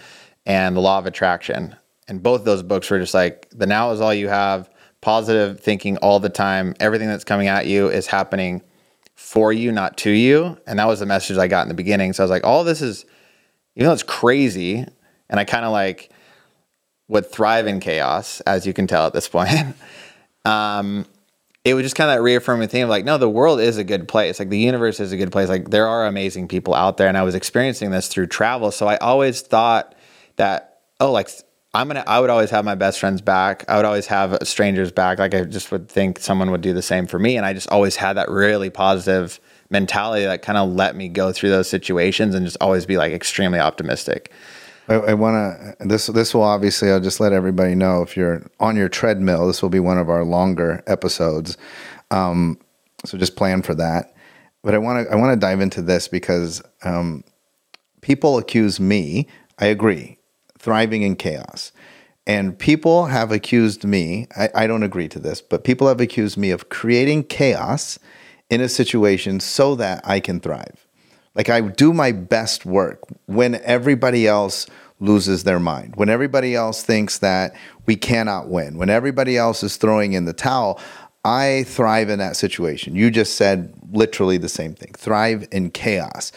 and 0.47 0.77
The 0.77 0.81
Law 0.81 0.99
of 0.99 1.07
Attraction. 1.07 1.77
And 2.09 2.23
both 2.23 2.45
those 2.45 2.63
books 2.63 2.91
were 2.91 2.99
just 2.99 3.15
like 3.15 3.49
the 3.51 3.67
now 3.67 3.91
is 3.93 4.01
all 4.01 4.15
you 4.15 4.29
have, 4.29 4.71
positive 5.01 5.61
thinking 5.61 5.97
all 5.99 6.19
the 6.19 6.29
time. 6.29 6.75
Everything 6.81 7.09
that's 7.09 7.25
coming 7.25 7.47
at 7.47 7.67
you 7.67 7.89
is 7.89 8.09
happening 8.09 8.63
for 9.15 9.53
you, 9.53 9.71
not 9.71 9.97
to 9.99 10.11
you. 10.11 10.59
And 10.67 10.79
that 10.79 10.89
was 10.89 11.01
the 11.01 11.07
message 11.07 11.37
I 11.37 11.47
got 11.47 11.63
in 11.63 11.69
the 11.69 11.75
beginning. 11.75 12.13
So 12.13 12.23
I 12.23 12.25
was 12.25 12.31
like, 12.31 12.45
all 12.45 12.65
this 12.65 12.83
is, 12.83 13.05
even 13.77 13.87
though 13.87 13.93
it's 13.93 14.03
crazy, 14.03 14.87
and 15.31 15.39
I 15.39 15.45
kind 15.45 15.65
of 15.65 15.73
like 15.73 16.11
would 17.09 17.31
thrive 17.31 17.67
in 17.67 17.81
chaos, 17.81 18.41
as 18.43 18.67
you 18.67 18.73
can 18.73 18.87
tell 18.87 19.07
at 19.07 19.13
this 19.13 19.29
point. 19.29 19.51
um, 20.45 21.07
it 21.65 21.75
was 21.75 21.83
just 21.83 21.97
kind 21.97 22.11
of 22.11 22.17
that 22.17 22.23
reaffirming 22.23 22.69
thing 22.69 22.83
of 22.83 22.89
like, 22.89 23.05
no, 23.05 23.19
the 23.19 23.29
world 23.29 23.61
is 23.61 23.77
a 23.77 23.85
good 23.85 24.09
place. 24.09 24.39
Like 24.39 24.49
the 24.49 24.59
universe 24.59 25.01
is 25.01 25.13
a 25.13 25.17
good 25.17 25.33
place. 25.33 25.49
Like 25.49 25.71
there 25.71 25.87
are 25.87 26.07
amazing 26.07 26.49
people 26.49 26.75
out 26.75 26.97
there. 26.97 27.09
And 27.09 27.19
I 27.19 27.23
was 27.23 27.35
experiencing 27.35 27.91
this 27.91 28.09
through 28.09 28.29
travel. 28.29 28.71
So 28.71 28.87
I 28.87 28.97
always 28.97 29.41
thought 29.41 29.95
that, 30.37 30.81
oh, 31.01 31.13
like 31.13 31.29
I'm 31.75 31.89
gonna 31.89 32.05
I 32.07 32.21
would 32.21 32.31
always 32.31 32.51
have 32.51 32.65
my 32.65 32.75
best 32.75 32.99
friends 32.99 33.21
back. 33.21 33.65
I 33.69 33.77
would 33.77 33.85
always 33.85 34.07
have 34.07 34.39
strangers 34.45 34.91
back. 34.91 35.19
Like 35.19 35.35
I 35.35 35.45
just 35.45 35.71
would 35.71 35.89
think 35.89 36.19
someone 36.19 36.51
would 36.51 36.63
do 36.63 36.73
the 36.73 36.83
same 36.83 37.07
for 37.07 37.19
me. 37.19 37.37
And 37.37 37.45
I 37.45 37.53
just 37.53 37.69
always 37.69 37.97
had 37.97 38.15
that 38.15 38.31
really 38.31 38.71
positive 38.71 39.39
mentality 39.69 40.25
that 40.25 40.41
kind 40.41 40.57
of 40.57 40.71
let 40.71 40.97
me 40.97 41.09
go 41.09 41.33
through 41.33 41.51
those 41.51 41.69
situations 41.69 42.35
and 42.35 42.47
just 42.47 42.57
always 42.61 42.87
be 42.87 42.97
like 42.97 43.13
extremely 43.13 43.59
optimistic. 43.59 44.33
I, 44.89 44.95
I 44.95 45.15
want 45.15 45.79
to. 45.81 45.87
This 45.87 46.07
this 46.07 46.35
will 46.35 46.43
obviously. 46.43 46.91
I'll 46.91 47.01
just 47.01 47.21
let 47.21 47.33
everybody 47.33 47.75
know 47.75 48.03
if 48.03 48.17
you're 48.17 48.51
on 48.59 48.77
your 48.77 48.89
treadmill. 48.89 49.47
This 49.47 49.63
will 49.63 49.69
be 49.69 49.81
one 49.81 49.99
of 49.99 50.09
our 50.09 50.25
longer 50.25 50.83
episodes. 50.87 51.57
Um, 52.11 52.59
so 53.05 53.19
just 53.19 53.37
plan 53.37 53.63
for 53.63 53.75
that. 53.75 54.15
But 54.63 54.75
I 54.75 54.79
want 54.79 55.07
to. 55.07 55.13
I 55.13 55.17
want 55.17 55.33
to 55.35 55.41
dive 55.41 55.61
into 55.61 55.83
this 55.83 56.09
because 56.09 56.63
um, 56.83 57.23
people 58.01 58.39
accuse 58.39 58.81
me. 58.81 59.29
I 59.59 59.67
agree, 59.67 60.19
thriving 60.59 61.03
in 61.03 61.17
chaos. 61.17 61.73
And 62.27 62.59
people 62.59 63.07
have 63.07 63.33
accused 63.33 63.85
me, 63.85 64.29
I, 64.37 64.51
I, 64.55 64.67
don't 64.67 64.83
agree 64.83 65.09
to 65.09 65.19
this, 65.19 65.41
but 65.41 65.65
people 65.65 65.89
have 65.89 65.99
accused 65.99 66.37
me 66.37 66.51
of 66.51 66.69
creating 66.69 67.25
chaos 67.25 67.99
in 68.51 68.61
a 68.61 68.69
situation 68.69 69.41
so 69.41 69.75
that 69.77 70.03
I 70.05 70.21
can 70.21 70.39
thrive. 70.39 70.88
Like 71.39 71.49
I 71.49 71.61
do 71.61 71.93
my 71.93 72.11
best 72.11 72.67
work 72.67 73.01
when 73.27 73.55
everybody 73.63 74.27
else 74.27 74.67
loses 74.99 75.45
their 75.45 75.61
mind, 75.61 75.95
when 75.95 76.09
everybody 76.09 76.57
else 76.57 76.83
thinks 76.83 77.19
that 77.19 77.55
we 77.87 77.95
cannot 77.95 78.49
win, 78.49 78.77
when 78.77 78.91
everybody 78.91 79.37
else 79.37 79.63
is 79.63 79.77
throwing 79.77 80.13
in 80.13 80.25
the 80.25 80.33
towel. 80.33 80.81
I 81.25 81.65
thrive 81.65 82.09
in 82.11 82.19
that 82.21 82.37
situation. 82.37 82.97
You 82.97 83.11
just 83.11 83.35
said 83.35 83.73
literally 83.93 84.39
the 84.39 84.49
same 84.49 84.75
thing 84.75 84.93
thrive 84.95 85.47
in 85.53 85.71
chaos. 85.71 86.33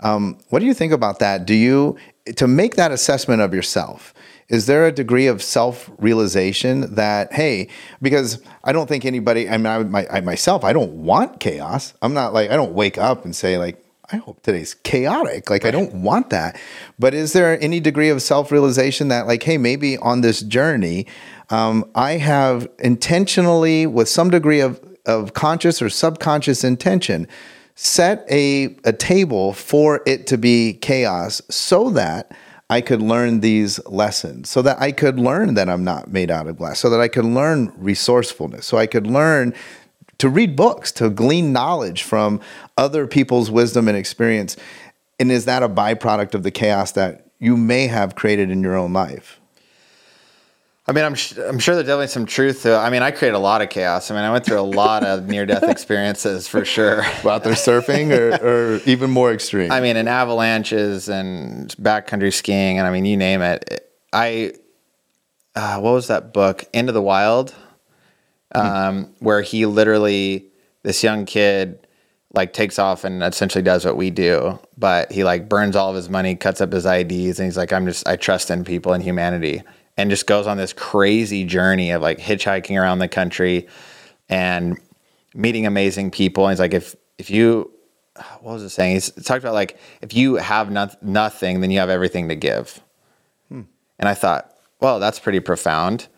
Um, 0.00 0.38
what 0.48 0.60
do 0.60 0.66
you 0.66 0.74
think 0.74 0.92
about 0.92 1.18
that? 1.20 1.46
Do 1.46 1.54
you, 1.54 1.96
to 2.36 2.48
make 2.48 2.76
that 2.76 2.90
assessment 2.90 3.42
of 3.42 3.52
yourself, 3.54 4.14
is 4.48 4.66
there 4.66 4.86
a 4.86 4.92
degree 4.92 5.26
of 5.26 5.42
self 5.42 5.90
realization 5.98 6.94
that, 6.94 7.32
hey, 7.32 7.68
because 8.02 8.42
I 8.64 8.72
don't 8.72 8.88
think 8.88 9.04
anybody, 9.04 9.48
I 9.48 9.56
mean, 9.58 9.66
I, 9.66 9.78
my, 9.84 10.06
I, 10.10 10.20
myself, 10.22 10.64
I 10.64 10.72
don't 10.72 11.04
want 11.04 11.38
chaos. 11.38 11.94
I'm 12.02 12.14
not 12.14 12.32
like, 12.32 12.50
I 12.50 12.56
don't 12.56 12.72
wake 12.72 12.98
up 12.98 13.24
and 13.24 13.36
say, 13.36 13.58
like, 13.58 13.84
I 14.12 14.16
hope 14.16 14.42
today's 14.42 14.74
chaotic. 14.74 15.50
Like, 15.50 15.64
I 15.64 15.70
don't 15.70 16.02
want 16.02 16.30
that. 16.30 16.58
But 16.98 17.14
is 17.14 17.32
there 17.32 17.60
any 17.62 17.78
degree 17.78 18.08
of 18.08 18.22
self 18.22 18.50
realization 18.50 19.08
that, 19.08 19.26
like, 19.26 19.42
hey, 19.42 19.56
maybe 19.56 19.96
on 19.98 20.20
this 20.20 20.40
journey, 20.40 21.06
um, 21.50 21.88
I 21.94 22.12
have 22.12 22.68
intentionally, 22.78 23.86
with 23.86 24.08
some 24.08 24.30
degree 24.30 24.60
of, 24.60 24.80
of 25.06 25.34
conscious 25.34 25.80
or 25.80 25.88
subconscious 25.88 26.64
intention, 26.64 27.28
set 27.74 28.24
a, 28.30 28.76
a 28.84 28.92
table 28.92 29.52
for 29.52 30.02
it 30.06 30.26
to 30.26 30.38
be 30.38 30.74
chaos 30.74 31.40
so 31.48 31.90
that 31.90 32.32
I 32.68 32.80
could 32.80 33.02
learn 33.02 33.40
these 33.40 33.84
lessons, 33.86 34.48
so 34.48 34.62
that 34.62 34.80
I 34.80 34.92
could 34.92 35.18
learn 35.18 35.54
that 35.54 35.68
I'm 35.68 35.82
not 35.82 36.12
made 36.12 36.30
out 36.30 36.46
of 36.46 36.56
glass, 36.56 36.78
so 36.78 36.88
that 36.90 37.00
I 37.00 37.08
could 37.08 37.24
learn 37.24 37.72
resourcefulness, 37.76 38.64
so 38.64 38.76
I 38.76 38.86
could 38.86 39.08
learn 39.08 39.54
to 40.20 40.28
read 40.28 40.54
books, 40.54 40.92
to 40.92 41.08
glean 41.08 41.52
knowledge 41.52 42.02
from 42.02 42.40
other 42.76 43.06
people's 43.06 43.50
wisdom 43.50 43.88
and 43.88 43.96
experience. 43.96 44.56
And 45.18 45.32
is 45.32 45.46
that 45.46 45.62
a 45.62 45.68
byproduct 45.68 46.34
of 46.34 46.42
the 46.42 46.50
chaos 46.50 46.92
that 46.92 47.26
you 47.38 47.56
may 47.56 47.86
have 47.86 48.14
created 48.14 48.50
in 48.50 48.62
your 48.62 48.76
own 48.76 48.92
life? 48.92 49.40
I 50.86 50.92
mean, 50.92 51.04
I'm 51.04 51.14
sh- 51.14 51.38
I'm 51.38 51.58
sure 51.58 51.74
there's 51.74 51.86
definitely 51.86 52.08
some 52.08 52.26
truth 52.26 52.62
to. 52.62 52.76
I 52.76 52.90
mean, 52.90 53.02
I 53.02 53.12
created 53.12 53.36
a 53.36 53.40
lot 53.40 53.62
of 53.62 53.70
chaos. 53.70 54.10
I 54.10 54.14
mean, 54.14 54.24
I 54.24 54.32
went 54.32 54.44
through 54.44 54.60
a 54.60 54.62
lot 54.62 55.04
of 55.04 55.28
near 55.28 55.46
death 55.46 55.62
experiences 55.68 56.48
for 56.48 56.64
sure. 56.64 57.02
Out 57.24 57.44
there 57.44 57.52
surfing, 57.52 58.10
or, 58.10 58.44
or 58.44 58.80
even 58.86 59.10
more 59.10 59.32
extreme. 59.32 59.70
I 59.70 59.80
mean, 59.80 59.96
in 59.96 60.08
avalanches 60.08 61.08
and 61.08 61.68
backcountry 61.76 62.32
skiing, 62.32 62.78
and 62.78 62.86
I 62.86 62.90
mean, 62.90 63.04
you 63.04 63.16
name 63.16 63.40
it. 63.40 63.88
I 64.12 64.54
uh, 65.54 65.78
what 65.78 65.92
was 65.92 66.08
that 66.08 66.34
book? 66.34 66.64
Into 66.72 66.92
the 66.92 67.02
Wild 67.02 67.54
um, 68.54 69.14
where 69.18 69.42
he 69.42 69.66
literally 69.66 70.46
this 70.82 71.02
young 71.02 71.24
kid 71.26 71.86
like 72.32 72.52
takes 72.52 72.78
off 72.78 73.04
and 73.04 73.22
essentially 73.22 73.62
does 73.62 73.84
what 73.84 73.96
we 73.96 74.10
do, 74.10 74.58
but 74.78 75.10
he 75.10 75.24
like 75.24 75.48
burns 75.48 75.74
all 75.74 75.90
of 75.90 75.96
his 75.96 76.08
money, 76.08 76.36
cuts 76.36 76.60
up 76.60 76.72
his 76.72 76.86
IDs, 76.86 77.38
and 77.38 77.46
he's 77.46 77.56
like, 77.56 77.72
I'm 77.72 77.86
just 77.86 78.06
I 78.06 78.16
trust 78.16 78.50
in 78.50 78.64
people 78.64 78.92
and 78.92 79.02
humanity, 79.02 79.62
and 79.96 80.10
just 80.10 80.26
goes 80.26 80.46
on 80.46 80.56
this 80.56 80.72
crazy 80.72 81.44
journey 81.44 81.90
of 81.90 82.02
like 82.02 82.18
hitchhiking 82.18 82.80
around 82.80 83.00
the 83.00 83.08
country 83.08 83.66
and 84.28 84.78
meeting 85.34 85.66
amazing 85.66 86.10
people. 86.10 86.46
And 86.46 86.52
he's 86.52 86.60
like, 86.60 86.74
if 86.74 86.94
if 87.18 87.30
you 87.30 87.70
what 88.40 88.54
was 88.54 88.62
it 88.62 88.70
saying? 88.70 88.94
He's 88.94 89.10
talked 89.10 89.42
about 89.42 89.54
like 89.54 89.78
if 90.00 90.14
you 90.14 90.36
have 90.36 90.70
not, 90.70 91.02
nothing, 91.02 91.60
then 91.60 91.70
you 91.70 91.80
have 91.80 91.90
everything 91.90 92.28
to 92.28 92.36
give. 92.36 92.80
Hmm. 93.48 93.62
And 93.98 94.08
I 94.08 94.14
thought, 94.14 94.54
well, 94.80 95.00
that's 95.00 95.18
pretty 95.18 95.40
profound. 95.40 96.08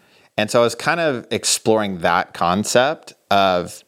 And 0.42 0.50
so 0.50 0.58
I 0.58 0.64
was 0.64 0.74
kind 0.74 0.98
of 0.98 1.24
exploring 1.30 1.98
that 1.98 2.34
concept 2.34 3.12
of 3.30 3.84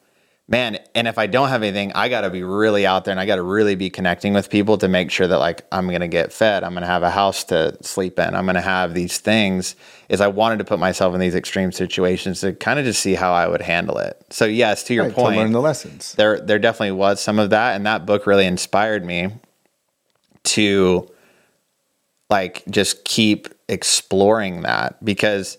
man, 0.47 0.79
and 0.95 1.09
if 1.09 1.19
I 1.19 1.27
don't 1.27 1.49
have 1.49 1.65
anything, 1.65 1.91
I 1.95 2.09
got 2.09 2.21
to 2.21 2.31
be 2.31 2.45
really 2.45 2.87
out 2.87 3.05
there 3.05 3.11
and 3.11 3.19
I 3.19 3.27
got 3.27 3.37
to 3.37 3.43
really 3.43 3.75
be 3.75 3.91
connecting 3.91 4.35
with 4.35 4.51
people 4.51 4.79
to 4.79 4.87
make 4.87 5.11
sure 5.11 5.27
that 5.27 5.39
like 5.39 5.67
I'm 5.73 5.89
going 5.89 6.03
to 6.03 6.07
get 6.07 6.33
fed, 6.33 6.63
I'm 6.63 6.71
going 6.71 6.83
to 6.83 6.87
have 6.87 7.03
a 7.03 7.11
house 7.11 7.43
to 7.45 7.77
sleep 7.83 8.21
in, 8.21 8.37
I'm 8.37 8.45
going 8.45 8.55
to 8.55 8.61
have 8.61 8.95
these 8.95 9.19
things. 9.19 9.75
Is 10.09 10.21
I 10.21 10.29
wanted 10.29 10.59
to 10.59 10.65
put 10.65 10.79
myself 10.79 11.13
in 11.13 11.19
these 11.19 11.35
extreme 11.35 11.73
situations 11.73 12.41
to 12.43 12.53
kind 12.53 12.79
of 12.79 12.85
just 12.85 13.03
see 13.03 13.15
how 13.17 13.33
I 13.33 13.49
would 13.49 13.63
handle 13.63 13.99
it. 13.99 14.25
So 14.31 14.45
yes, 14.45 14.85
to 14.85 14.95
your 14.95 15.07
Right, 15.07 15.13
point, 15.13 15.35
to 15.35 15.41
learn 15.41 15.51
the 15.51 15.61
lessons. 15.61 16.13
there 16.13 16.39
there 16.39 16.61
definitely 16.61 16.93
was 16.93 17.21
some 17.21 17.41
of 17.41 17.51
that 17.51 17.75
and 17.75 17.85
that 17.85 18.07
book 18.07 18.29
really 18.29 18.47
inspired 18.47 19.05
me 19.05 19.31
to 20.45 21.11
like 22.31 22.63
just 22.71 23.05
keep 23.05 23.49
exploring 23.69 24.63
that 24.63 25.05
because 25.05 25.59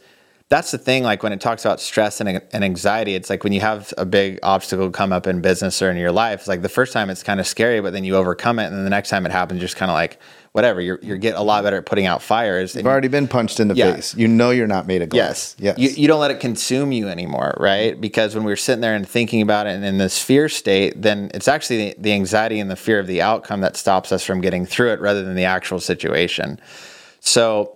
that's 0.55 0.71
the 0.71 0.77
thing 0.77 1.03
like 1.03 1.21
when 1.21 1.33
it 1.33 1.41
talks 1.41 1.65
about 1.65 1.81
stress 1.81 2.21
and, 2.21 2.41
and 2.53 2.63
anxiety 2.63 3.13
it's 3.13 3.29
like 3.29 3.43
when 3.43 3.51
you 3.51 3.59
have 3.59 3.93
a 3.97 4.05
big 4.05 4.39
obstacle 4.41 4.89
come 4.89 5.11
up 5.11 5.27
in 5.27 5.41
business 5.41 5.81
or 5.81 5.91
in 5.91 5.97
your 5.97 6.13
life 6.13 6.39
it's 6.39 6.47
like 6.47 6.61
the 6.61 6.69
first 6.69 6.93
time 6.93 7.09
it's 7.09 7.23
kind 7.23 7.41
of 7.41 7.45
scary 7.45 7.81
but 7.81 7.91
then 7.91 8.05
you 8.05 8.15
overcome 8.15 8.57
it 8.59 8.67
and 8.67 8.75
then 8.75 8.85
the 8.85 8.89
next 8.89 9.09
time 9.09 9.25
it 9.25 9.33
happens 9.33 9.59
you're 9.59 9.65
just 9.67 9.75
kind 9.75 9.91
of 9.91 9.95
like 9.95 10.17
whatever 10.53 10.79
you're, 10.79 10.99
you're 11.01 11.17
getting 11.17 11.37
a 11.37 11.43
lot 11.43 11.61
better 11.65 11.79
at 11.79 11.85
putting 11.85 12.05
out 12.05 12.21
fires 12.21 12.73
You've 12.73 12.87
already 12.87 13.09
been 13.09 13.27
punched 13.27 13.59
in 13.59 13.67
the 13.67 13.75
Yeah. 13.75 13.93
face. 13.95 14.15
You 14.15 14.29
know 14.29 14.51
you're 14.51 14.67
not 14.67 14.87
made 14.87 15.01
of 15.01 15.09
glass. 15.09 15.53
Yes. 15.59 15.75
Yes. 15.77 15.97
You, 15.97 16.03
you 16.03 16.07
don't 16.07 16.21
let 16.21 16.31
it 16.31 16.39
consume 16.39 16.93
you 16.93 17.09
anymore, 17.09 17.57
right? 17.59 17.99
Because 17.99 18.35
when 18.35 18.45
we 18.45 18.53
were 18.53 18.55
sitting 18.55 18.79
there 18.79 18.95
and 18.95 19.05
thinking 19.05 19.41
about 19.41 19.67
it 19.67 19.71
and 19.71 19.83
in 19.83 19.97
this 19.97 20.17
fear 20.23 20.47
state, 20.47 21.01
then 21.01 21.29
it's 21.33 21.49
actually 21.49 21.89
the, 21.89 21.95
the 21.99 22.13
anxiety 22.13 22.61
and 22.61 22.71
the 22.71 22.77
fear 22.77 22.99
of 22.99 23.07
the 23.07 23.21
outcome 23.21 23.59
that 23.59 23.75
stops 23.75 24.13
us 24.13 24.23
from 24.23 24.39
getting 24.39 24.65
through 24.65 24.93
it 24.93 25.01
rather 25.01 25.25
than 25.25 25.35
the 25.35 25.43
actual 25.43 25.81
situation. 25.81 26.57
So 27.19 27.74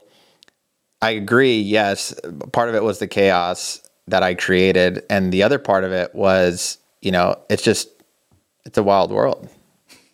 I 1.01 1.11
agree. 1.11 1.59
Yes. 1.59 2.13
Part 2.51 2.69
of 2.69 2.75
it 2.75 2.83
was 2.83 2.99
the 2.99 3.07
chaos 3.07 3.81
that 4.07 4.23
I 4.23 4.33
created. 4.33 5.03
And 5.09 5.31
the 5.31 5.43
other 5.43 5.59
part 5.59 5.83
of 5.83 5.91
it 5.91 6.13
was, 6.13 6.77
you 7.01 7.11
know, 7.11 7.39
it's 7.49 7.63
just, 7.63 7.89
it's 8.65 8.77
a 8.77 8.83
wild 8.83 9.11
world. 9.11 9.49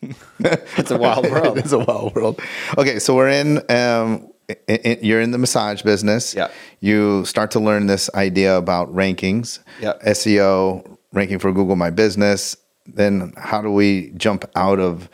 it's 0.39 0.91
a 0.91 0.97
wild 0.97 1.29
world. 1.29 1.57
it's 1.57 1.71
a 1.71 1.79
wild 1.79 2.13
world. 2.15 2.39
Okay, 2.77 2.99
so 2.99 3.15
we're 3.15 3.29
in. 3.29 3.57
Um, 3.71 4.31
i 4.47 4.55
i 4.69 4.99
you're 5.01 5.21
in 5.21 5.31
the 5.31 5.39
massage 5.39 5.81
business. 5.81 6.35
Yeah. 6.35 6.51
You 6.79 7.25
start 7.25 7.49
to 7.51 7.59
learn 7.59 7.87
this 7.87 8.09
idea 8.13 8.55
about 8.55 8.93
rankings. 8.93 9.59
Yeah. 9.81 9.93
SEO 10.05 10.97
ranking 11.13 11.39
for 11.39 11.51
Google 11.51 11.75
My 11.75 11.89
Business. 11.89 12.55
Then 12.85 13.33
how 13.37 13.61
do 13.63 13.71
we 13.71 14.11
jump 14.11 14.45
out 14.55 14.79
of 14.79 15.09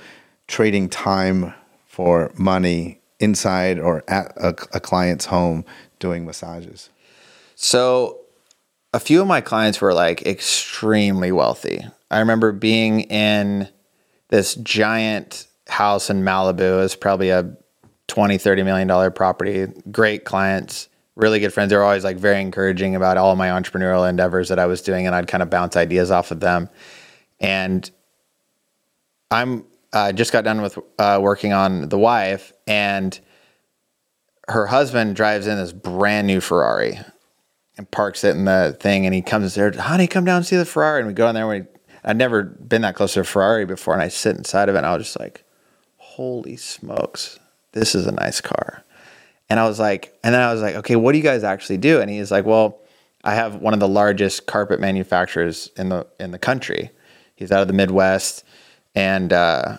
trading 0.48 0.90
time 0.90 1.54
for 1.86 2.32
money 2.36 3.01
inside 3.22 3.80
or 3.80 4.04
at 4.08 4.36
a, 4.38 4.50
a 4.74 4.80
client's 4.80 5.26
home 5.26 5.66
doing 6.00 6.26
massages? 6.26 6.90
So 7.56 8.22
a 8.94 9.00
few 9.00 9.22
of 9.22 9.28
my 9.28 9.42
clients 9.42 9.80
were 9.80 9.94
like 9.94 10.26
extremely 10.26 11.32
wealthy. 11.32 11.86
I 12.10 12.20
remember 12.20 12.52
being 12.52 13.02
in 13.02 13.70
this 14.30 14.56
giant 14.56 15.48
house 15.68 16.10
in 16.10 16.24
Malibu. 16.24 16.60
It 16.60 16.76
was 16.76 16.96
probably 16.96 17.30
a 17.30 17.56
20, 18.08 18.38
30 18.38 18.64
million 18.64 18.88
dollar 18.88 19.10
property. 19.10 19.68
Great 19.92 20.26
clients, 20.26 20.90
really 21.16 21.40
good 21.40 21.54
friends. 21.54 21.70
They 21.70 21.78
were 21.78 21.84
always 21.84 22.04
like 22.04 22.18
very 22.18 22.42
encouraging 22.42 22.96
about 22.96 23.18
all 23.18 23.36
my 23.36 23.50
entrepreneurial 23.50 24.10
endeavors 24.10 24.50
that 24.50 24.60
I 24.60 24.66
was 24.66 24.82
doing, 24.82 25.08
and 25.08 25.16
I'd 25.16 25.28
kind 25.28 25.42
of 25.42 25.50
bounce 25.50 25.78
ideas 25.78 26.12
off 26.12 26.32
of 26.32 26.40
them. 26.42 26.70
And 27.40 27.90
I'm 29.30 29.66
uh, 29.94 30.12
just 30.12 30.32
got 30.32 30.44
done 30.44 30.62
with 30.62 30.78
uh, 31.00 31.20
working 31.22 31.54
on 31.54 31.90
the 31.90 31.98
wife, 31.98 32.54
and 32.68 33.20
her 34.48 34.68
husband 34.68 35.16
drives 35.16 35.48
in 35.48 35.58
this 35.58 35.72
brand 35.72 36.28
new 36.28 36.42
Ferrari 36.42 37.00
and 37.78 37.90
parks 37.90 38.24
it 38.24 38.36
in 38.36 38.46
the 38.46 38.76
thing. 38.80 39.06
And 39.06 39.16
he 39.16 39.22
comes 39.22 39.56
there, 39.56 39.72
honey, 39.72 40.08
come 40.08 40.26
down 40.26 40.38
and 40.38 40.46
see 40.46 40.58
the 40.58 40.66
Ferrari. 40.66 41.00
And 41.00 41.08
we 41.08 41.14
go 41.14 41.28
in 41.30 41.36
there. 41.36 41.52
And 41.52 41.66
we, 41.66 41.80
I'd 42.04 42.18
never 42.18 42.44
been 42.44 42.82
that 42.82 42.96
close 42.96 43.14
to 43.14 43.22
a 43.22 43.24
Ferrari 43.24 43.66
before. 43.66 43.94
And 43.94 44.04
I 44.04 44.10
sit 44.10 44.36
inside 44.36 44.70
of 44.70 44.76
it 44.76 44.80
and 44.80 44.88
I 44.88 44.96
was 44.96 45.06
just 45.06 45.20
like, 45.20 45.44
holy 45.98 46.58
smokes, 46.58 47.40
this 47.72 47.96
is 47.96 48.06
a 48.08 48.12
nice 48.12 48.42
car. 48.42 48.84
And 49.50 49.60
I 49.60 49.68
was 49.68 49.80
like, 49.80 50.18
and 50.24 50.34
then 50.34 50.42
I 50.42 50.52
was 50.52 50.62
like, 50.62 50.76
okay, 50.76 50.96
what 50.96 51.12
do 51.12 51.18
you 51.18 51.24
guys 51.24 51.44
actually 51.44 51.78
do? 51.78 52.00
And 52.00 52.10
he's 52.10 52.32
like, 52.32 52.46
well, 52.46 52.80
I 53.24 53.36
have 53.36 53.56
one 53.56 53.74
of 53.74 53.80
the 53.80 53.88
largest 53.88 54.48
carpet 54.48 54.80
manufacturers 54.80 55.70
in 55.78 55.90
the 55.90 56.08
in 56.20 56.32
the 56.32 56.40
country. 56.40 56.92
He's 57.36 57.52
out 57.52 57.62
of 57.62 57.68
the 57.68 57.74
Midwest, 57.74 58.44
and 58.96 59.32
uh, 59.32 59.78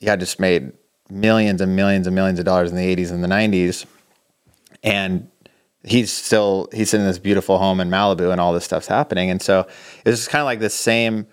yeah, 0.00 0.16
just 0.16 0.40
made 0.40 0.72
millions 1.10 1.60
and 1.60 1.76
millions 1.76 2.06
and 2.06 2.14
millions 2.14 2.38
of 2.38 2.44
dollars 2.44 2.70
in 2.70 2.76
the 2.76 2.96
'80s 2.96 3.10
and 3.10 3.22
the 3.22 3.28
'90s 3.28 3.86
and 4.84 5.28
he's 5.82 6.12
still 6.12 6.68
he's 6.72 6.94
in 6.94 7.04
this 7.04 7.18
beautiful 7.18 7.58
home 7.58 7.80
in 7.80 7.90
Malibu 7.90 8.30
and 8.30 8.40
all 8.40 8.52
this 8.52 8.64
stuff's 8.64 8.86
happening. 8.86 9.30
And 9.30 9.42
so 9.42 9.66
it 10.04 10.10
was 10.10 10.28
kind 10.28 10.40
of 10.40 10.46
like 10.46 10.60
this 10.60 10.74
same 10.74 11.26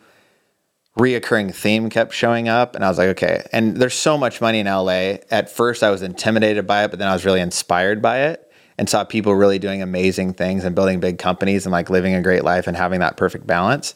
reoccurring 0.98 1.54
theme 1.54 1.90
kept 1.90 2.14
showing 2.14 2.50
up 2.50 2.76
and 2.76 2.84
I 2.84 2.90
was 2.90 2.98
like, 2.98 3.10
okay. 3.10 3.46
And 3.54 3.78
there's 3.78 3.94
so 3.94 4.18
much 4.18 4.42
money 4.42 4.60
in 4.60 4.68
LA. 4.68 5.18
At 5.30 5.50
first 5.50 5.84
I 5.84 5.90
was 5.92 6.02
intimidated 6.02 6.66
by 6.66 6.86
it, 6.86 6.90
but 6.90 7.00
then 7.00 7.08
I 7.08 7.14
was 7.14 7.26
really 7.26 7.42
inspired 7.42 8.02
by 8.02 8.20
it 8.20 8.52
and 8.78 8.90
saw 8.90 9.04
people 9.04 9.36
really 9.36 9.60
doing 9.60 9.82
amazing 9.82 10.34
things 10.34 10.64
and 10.64 10.76
building 10.76 11.00
big 11.00 11.18
companies 11.18 11.66
and 11.66 11.72
like 11.72 11.90
living 11.90 12.16
a 12.16 12.22
great 12.22 12.44
life 12.44 12.68
and 12.68 12.76
having 12.76 13.00
that 13.02 13.16
perfect 13.16 13.46
balance. 13.46 13.96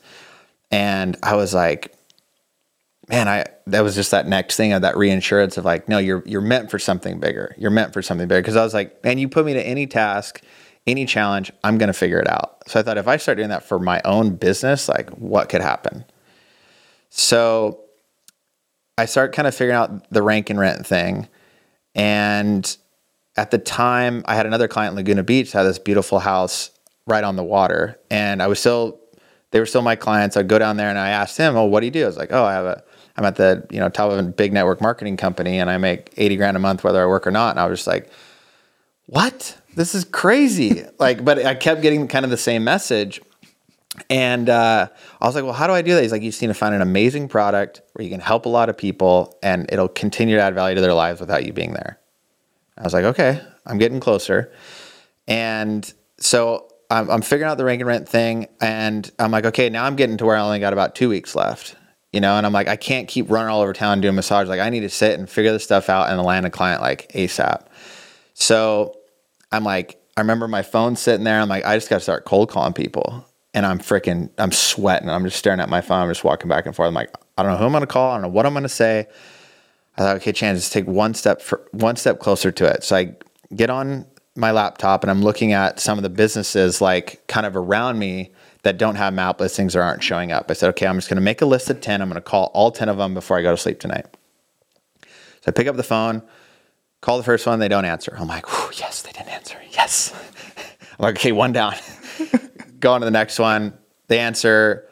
And 0.72 1.18
I 1.24 1.36
was 1.36 1.54
like, 1.54 1.95
man, 3.10 3.28
I 3.28 3.46
that 3.68 3.82
was 3.82 3.96
just 3.96 4.12
that 4.12 4.28
next 4.28 4.58
thing 4.58 4.74
of 4.74 4.82
that 4.82 4.98
reinsurance 4.98 5.58
of 5.58 5.66
like, 5.66 5.88
no, 5.88 5.98
you're 5.98 6.24
you're 6.26 6.42
meant 6.42 6.72
for 6.72 6.80
something 6.80 7.20
bigger. 7.20 7.56
You're 7.58 7.72
meant 7.72 7.94
for 7.94 8.02
something 8.02 8.28
bigger. 8.28 8.42
Because 8.42 8.56
I 8.56 8.64
was 8.64 8.74
like, 8.74 9.04
man, 9.04 9.18
you 9.18 9.28
put 9.28 9.46
me 9.46 9.54
to 9.54 9.62
any 9.62 9.88
task, 9.88 10.42
any 10.88 11.06
challenge, 11.06 11.52
I'm 11.64 11.78
gonna 11.78 11.94
figure 11.94 12.20
it 12.20 12.28
out. 12.28 12.64
So 12.68 12.80
I 12.80 12.84
thought 12.84 12.98
if 12.98 13.08
I 13.08 13.18
start 13.18 13.38
doing 13.38 13.50
that 13.50 13.64
for 13.64 13.80
my 13.80 14.02
own 14.06 14.36
business, 14.36 14.90
like 14.90 15.10
what 15.12 15.50
could 15.50 15.62
happen? 15.62 16.06
So 17.10 17.82
I 18.98 19.06
start 19.06 19.34
kind 19.34 19.48
of 19.48 19.54
figuring 19.54 19.78
out 19.78 20.10
the 20.12 20.22
rank 20.22 20.50
and 20.50 20.60
rent 20.60 20.86
thing. 20.86 21.28
And 21.96 22.76
at 23.38 23.52
the 23.52 23.58
time, 23.58 24.24
I 24.26 24.36
had 24.36 24.46
another 24.46 24.68
client 24.68 24.92
in 24.94 24.96
Laguna 24.98 25.24
Beach 25.24 25.52
had 25.52 25.64
this 25.64 25.80
beautiful 25.80 26.20
house 26.20 26.72
right 27.06 27.24
on 27.24 27.36
the 27.36 27.44
water. 27.44 28.00
And 28.10 28.42
I 28.42 28.48
was 28.48 28.60
still, 28.60 29.00
they 29.52 29.60
were 29.60 29.66
still 29.66 29.82
my 29.82 29.96
clients. 29.96 30.38
I'd 30.38 30.48
go 30.48 30.60
down 30.60 30.78
there 30.78 30.90
and 30.90 30.98
I 30.98 31.10
asked 31.10 31.38
him, 31.38 31.56
Oh, 31.56 31.66
what 31.66 31.82
do 31.82 31.88
you 31.88 31.92
do? 31.92 32.04
I 32.04 32.08
was 32.08 32.18
like, 32.18 32.32
Oh, 32.32 32.46
I 32.46 32.54
have 32.54 32.66
a, 32.66 32.84
I'm 33.18 33.26
at 33.26 33.36
the, 33.36 33.66
you 33.72 33.80
know, 33.80 33.90
top 33.90 34.12
of 34.12 34.20
a 34.20 34.24
big 34.24 34.54
network 34.54 34.82
marketing 34.82 35.18
company 35.18 35.60
and 35.60 35.70
I 35.70 35.78
make 35.78 36.14
80 36.18 36.38
grand 36.38 36.58
a 36.58 36.60
month, 36.60 36.84
whether 36.84 37.02
I 37.02 37.06
work 37.06 37.26
or 37.26 37.32
not. 37.32 37.52
And 37.52 37.60
I 37.60 37.66
was 37.66 37.80
just 37.80 37.88
like, 37.88 38.10
what? 39.06 39.58
This 39.76 39.96
is 39.96 40.04
crazy. 40.04 40.84
like, 41.00 41.24
but 41.24 41.46
I 41.46 41.56
kept 41.56 41.82
getting 41.82 42.08
kind 42.08 42.26
of 42.26 42.32
the 42.32 42.38
same 42.38 42.64
message. 42.64 43.22
And 44.10 44.50
uh, 44.50 44.90
I 45.22 45.26
was 45.26 45.36
like, 45.36 45.46
well, 45.46 45.54
how 45.54 45.68
do 45.68 45.74
I 45.74 45.82
do 45.82 45.96
that? 45.96 46.02
He's 46.02 46.12
like, 46.12 46.22
you 46.22 46.30
just 46.30 46.42
need 46.42 46.50
to 46.50 46.54
find 46.54 46.76
an 46.76 46.82
amazing 46.82 47.30
product 47.30 47.82
where 47.94 48.04
you 48.04 48.12
can 48.12 48.20
help 48.20 48.46
a 48.46 48.50
lot 48.50 48.68
of 48.68 48.78
people 48.78 49.38
and 49.42 49.72
it'll 49.72 49.88
continue 49.88 50.36
to 50.36 50.42
add 50.42 50.54
value 50.54 50.76
to 50.76 50.82
their 50.82 50.94
lives 50.94 51.22
without 51.22 51.46
you 51.46 51.54
being 51.54 51.72
there. 51.72 51.98
I 52.78 52.84
was 52.84 52.94
like, 52.94 53.06
okay, 53.06 53.42
I'm 53.66 53.78
getting 53.78 54.02
closer. 54.02 54.52
And 55.28 55.92
so 56.18 56.68
I'm, 56.90 57.10
I'm 57.10 57.22
figuring 57.22 57.50
out 57.50 57.58
the 57.58 57.66
rank 57.66 57.82
and 57.82 57.88
rent 57.88 58.10
thing. 58.10 58.48
And 58.60 59.10
I'm 59.18 59.32
like, 59.32 59.46
okay, 59.46 59.70
now 59.70 59.86
I'm 59.86 59.96
getting 59.96 60.18
to 60.18 60.26
where 60.26 60.36
I 60.36 60.42
only 60.42 60.60
got 60.60 60.74
about 60.74 60.96
two 60.96 61.08
weeks 61.10 61.36
left, 61.36 61.76
you 62.16 62.22
know? 62.22 62.38
And 62.38 62.46
I'm 62.46 62.54
like, 62.54 62.68
I 62.68 62.78
can't 62.78 63.08
keep 63.08 63.30
running 63.30 63.50
all 63.50 63.62
over 63.62 63.74
town 63.74 64.02
doing 64.02 64.16
massage. 64.16 64.48
Like, 64.48 64.62
I 64.62 64.70
need 64.70 64.80
to 64.80 64.90
sit 64.90 65.20
and 65.20 65.30
figure 65.30 65.52
this 65.52 65.64
stuff 65.64 65.90
out 65.90 66.10
and 66.10 66.20
land 66.22 66.46
a 66.46 66.50
client 66.50 66.82
like 66.82 67.12
ASAP. 67.12 67.66
So 68.34 68.98
I'm 69.52 69.64
like, 69.64 70.02
I 70.18 70.22
remember 70.22 70.48
my 70.48 70.64
phone 70.64 70.96
sitting 70.96 71.26
there. 71.26 71.40
I'm 71.40 71.50
like, 71.50 71.66
I 71.66 71.76
just 71.76 71.90
got 71.90 71.98
to 71.98 72.02
start 72.02 72.26
cold 72.26 72.50
calling 72.50 72.74
people. 72.74 73.26
And 73.54 73.66
I'm 73.66 73.80
freaking, 73.80 74.30
I'm 74.38 74.52
sweating. 74.52 75.10
I'm 75.10 75.24
just 75.26 75.38
staring 75.38 75.60
at 75.60 75.70
my 75.70 75.82
phone. 75.82 76.04
I'm 76.04 76.10
just 76.10 76.24
walking 76.24 76.50
back 76.50 76.66
and 76.66 76.76
forth. 76.76 76.88
I'm 76.88 76.94
like, 76.94 77.14
I 77.38 77.44
don't 77.44 77.52
know 77.52 77.58
who 77.58 77.66
I'm 77.66 77.82
to 77.82 77.88
call. 77.88 78.12
I 78.12 78.16
don't 78.16 78.24
know 78.24 78.30
what 78.30 78.46
I'm 78.46 78.54
to 78.64 78.70
say. 78.70 79.08
I 79.98 80.02
thought, 80.02 80.16
okay, 80.18 80.32
Chan, 80.32 80.56
just 80.56 80.74
take 80.74 80.88
one 80.88 81.14
step 81.14 81.42
for, 81.42 81.66
one 81.72 81.96
step 81.96 82.20
closer 82.20 82.52
to 82.52 82.66
it. 82.66 82.84
So 82.84 82.96
I 82.96 83.16
get 83.54 83.70
on 83.70 84.06
my 84.36 84.52
laptop 84.52 85.04
and 85.04 85.12
I'm 85.12 85.22
looking 85.22 85.54
at 85.54 85.80
some 85.80 85.98
of 85.98 86.04
the 86.04 86.10
businesses 86.10 86.82
like 86.82 87.26
kind 87.28 87.46
of 87.46 87.56
around 87.56 88.00
me 88.00 88.32
that 88.66 88.80
don't 88.80 88.96
have 88.96 89.14
map 89.14 89.40
listings 89.40 89.76
or 89.76 89.84
aren't 89.84 90.02
showing 90.02 90.32
up. 90.32 90.50
I 90.50 90.54
said, 90.54 90.70
okay, 90.70 90.88
I'm 90.88 90.98
just 90.98 91.08
going 91.08 91.18
to 91.18 91.22
make 91.22 91.40
a 91.40 91.46
list 91.46 91.70
of 91.70 91.82
10. 91.82 92.02
I'm 92.02 92.10
going 92.10 92.16
to 92.16 92.22
call 92.22 92.46
all 92.56 92.72
10 92.72 92.90
of 92.90 92.98
them 92.98 93.14
before 93.14 93.38
I 93.38 93.44
go 93.44 93.52
to 93.52 93.58
sleep 93.58 93.80
tonight. 93.80 94.08
So 95.04 95.50
I 95.50 95.52
pick 95.52 95.68
up 95.68 95.76
the 95.76 95.84
phone, 95.84 96.24
call 97.00 97.18
the 97.20 97.24
first 97.24 97.46
one, 97.46 97.60
they 97.60 97.68
don't 97.68 97.86
answer. 97.86 98.16
I'm 98.18 98.28
like, 98.28 98.46
yes, 98.80 99.04
they 99.04 99.12
didn't 99.12 99.30
answer. 99.30 99.60
Yes. 99.70 100.12
I'm 100.82 101.04
like, 101.04 101.16
okay, 101.18 101.32
one 101.32 101.52
down. 101.52 101.76
go 102.80 102.94
on 102.94 103.02
to 103.02 103.06
the 103.06 103.12
next 103.12 103.38
one. 103.38 103.78
They 104.08 104.18
answer, 104.18 104.90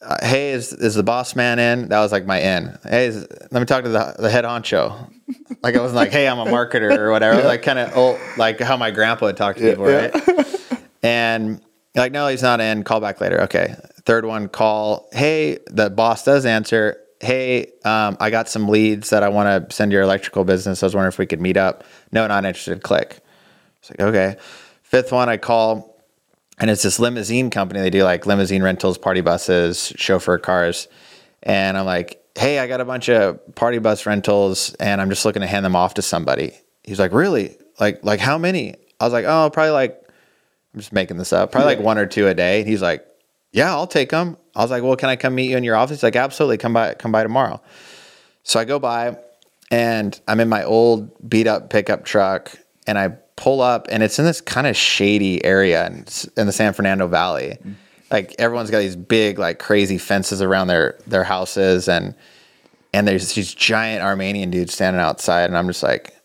uh, 0.00 0.24
hey, 0.24 0.52
is, 0.52 0.72
is 0.72 0.94
the 0.94 1.02
boss 1.02 1.34
man 1.34 1.58
in? 1.58 1.88
That 1.88 1.98
was 1.98 2.12
like 2.12 2.24
my 2.24 2.40
in. 2.40 2.78
Hey, 2.84 3.06
is, 3.06 3.26
let 3.50 3.58
me 3.58 3.66
talk 3.66 3.82
to 3.82 3.90
the, 3.90 4.14
the 4.16 4.30
head 4.30 4.44
honcho. 4.44 5.12
Like 5.60 5.74
I 5.74 5.80
wasn't 5.80 5.96
like, 5.96 6.12
hey, 6.12 6.28
I'm 6.28 6.38
a 6.38 6.44
marketer 6.44 6.96
or 6.96 7.10
whatever. 7.10 7.42
Like 7.42 7.62
kind 7.62 7.80
of 7.80 7.96
old, 7.96 8.20
like 8.36 8.60
how 8.60 8.76
my 8.76 8.92
grandpa 8.92 9.26
would 9.26 9.36
talk 9.36 9.56
to 9.56 9.62
people, 9.62 9.86
right? 9.86 10.14
and 11.02 11.60
like, 11.96 12.12
no, 12.12 12.28
he's 12.28 12.42
not 12.42 12.60
in. 12.60 12.84
Call 12.84 13.00
back 13.00 13.20
later. 13.20 13.42
Okay. 13.42 13.74
Third 14.04 14.24
one, 14.24 14.48
call. 14.48 15.08
Hey, 15.12 15.58
the 15.66 15.90
boss 15.90 16.24
does 16.24 16.46
answer. 16.46 16.98
Hey, 17.20 17.72
um, 17.84 18.16
I 18.20 18.30
got 18.30 18.48
some 18.48 18.68
leads 18.68 19.10
that 19.10 19.22
I 19.22 19.28
want 19.28 19.68
to 19.68 19.74
send 19.74 19.90
your 19.92 20.02
electrical 20.02 20.44
business. 20.44 20.82
I 20.82 20.86
was 20.86 20.94
wondering 20.94 21.12
if 21.12 21.18
we 21.18 21.26
could 21.26 21.40
meet 21.40 21.56
up. 21.56 21.84
No, 22.12 22.26
not 22.26 22.44
interested. 22.44 22.82
Click. 22.82 23.20
It's 23.80 23.90
like, 23.90 24.00
okay. 24.00 24.36
Fifth 24.82 25.12
one, 25.12 25.28
I 25.28 25.36
call. 25.36 25.96
and 26.58 26.70
it's 26.70 26.82
this 26.82 26.98
limousine 26.98 27.50
company. 27.50 27.80
They 27.80 27.90
do 27.90 28.04
like 28.04 28.26
limousine 28.26 28.62
rentals, 28.62 28.98
party 28.98 29.20
buses, 29.20 29.92
chauffeur 29.96 30.38
cars. 30.38 30.88
And 31.42 31.76
I'm 31.76 31.86
like, 31.86 32.22
hey, 32.36 32.58
I 32.58 32.66
got 32.66 32.80
a 32.80 32.84
bunch 32.84 33.08
of 33.08 33.54
party 33.54 33.78
bus 33.78 34.06
rentals 34.06 34.74
and 34.74 35.00
I'm 35.00 35.08
just 35.08 35.24
looking 35.24 35.40
to 35.40 35.46
hand 35.46 35.64
them 35.64 35.76
off 35.76 35.94
to 35.94 36.02
somebody. 36.02 36.52
He's 36.84 36.98
like, 36.98 37.12
really? 37.12 37.56
Like, 37.80 38.04
like 38.04 38.20
how 38.20 38.38
many? 38.38 38.74
I 39.00 39.04
was 39.04 39.12
like, 39.12 39.24
oh, 39.26 39.50
probably 39.52 39.70
like, 39.70 40.02
I'm 40.74 40.80
just 40.80 40.92
making 40.92 41.16
this 41.16 41.32
up, 41.32 41.50
probably 41.52 41.74
like 41.74 41.84
one 41.84 41.98
or 41.98 42.06
two 42.06 42.28
a 42.28 42.34
day. 42.34 42.60
And 42.60 42.68
he's 42.68 42.82
like, 42.82 43.06
yeah, 43.52 43.70
I'll 43.70 43.86
take 43.86 44.10
them. 44.10 44.36
I 44.54 44.62
was 44.62 44.70
like, 44.70 44.82
well, 44.82 44.96
can 44.96 45.08
I 45.08 45.16
come 45.16 45.34
meet 45.34 45.50
you 45.50 45.56
in 45.56 45.64
your 45.64 45.76
office? 45.76 45.98
He's 45.98 46.02
like, 46.02 46.16
absolutely. 46.16 46.58
Come 46.58 46.72
by, 46.72 46.94
come 46.94 47.12
by 47.12 47.22
tomorrow. 47.22 47.60
So 48.42 48.60
I 48.60 48.64
go 48.64 48.78
by 48.78 49.16
and 49.70 50.20
I'm 50.28 50.40
in 50.40 50.48
my 50.48 50.64
old 50.64 51.28
beat 51.28 51.46
up 51.46 51.70
pickup 51.70 52.04
truck 52.04 52.52
and 52.86 52.98
I 52.98 53.08
pull 53.36 53.60
up 53.60 53.86
and 53.90 54.02
it's 54.02 54.18
in 54.18 54.24
this 54.24 54.40
kind 54.40 54.66
of 54.66 54.76
shady 54.76 55.44
area 55.44 55.86
in, 55.86 56.04
in 56.36 56.46
the 56.46 56.52
San 56.52 56.72
Fernando 56.72 57.06
Valley. 57.06 57.58
Mm. 57.64 57.74
Like 58.10 58.34
everyone's 58.38 58.70
got 58.70 58.80
these 58.80 58.96
big, 58.96 59.38
like 59.38 59.58
crazy 59.58 59.98
fences 59.98 60.40
around 60.40 60.68
their 60.68 60.98
their 61.06 61.24
houses 61.24 61.88
and 61.88 62.14
and 62.94 63.06
there's 63.06 63.34
these 63.34 63.54
giant 63.54 64.02
Armenian 64.02 64.50
dudes 64.50 64.72
standing 64.72 65.00
outside 65.00 65.44
and 65.44 65.56
I'm 65.56 65.68
just 65.68 65.82
like, 65.82 66.17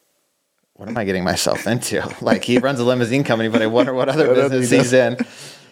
what 0.75 0.89
am 0.89 0.97
I 0.97 1.03
getting 1.05 1.23
myself 1.23 1.67
into? 1.67 2.03
like 2.21 2.43
he 2.43 2.57
runs 2.57 2.79
a 2.79 2.83
limousine 2.83 3.23
company, 3.23 3.49
but 3.49 3.61
I 3.61 3.67
wonder 3.67 3.93
what 3.93 4.09
other 4.09 4.33
business 4.35 4.69
he's 4.69 4.93
in. 4.93 5.17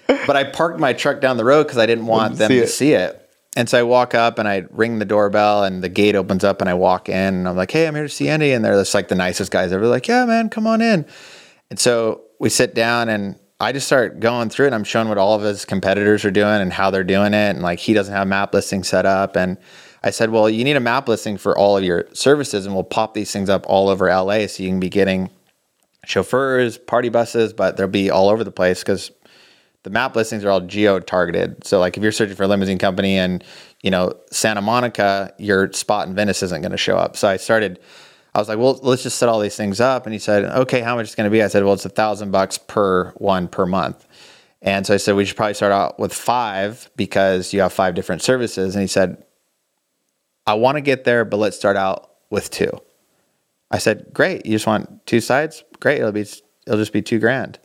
But 0.07 0.35
I 0.35 0.43
parked 0.43 0.79
my 0.79 0.93
truck 0.93 1.21
down 1.21 1.37
the 1.37 1.45
road 1.45 1.63
because 1.63 1.77
I 1.77 1.85
didn't 1.85 2.05
want 2.05 2.37
them 2.37 2.49
see 2.49 2.59
to 2.59 2.67
see 2.67 2.93
it. 2.93 3.17
And 3.57 3.67
so 3.67 3.77
I 3.77 3.83
walk 3.83 4.15
up 4.15 4.39
and 4.39 4.47
I 4.47 4.65
ring 4.69 4.99
the 4.99 5.05
doorbell 5.05 5.65
and 5.65 5.83
the 5.83 5.89
gate 5.89 6.15
opens 6.15 6.43
up 6.43 6.61
and 6.61 6.69
I 6.69 6.73
walk 6.73 7.09
in 7.09 7.15
and 7.15 7.47
I'm 7.49 7.57
like, 7.57 7.71
hey, 7.71 7.85
I'm 7.85 7.95
here 7.95 8.03
to 8.03 8.09
see 8.09 8.29
Andy. 8.29 8.53
And 8.53 8.63
they're 8.63 8.73
just 8.75 8.93
like 8.93 9.09
the 9.09 9.15
nicest 9.15 9.51
guys 9.51 9.73
ever. 9.73 9.87
Like, 9.87 10.07
yeah, 10.07 10.25
man, 10.25 10.49
come 10.49 10.67
on 10.67 10.81
in. 10.81 11.05
And 11.69 11.77
so 11.77 12.21
we 12.39 12.49
sit 12.49 12.73
down 12.73 13.09
and 13.09 13.37
I 13.59 13.73
just 13.73 13.87
start 13.87 14.21
going 14.21 14.49
through 14.49 14.67
it. 14.67 14.73
I'm 14.73 14.85
showing 14.85 15.09
what 15.09 15.17
all 15.17 15.35
of 15.35 15.41
his 15.41 15.65
competitors 15.65 16.23
are 16.23 16.31
doing 16.31 16.61
and 16.61 16.71
how 16.71 16.91
they're 16.91 17.03
doing 17.03 17.33
it. 17.33 17.49
And 17.49 17.61
like 17.61 17.79
he 17.79 17.93
doesn't 17.93 18.13
have 18.13 18.25
map 18.27 18.53
listing 18.53 18.83
set 18.83 19.05
up. 19.05 19.35
And 19.35 19.57
I 20.03 20.09
said, 20.09 20.31
well, 20.31 20.49
you 20.49 20.63
need 20.63 20.75
a 20.75 20.81
map 20.81 21.07
listing 21.07 21.37
for 21.37 21.57
all 21.57 21.77
of 21.77 21.83
your 21.83 22.07
services 22.13 22.65
and 22.65 22.73
we'll 22.73 22.83
pop 22.83 23.13
these 23.13 23.31
things 23.31 23.49
up 23.49 23.65
all 23.67 23.89
over 23.89 24.07
LA 24.07 24.47
so 24.47 24.63
you 24.63 24.69
can 24.69 24.79
be 24.79 24.89
getting 24.89 25.29
chauffeurs, 26.05 26.77
party 26.77 27.09
buses, 27.09 27.53
but 27.53 27.77
they'll 27.77 27.87
be 27.87 28.09
all 28.09 28.29
over 28.29 28.43
the 28.43 28.51
place 28.51 28.79
because 28.79 29.11
the 29.83 29.89
map 29.89 30.15
listings 30.15 30.43
are 30.43 30.49
all 30.49 30.61
geo 30.61 30.99
targeted. 30.99 31.65
So 31.65 31.79
like 31.79 31.97
if 31.97 32.03
you're 32.03 32.11
searching 32.11 32.35
for 32.35 32.43
a 32.43 32.47
limousine 32.47 32.77
company 32.77 33.17
and 33.17 33.43
you 33.81 33.91
know 33.91 34.13
Santa 34.31 34.61
Monica, 34.61 35.33
your 35.37 35.71
spot 35.73 36.07
in 36.07 36.15
Venice 36.15 36.43
isn't 36.43 36.61
going 36.61 36.71
to 36.71 36.77
show 36.77 36.97
up. 36.97 37.17
So 37.17 37.27
I 37.27 37.37
started. 37.37 37.79
I 38.33 38.39
was 38.39 38.47
like, 38.47 38.59
well, 38.59 38.79
let's 38.81 39.03
just 39.03 39.17
set 39.17 39.27
all 39.27 39.41
these 39.41 39.57
things 39.57 39.81
up. 39.81 40.05
And 40.05 40.13
he 40.13 40.19
said, 40.19 40.45
okay, 40.45 40.79
how 40.79 40.95
much 40.95 41.07
is 41.07 41.13
it 41.13 41.17
going 41.17 41.29
to 41.29 41.31
be? 41.31 41.43
I 41.43 41.47
said, 41.47 41.65
well, 41.65 41.73
it's 41.73 41.83
a 41.83 41.89
thousand 41.89 42.31
bucks 42.31 42.57
per 42.57 43.11
one 43.17 43.49
per 43.49 43.65
month. 43.65 44.07
And 44.61 44.87
so 44.87 44.93
I 44.93 44.97
said, 44.97 45.17
we 45.17 45.25
should 45.25 45.35
probably 45.35 45.55
start 45.55 45.73
out 45.73 45.99
with 45.99 46.13
five 46.13 46.89
because 46.95 47.51
you 47.51 47.59
have 47.59 47.73
five 47.73 47.93
different 47.93 48.21
services. 48.21 48.73
And 48.73 48.81
he 48.81 48.87
said, 48.87 49.21
I 50.45 50.55
want 50.55 50.77
to 50.77 50.81
get 50.81 51.03
there, 51.03 51.25
but 51.25 51.37
let's 51.37 51.57
start 51.57 51.77
out 51.77 52.11
with 52.29 52.49
two. 52.49 52.71
I 53.69 53.77
said, 53.77 54.07
great. 54.13 54.45
You 54.45 54.53
just 54.53 54.67
want 54.67 55.05
two 55.05 55.21
sides? 55.21 55.63
Great. 55.79 55.99
It'll 55.99 56.11
be, 56.11 56.21
it'll 56.21 56.77
just 56.77 56.93
be 56.93 57.01
two 57.01 57.19
grand. 57.19 57.59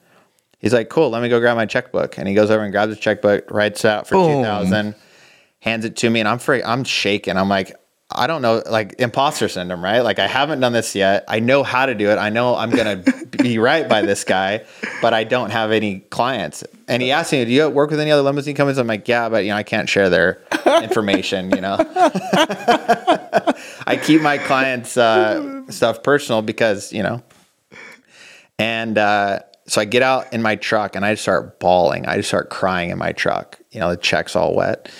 He's 0.59 0.72
like, 0.72 0.89
cool, 0.89 1.11
let 1.11 1.22
me 1.22 1.29
go 1.29 1.41
grab 1.41 1.57
my 1.57 1.66
checkbook. 1.66 2.18
And 2.18 2.29
he 2.29 2.35
goes 2.35 2.51
over 2.51 2.62
and 2.62 2.72
grabs 2.72 2.91
his 2.91 2.99
checkbook, 2.99 3.51
writes 3.51 3.85
it 3.85 3.89
out 3.89 4.07
for 4.07 4.14
Boom. 4.14 4.43
2000, 4.43 4.95
hands 5.61 5.85
it 5.85 5.97
to 5.97 6.11
me. 6.11 6.20
And 6.20 6.29
I'm 6.29 6.39
free. 6.39 6.62
I'm 6.62 6.85
shaking. 6.85 7.37
I'm 7.37 7.49
like, 7.49 7.74
I 8.11 8.27
don't 8.27 8.41
know, 8.41 8.62
like 8.70 8.95
imposter 8.99 9.49
syndrome, 9.49 9.83
right? 9.83 10.01
Like 10.01 10.18
I 10.18 10.29
haven't 10.29 10.61
done 10.61 10.72
this 10.72 10.95
yet. 10.95 11.24
I 11.29 11.41
know 11.41 11.62
how 11.62 11.87
to 11.87 11.95
do 11.95 12.09
it. 12.11 12.18
I 12.18 12.31
know 12.31 12.55
I'm 12.55 12.70
going 12.70 13.03
to 13.03 13.26
be 13.37 13.59
right 13.59 13.89
by 13.89 14.03
this 14.03 14.24
guy, 14.24 14.64
but 15.01 15.14
I 15.14 15.24
don't 15.24 15.51
have 15.51 15.72
any 15.72 16.01
clients. 16.01 16.64
And 16.89 17.03
he 17.03 17.12
asked 17.12 17.32
me, 17.32 17.45
do 17.45 17.51
you 17.51 17.68
work 17.68 17.91
with 17.91 18.01
any 18.01 18.11
other 18.11 18.22
limousine 18.22 18.55
companies? 18.55 18.78
I'm 18.78 18.87
like, 18.87 19.09
yeah, 19.09 19.28
but 19.28 19.45
you 19.45 19.51
know, 19.51 19.57
I 19.57 19.62
can't 19.62 19.89
share 19.89 20.11
their 20.11 20.43
information, 20.82 21.51
you 21.51 21.61
know? 21.61 21.76
I 23.87 24.01
keep 24.03 24.22
my 24.22 24.39
clients' 24.39 24.97
uh, 24.97 25.62
stuff 25.70 26.03
personal 26.03 26.43
because, 26.43 26.93
you 26.93 27.03
know, 27.03 27.22
and, 28.59 28.97
uh, 28.99 29.41
so 29.68 29.80
I 29.80 29.84
get 29.84 30.03
out 30.03 30.32
in 30.32 30.43
my 30.43 30.57
truck 30.57 30.95
and 30.95 31.05
I 31.05 31.16
start 31.16 31.59
bawling. 31.59 32.07
I 32.07 32.16
just 32.16 32.28
start 32.28 32.51
crying 32.51 32.91
in 32.91 32.99
my 32.99 33.12
truck. 33.12 33.59
You 33.72 33.80
know, 33.80 33.91
the 33.91 33.97
check's 33.97 34.37
all 34.37 34.55
wet. 34.55 34.91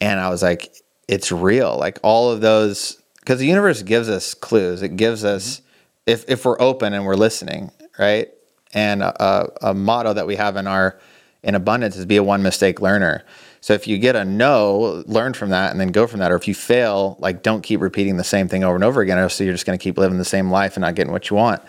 And 0.00 0.18
I 0.18 0.30
was 0.30 0.42
like, 0.42 0.74
it's 1.08 1.30
real. 1.30 1.76
Like 1.78 1.98
all 2.02 2.30
of 2.30 2.40
those, 2.40 3.00
because 3.20 3.38
the 3.38 3.46
universe 3.46 3.82
gives 3.82 4.08
us 4.08 4.34
clues. 4.34 4.82
It 4.82 4.96
gives 4.96 5.24
us, 5.24 5.62
if, 6.06 6.28
if 6.28 6.44
we're 6.44 6.60
open 6.60 6.92
and 6.92 7.04
we're 7.04 7.16
listening, 7.16 7.70
right? 7.98 8.28
And 8.72 9.02
a, 9.02 9.50
a 9.62 9.74
motto 9.74 10.12
that 10.12 10.26
we 10.26 10.36
have 10.36 10.56
in 10.56 10.66
our, 10.66 10.98
in 11.42 11.54
abundance 11.54 11.96
is 11.96 12.06
be 12.06 12.16
a 12.16 12.22
one 12.22 12.42
mistake 12.42 12.80
learner. 12.80 13.24
So 13.60 13.72
if 13.72 13.86
you 13.86 13.98
get 13.98 14.14
a 14.14 14.24
no, 14.24 15.02
learn 15.06 15.32
from 15.32 15.50
that 15.50 15.70
and 15.70 15.80
then 15.80 15.88
go 15.88 16.06
from 16.06 16.20
that. 16.20 16.30
Or 16.30 16.36
if 16.36 16.46
you 16.46 16.54
fail, 16.54 17.16
like 17.18 17.42
don't 17.42 17.62
keep 17.62 17.80
repeating 17.80 18.16
the 18.16 18.24
same 18.24 18.48
thing 18.48 18.62
over 18.62 18.74
and 18.74 18.84
over 18.84 19.00
again. 19.00 19.18
Or 19.18 19.28
so 19.28 19.44
you're 19.44 19.54
just 19.54 19.64
going 19.64 19.78
to 19.78 19.82
keep 19.82 19.96
living 19.96 20.18
the 20.18 20.24
same 20.24 20.50
life 20.50 20.76
and 20.76 20.82
not 20.82 20.94
getting 20.94 21.12
what 21.12 21.30
you 21.30 21.36
want. 21.36 21.62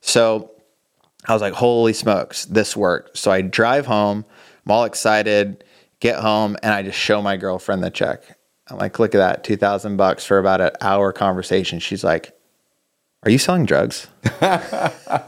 So 0.00 0.52
I 1.26 1.32
was 1.32 1.42
like, 1.42 1.54
holy 1.54 1.92
smokes, 1.92 2.44
this 2.44 2.76
worked. 2.76 3.16
So 3.16 3.30
I 3.30 3.40
drive 3.40 3.86
home, 3.86 4.24
I'm 4.64 4.70
all 4.70 4.84
excited, 4.84 5.64
get 6.00 6.20
home, 6.20 6.56
and 6.62 6.72
I 6.72 6.82
just 6.82 6.98
show 6.98 7.22
my 7.22 7.36
girlfriend 7.36 7.82
the 7.82 7.90
check. 7.90 8.38
I'm 8.68 8.78
like, 8.78 8.98
look 8.98 9.14
at 9.14 9.18
that, 9.18 9.44
2000 9.44 9.96
bucks 9.96 10.24
for 10.24 10.38
about 10.38 10.60
an 10.60 10.70
hour 10.80 11.12
conversation. 11.12 11.78
She's 11.80 12.04
like, 12.04 12.32
are 13.24 13.30
you 13.30 13.38
selling 13.38 13.66
drugs? 13.66 14.06
I 14.40 15.22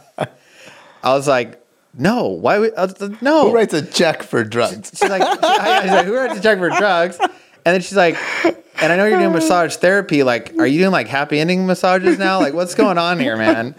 was 1.05 1.28
like, 1.28 1.62
no, 1.99 2.26
why 2.26 2.59
would, 2.59 2.74
like, 2.76 3.22
no. 3.22 3.49
Who 3.49 3.55
writes 3.55 3.72
a 3.72 3.84
check 3.84 4.22
for 4.22 4.44
drugs? 4.44 4.90
She's 4.90 5.09
like, 5.09 5.22
she's 5.22 5.90
like, 5.90 6.07
who 6.07 6.14
writes 6.14 6.38
a 6.38 6.42
check 6.42 6.59
for 6.59 6.68
drugs? 6.70 7.18
And 7.20 7.74
then 7.74 7.80
she's 7.80 7.97
like, 7.97 8.16
and 8.44 8.92
I 8.92 8.97
know 8.97 9.07
you're 9.07 9.18
doing 9.18 9.32
massage 9.32 9.76
therapy. 9.76 10.22
Like, 10.22 10.55
are 10.59 10.66
you 10.66 10.80
doing 10.80 10.92
like 10.92 11.09
happy 11.09 11.40
ending 11.40 11.66
massages 11.66 12.18
now? 12.18 12.38
Like, 12.38 12.55
what's 12.55 12.74
going 12.74 12.99
on 12.99 13.18
here, 13.18 13.36
man? 13.36 13.74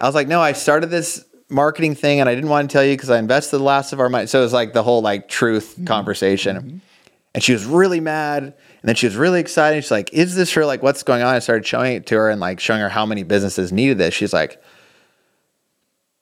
I 0.00 0.06
was 0.06 0.14
like, 0.14 0.28
no, 0.28 0.40
I 0.40 0.52
started 0.52 0.90
this 0.90 1.24
marketing 1.48 1.94
thing 1.94 2.20
and 2.20 2.28
I 2.28 2.34
didn't 2.34 2.50
want 2.50 2.68
to 2.68 2.72
tell 2.72 2.84
you 2.84 2.94
because 2.94 3.10
I 3.10 3.18
invested 3.18 3.58
the 3.58 3.64
last 3.64 3.92
of 3.92 4.00
our 4.00 4.08
money. 4.08 4.26
So 4.26 4.40
it 4.40 4.42
was 4.42 4.52
like 4.52 4.72
the 4.72 4.82
whole 4.82 5.02
like 5.02 5.28
truth 5.28 5.72
mm-hmm. 5.72 5.86
conversation. 5.86 6.56
Mm-hmm. 6.56 6.78
And 7.34 7.42
she 7.42 7.52
was 7.52 7.64
really 7.64 8.00
mad. 8.00 8.54
And 8.82 8.88
then 8.88 8.96
she 8.96 9.06
was 9.06 9.16
really 9.16 9.38
excited. 9.38 9.82
She's 9.82 9.90
like, 9.92 10.12
Is 10.12 10.34
this 10.34 10.52
her? 10.54 10.66
Like, 10.66 10.82
what's 10.82 11.04
going 11.04 11.22
on? 11.22 11.34
I 11.34 11.38
started 11.38 11.64
showing 11.64 11.94
it 11.94 12.06
to 12.06 12.16
her 12.16 12.28
and 12.28 12.40
like 12.40 12.58
showing 12.58 12.80
her 12.80 12.88
how 12.88 13.06
many 13.06 13.22
businesses 13.22 13.72
needed 13.72 13.98
this. 13.98 14.12
She's 14.12 14.32
like, 14.32 14.60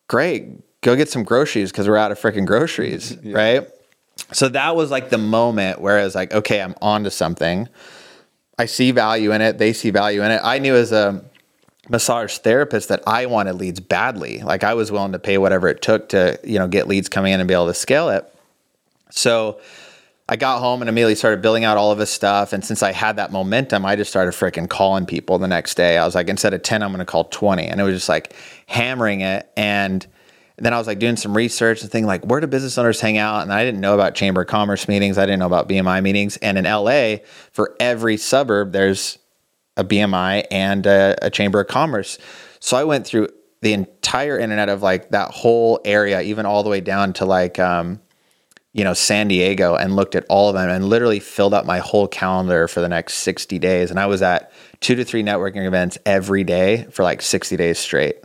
Great, 0.08 0.48
go 0.82 0.94
get 0.94 1.08
some 1.08 1.22
groceries 1.22 1.72
because 1.72 1.88
we're 1.88 1.96
out 1.96 2.12
of 2.12 2.20
freaking 2.20 2.46
groceries. 2.46 3.16
yeah. 3.22 3.36
Right. 3.36 3.68
So 4.32 4.48
that 4.48 4.76
was 4.76 4.90
like 4.90 5.10
the 5.10 5.18
moment 5.18 5.80
where 5.80 5.98
I 5.98 6.04
was 6.04 6.14
like, 6.14 6.32
okay, 6.32 6.60
I'm 6.60 6.74
on 6.82 7.04
to 7.04 7.10
something. 7.10 7.68
I 8.58 8.66
see 8.66 8.90
value 8.90 9.32
in 9.32 9.40
it. 9.40 9.58
They 9.58 9.72
see 9.72 9.90
value 9.90 10.22
in 10.22 10.30
it. 10.30 10.40
I 10.44 10.58
knew 10.58 10.74
as 10.74 10.92
a 10.92 11.24
massage 11.88 12.36
therapist 12.38 12.90
that 12.90 13.02
I 13.06 13.26
wanted 13.26 13.54
leads 13.54 13.80
badly. 13.80 14.42
Like 14.42 14.62
I 14.62 14.74
was 14.74 14.92
willing 14.92 15.12
to 15.12 15.18
pay 15.18 15.38
whatever 15.38 15.68
it 15.68 15.80
took 15.80 16.10
to, 16.10 16.38
you 16.44 16.58
know, 16.58 16.68
get 16.68 16.86
leads 16.86 17.08
coming 17.08 17.32
in 17.32 17.40
and 17.40 17.48
be 17.48 17.54
able 17.54 17.66
to 17.66 17.74
scale 17.74 18.10
it. 18.10 18.32
So 19.10 19.60
I 20.30 20.36
got 20.36 20.60
home 20.60 20.80
and 20.80 20.88
immediately 20.88 21.16
started 21.16 21.42
building 21.42 21.64
out 21.64 21.76
all 21.76 21.90
of 21.90 21.98
his 21.98 22.08
stuff. 22.08 22.52
And 22.52 22.64
since 22.64 22.84
I 22.84 22.92
had 22.92 23.16
that 23.16 23.32
momentum, 23.32 23.84
I 23.84 23.96
just 23.96 24.10
started 24.10 24.30
freaking 24.30 24.68
calling 24.68 25.04
people 25.04 25.38
the 25.38 25.48
next 25.48 25.74
day. 25.74 25.98
I 25.98 26.04
was 26.04 26.14
like, 26.14 26.28
instead 26.28 26.54
of 26.54 26.62
10, 26.62 26.84
I'm 26.84 26.90
going 26.90 27.00
to 27.00 27.04
call 27.04 27.24
20. 27.24 27.66
And 27.66 27.80
it 27.80 27.82
was 27.82 27.96
just 27.96 28.08
like 28.08 28.36
hammering 28.66 29.22
it. 29.22 29.50
And 29.56 30.06
then 30.56 30.72
I 30.72 30.78
was 30.78 30.86
like 30.86 31.00
doing 31.00 31.16
some 31.16 31.36
research 31.36 31.82
and 31.82 31.90
thinking 31.90 32.06
like, 32.06 32.24
where 32.24 32.38
do 32.38 32.46
business 32.46 32.78
owners 32.78 33.00
hang 33.00 33.18
out? 33.18 33.42
And 33.42 33.52
I 33.52 33.64
didn't 33.64 33.80
know 33.80 33.94
about 33.94 34.14
chamber 34.14 34.42
of 34.42 34.46
commerce 34.46 34.86
meetings. 34.86 35.18
I 35.18 35.26
didn't 35.26 35.40
know 35.40 35.46
about 35.46 35.68
BNI 35.68 36.00
meetings. 36.00 36.36
And 36.36 36.56
in 36.56 36.64
LA, 36.64 37.16
for 37.50 37.74
every 37.80 38.16
suburb, 38.16 38.70
there's 38.70 39.18
a 39.76 39.82
BNI 39.82 40.46
and 40.52 40.86
a, 40.86 41.18
a 41.22 41.30
Chamber 41.30 41.58
of 41.58 41.66
Commerce. 41.66 42.18
So 42.60 42.76
I 42.76 42.84
went 42.84 43.04
through 43.04 43.30
the 43.62 43.72
entire 43.72 44.38
internet 44.38 44.68
of 44.68 44.80
like 44.80 45.10
that 45.10 45.32
whole 45.32 45.80
area, 45.84 46.20
even 46.20 46.46
all 46.46 46.62
the 46.62 46.70
way 46.70 46.80
down 46.80 47.14
to 47.14 47.24
like, 47.24 47.58
um, 47.58 48.00
you 48.72 48.84
know, 48.84 48.94
San 48.94 49.28
Diego 49.28 49.74
and 49.74 49.96
looked 49.96 50.14
at 50.14 50.24
all 50.28 50.48
of 50.48 50.54
them 50.54 50.68
and 50.68 50.88
literally 50.88 51.18
filled 51.18 51.54
up 51.54 51.66
my 51.66 51.78
whole 51.78 52.06
calendar 52.06 52.68
for 52.68 52.80
the 52.80 52.88
next 52.88 53.14
60 53.14 53.58
days. 53.58 53.90
And 53.90 53.98
I 53.98 54.06
was 54.06 54.22
at 54.22 54.52
two 54.80 54.94
to 54.94 55.04
three 55.04 55.22
networking 55.22 55.66
events 55.66 55.98
every 56.06 56.44
day 56.44 56.84
for 56.90 57.02
like 57.02 57.20
60 57.20 57.56
days 57.56 57.78
straight. 57.78 58.16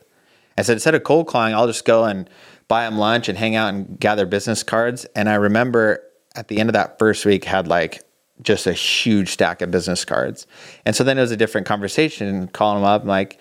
I 0.57 0.61
said, 0.61 0.73
instead 0.73 0.95
of 0.95 1.03
cold 1.03 1.27
calling, 1.27 1.53
I'll 1.53 1.67
just 1.67 1.85
go 1.85 2.05
and 2.05 2.29
buy 2.67 2.85
them 2.85 2.97
lunch 2.97 3.27
and 3.27 3.37
hang 3.37 3.55
out 3.55 3.73
and 3.73 3.99
gather 3.99 4.25
business 4.25 4.63
cards. 4.63 5.05
And 5.15 5.29
I 5.29 5.35
remember 5.35 6.01
at 6.35 6.47
the 6.47 6.59
end 6.59 6.69
of 6.69 6.73
that 6.73 6.99
first 6.99 7.25
week 7.25 7.43
had 7.43 7.67
like 7.67 8.03
just 8.41 8.67
a 8.67 8.73
huge 8.73 9.29
stack 9.29 9.61
of 9.61 9.71
business 9.71 10.05
cards. 10.05 10.45
And 10.85 10.95
so 10.95 11.03
then 11.03 11.17
it 11.17 11.21
was 11.21 11.31
a 11.31 11.37
different 11.37 11.65
conversation, 11.65 12.47
calling 12.49 12.81
them 12.81 12.89
up, 12.89 13.01
I'm 13.03 13.07
like, 13.07 13.39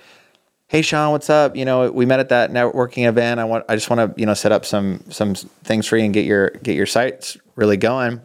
"Hey, 0.74 0.82
Sean, 0.82 1.12
what's 1.12 1.30
up? 1.30 1.54
You 1.54 1.64
know, 1.64 1.88
we 1.88 2.04
met 2.04 2.18
at 2.18 2.30
that 2.30 2.50
networking 2.50 3.08
event. 3.08 3.38
I 3.38 3.44
want, 3.44 3.64
I 3.68 3.76
just 3.76 3.88
want 3.88 4.00
to, 4.00 4.20
you 4.20 4.26
know, 4.26 4.34
set 4.34 4.50
up 4.50 4.64
some 4.64 5.04
some 5.08 5.36
things 5.36 5.86
for 5.86 5.96
you 5.96 6.04
and 6.04 6.12
get 6.12 6.24
your 6.24 6.50
get 6.50 6.74
your 6.74 6.84
sites 6.84 7.36
really 7.54 7.76
going." 7.76 8.20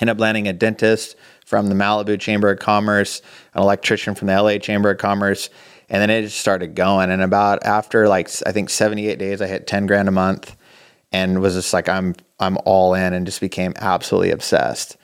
End 0.00 0.08
up 0.08 0.18
landing 0.18 0.48
a 0.48 0.54
dentist 0.54 1.14
from 1.44 1.68
the 1.68 1.74
Malibu 1.74 2.18
Chamber 2.18 2.50
of 2.50 2.58
Commerce, 2.58 3.20
an 3.52 3.60
electrician 3.60 4.14
from 4.14 4.28
the 4.28 4.42
LA 4.42 4.56
Chamber 4.56 4.92
of 4.92 4.96
Commerce, 4.96 5.50
and 5.90 6.00
then 6.00 6.08
it 6.08 6.22
just 6.22 6.38
started 6.38 6.74
going. 6.74 7.10
And 7.10 7.20
about 7.20 7.66
after 7.66 8.08
like 8.08 8.30
I 8.46 8.52
think 8.52 8.70
78 8.70 9.18
days, 9.18 9.42
I 9.42 9.46
hit 9.46 9.66
10 9.66 9.84
grand 9.84 10.08
a 10.08 10.10
month, 10.10 10.56
and 11.12 11.42
was 11.42 11.52
just 11.52 11.74
like, 11.74 11.90
I'm 11.90 12.14
I'm 12.40 12.56
all 12.64 12.94
in 12.94 13.12
and 13.12 13.26
just 13.26 13.42
became 13.42 13.74
absolutely 13.76 14.30
obsessed. 14.30 14.96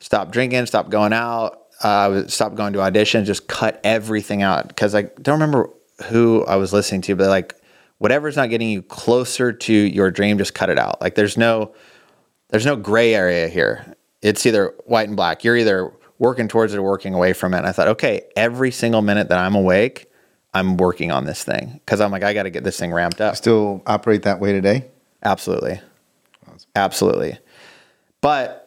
Stopped 0.00 0.30
drinking, 0.30 0.66
stopped 0.66 0.90
going 0.90 1.14
out, 1.14 1.68
uh, 1.82 2.26
stopped 2.26 2.54
going 2.54 2.74
to 2.74 2.80
auditions, 2.80 3.24
just 3.24 3.48
cut 3.48 3.80
everything 3.82 4.42
out 4.42 4.68
because 4.68 4.94
I 4.94 5.04
don't 5.22 5.40
remember 5.40 5.70
who 6.04 6.44
I 6.46 6.56
was 6.56 6.72
listening 6.72 7.02
to, 7.02 7.16
but 7.16 7.28
like 7.28 7.54
whatever's 7.98 8.36
not 8.36 8.50
getting 8.50 8.68
you 8.68 8.82
closer 8.82 9.52
to 9.52 9.72
your 9.72 10.10
dream, 10.10 10.38
just 10.38 10.54
cut 10.54 10.70
it 10.70 10.78
out. 10.78 11.00
Like 11.00 11.14
there's 11.14 11.36
no 11.36 11.74
there's 12.48 12.66
no 12.66 12.76
gray 12.76 13.14
area 13.14 13.48
here. 13.48 13.94
It's 14.22 14.46
either 14.46 14.74
white 14.84 15.08
and 15.08 15.16
black. 15.16 15.44
You're 15.44 15.56
either 15.56 15.92
working 16.18 16.48
towards 16.48 16.72
it 16.72 16.78
or 16.78 16.82
working 16.82 17.14
away 17.14 17.32
from 17.32 17.54
it. 17.54 17.58
And 17.58 17.66
I 17.66 17.72
thought, 17.72 17.88
okay, 17.88 18.22
every 18.36 18.70
single 18.70 19.02
minute 19.02 19.28
that 19.28 19.38
I'm 19.38 19.54
awake, 19.54 20.10
I'm 20.54 20.76
working 20.76 21.10
on 21.10 21.24
this 21.26 21.44
thing 21.44 21.80
because 21.84 22.00
I'm 22.00 22.10
like, 22.10 22.22
I 22.22 22.32
got 22.32 22.44
to 22.44 22.50
get 22.50 22.64
this 22.64 22.78
thing 22.78 22.92
ramped 22.92 23.20
up. 23.20 23.36
Still 23.36 23.82
operate 23.86 24.22
that 24.22 24.40
way 24.40 24.52
today? 24.52 24.86
Absolutely. 25.22 25.80
Awesome. 26.46 26.70
Absolutely. 26.74 27.38
But 28.20 28.65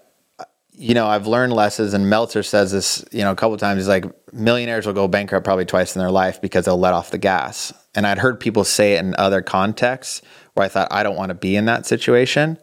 you 0.79 0.93
know, 0.93 1.07
I've 1.07 1.27
learned 1.27 1.51
lessons, 1.51 1.93
and 1.93 2.09
Meltzer 2.09 2.41
says 2.41 2.71
this, 2.71 3.03
you 3.11 3.19
know, 3.19 3.31
a 3.31 3.35
couple 3.35 3.57
times. 3.57 3.81
He's 3.81 3.89
like, 3.89 4.05
millionaires 4.33 4.85
will 4.85 4.93
go 4.93 5.09
bankrupt 5.09 5.43
probably 5.43 5.65
twice 5.65 5.93
in 5.93 5.99
their 5.99 6.09
life 6.09 6.41
because 6.41 6.63
they'll 6.63 6.79
let 6.79 6.93
off 6.93 7.11
the 7.11 7.17
gas. 7.17 7.73
And 7.95 8.07
I'd 8.07 8.17
heard 8.17 8.39
people 8.39 8.63
say 8.63 8.93
it 8.93 8.99
in 8.99 9.13
other 9.17 9.41
contexts 9.41 10.21
where 10.53 10.65
I 10.65 10.69
thought, 10.69 10.87
I 10.89 11.03
don't 11.03 11.17
want 11.17 11.31
to 11.31 11.35
be 11.35 11.57
in 11.57 11.65
that 11.65 11.85
situation. 11.85 12.57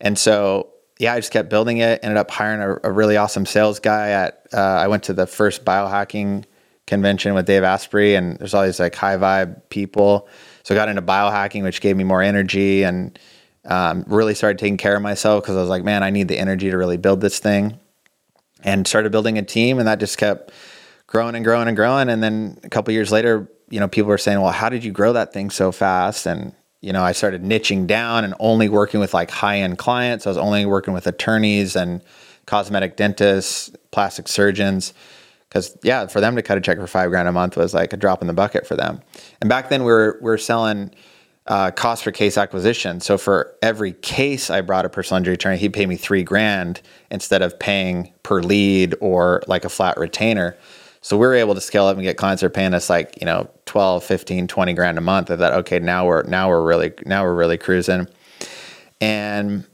And 0.00 0.18
so, 0.18 0.70
yeah, 0.98 1.12
I 1.12 1.18
just 1.18 1.30
kept 1.30 1.50
building 1.50 1.76
it. 1.78 2.00
Ended 2.02 2.16
up 2.16 2.30
hiring 2.30 2.62
a, 2.62 2.88
a 2.88 2.90
really 2.90 3.18
awesome 3.18 3.44
sales 3.44 3.80
guy. 3.80 4.08
At 4.10 4.46
uh, 4.54 4.56
I 4.56 4.88
went 4.88 5.02
to 5.04 5.12
the 5.12 5.26
first 5.26 5.66
biohacking 5.66 6.46
convention 6.86 7.34
with 7.34 7.44
Dave 7.44 7.64
Asprey, 7.64 8.14
and 8.14 8.38
there's 8.38 8.54
all 8.54 8.64
these 8.64 8.80
like 8.80 8.94
high 8.94 9.18
vibe 9.18 9.60
people. 9.68 10.26
So 10.62 10.74
I 10.74 10.78
got 10.78 10.88
into 10.88 11.02
biohacking, 11.02 11.64
which 11.64 11.82
gave 11.82 11.98
me 11.98 12.04
more 12.04 12.22
energy 12.22 12.82
and 12.82 13.18
um, 13.68 14.04
really 14.08 14.34
started 14.34 14.58
taking 14.58 14.76
care 14.76 14.96
of 14.96 15.02
myself 15.02 15.44
because 15.44 15.56
I 15.56 15.60
was 15.60 15.68
like, 15.68 15.84
man, 15.84 16.02
I 16.02 16.10
need 16.10 16.28
the 16.28 16.38
energy 16.38 16.70
to 16.70 16.76
really 16.76 16.96
build 16.96 17.20
this 17.20 17.38
thing. 17.38 17.78
And 18.64 18.88
started 18.88 19.12
building 19.12 19.38
a 19.38 19.42
team, 19.42 19.78
and 19.78 19.86
that 19.86 20.00
just 20.00 20.18
kept 20.18 20.50
growing 21.06 21.36
and 21.36 21.44
growing 21.44 21.68
and 21.68 21.76
growing. 21.76 22.08
And 22.08 22.20
then 22.20 22.58
a 22.64 22.68
couple 22.68 22.92
years 22.92 23.12
later, 23.12 23.48
you 23.70 23.78
know, 23.78 23.86
people 23.86 24.08
were 24.08 24.18
saying, 24.18 24.40
well, 24.40 24.50
how 24.50 24.68
did 24.68 24.82
you 24.82 24.90
grow 24.90 25.12
that 25.12 25.32
thing 25.32 25.50
so 25.50 25.70
fast? 25.70 26.26
And 26.26 26.52
you 26.80 26.92
know, 26.92 27.02
I 27.02 27.12
started 27.12 27.42
niching 27.42 27.86
down 27.86 28.24
and 28.24 28.34
only 28.38 28.68
working 28.68 29.00
with 29.00 29.12
like 29.12 29.30
high 29.30 29.58
end 29.58 29.78
clients. 29.78 30.26
I 30.26 30.30
was 30.30 30.38
only 30.38 30.64
working 30.64 30.94
with 30.94 31.06
attorneys 31.06 31.74
and 31.74 32.02
cosmetic 32.46 32.96
dentists, 32.96 33.70
plastic 33.90 34.28
surgeons. 34.28 34.94
Because 35.48 35.76
yeah, 35.82 36.06
for 36.06 36.20
them 36.20 36.36
to 36.36 36.42
cut 36.42 36.58
a 36.58 36.60
check 36.60 36.78
for 36.78 36.86
five 36.86 37.10
grand 37.10 37.26
a 37.26 37.32
month 37.32 37.56
was 37.56 37.74
like 37.74 37.92
a 37.92 37.96
drop 37.96 38.20
in 38.20 38.26
the 38.26 38.34
bucket 38.34 38.66
for 38.66 38.76
them. 38.76 39.00
And 39.40 39.48
back 39.48 39.70
then 39.70 39.82
we 39.82 39.90
were 39.90 40.18
we 40.20 40.26
were 40.26 40.38
selling 40.38 40.92
uh, 41.48 41.70
cost 41.70 42.04
per 42.04 42.12
case 42.12 42.36
acquisition. 42.38 43.00
So 43.00 43.18
for 43.18 43.56
every 43.62 43.92
case 43.92 44.50
I 44.50 44.60
brought 44.60 44.84
a 44.84 44.88
personal 44.88 45.18
injury 45.18 45.34
attorney, 45.34 45.56
he'd 45.56 45.72
pay 45.72 45.86
me 45.86 45.96
three 45.96 46.22
grand 46.22 46.80
instead 47.10 47.42
of 47.42 47.58
paying 47.58 48.12
per 48.22 48.42
lead 48.42 48.94
or 49.00 49.42
like 49.46 49.64
a 49.64 49.68
flat 49.68 49.98
retainer. 49.98 50.56
So 51.00 51.16
we 51.16 51.26
were 51.26 51.34
able 51.34 51.54
to 51.54 51.60
scale 51.60 51.86
up 51.86 51.96
and 51.96 52.04
get 52.04 52.18
clients 52.18 52.42
that 52.42 52.48
are 52.48 52.50
paying 52.50 52.74
us 52.74 52.90
like, 52.90 53.18
you 53.20 53.24
know, 53.24 53.48
12, 53.64 54.04
15, 54.04 54.46
20 54.46 54.72
grand 54.74 54.98
a 54.98 55.00
month. 55.00 55.30
I 55.30 55.36
thought, 55.36 55.54
okay, 55.54 55.78
now 55.78 56.06
we're 56.06 56.22
now 56.24 56.48
we're 56.48 56.62
really 56.62 56.92
now 57.06 57.24
we're 57.24 57.34
really 57.34 57.56
cruising. 57.56 58.08
And 59.00 59.64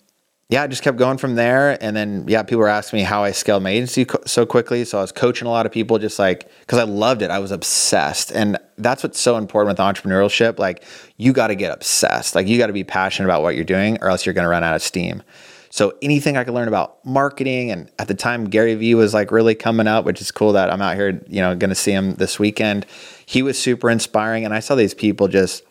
yeah, 0.51 0.63
I 0.63 0.67
just 0.67 0.83
kept 0.83 0.99
going 0.99 1.17
from 1.17 1.37
there. 1.37 1.83
And 1.83 1.97
then, 1.97 2.27
yeah, 2.29 2.43
people 2.43 2.61
were 2.61 2.69
asking 2.69 2.99
me 2.99 3.03
how 3.03 3.25
I 3.25 3.33
scaled 3.33 3.63
my 3.63 3.71
agency 3.71 4.05
co- 4.05 4.23
so 4.27 4.45
quickly. 4.45 4.85
So 4.85 4.99
I 4.99 5.01
was 5.01 5.11
coaching 5.11 5.47
a 5.47 5.51
lot 5.51 5.65
of 5.65 5.73
people 5.73 5.99
just 5.99 6.19
like, 6.19 6.51
because 6.61 6.79
I 6.79 6.85
loved 6.85 7.23
it. 7.23 7.31
I 7.31 7.39
was 7.39 7.51
obsessed. 7.51 8.31
And 8.31 8.59
that's 8.77 9.03
what's 9.03 9.19
so 9.19 9.37
important 9.37 9.79
with 9.79 9.85
entrepreneurship. 9.85 10.59
Like, 10.59 10.85
you 11.17 11.33
got 11.33 11.47
to 11.47 11.55
get 11.55 11.73
obsessed. 11.73 12.35
Like, 12.35 12.47
you 12.47 12.59
got 12.59 12.67
to 12.67 12.75
be 12.75 12.85
passionate 12.85 13.27
about 13.27 13.43
what 13.43 13.55
you're 13.55 13.65
doing, 13.65 13.99
or 14.03 14.11
else 14.11 14.27
you're 14.27 14.35
going 14.35 14.45
to 14.45 14.51
run 14.51 14.63
out 14.63 14.77
of 14.77 14.83
steam. 14.83 15.23
So 15.71 15.95
anything 16.03 16.37
I 16.37 16.45
could 16.45 16.55
learn 16.55 16.69
about 16.69 17.05
marketing, 17.05 17.73
and 17.73 17.91
at 17.99 18.07
the 18.07 18.15
time 18.15 18.45
Gary 18.45 18.77
Vee 18.77 18.95
was 18.95 19.13
like 19.13 19.33
really 19.33 19.57
coming 19.57 19.89
up, 19.89 20.05
which 20.05 20.21
is 20.21 20.31
cool 20.31 20.53
that 20.53 20.71
I'm 20.71 20.81
out 20.81 20.95
here, 20.95 21.21
you 21.27 21.41
know, 21.41 21.57
going 21.57 21.71
to 21.71 21.75
see 21.75 21.91
him 21.91 22.15
this 22.15 22.39
weekend. 22.39 22.87
He 23.27 23.43
was 23.43 23.59
super 23.59 23.91
inspiring, 23.91 24.45
and 24.45 24.55
I 24.55 24.61
saw 24.61 24.77
these 24.77 24.95
people 24.95 25.27
just 25.27 25.65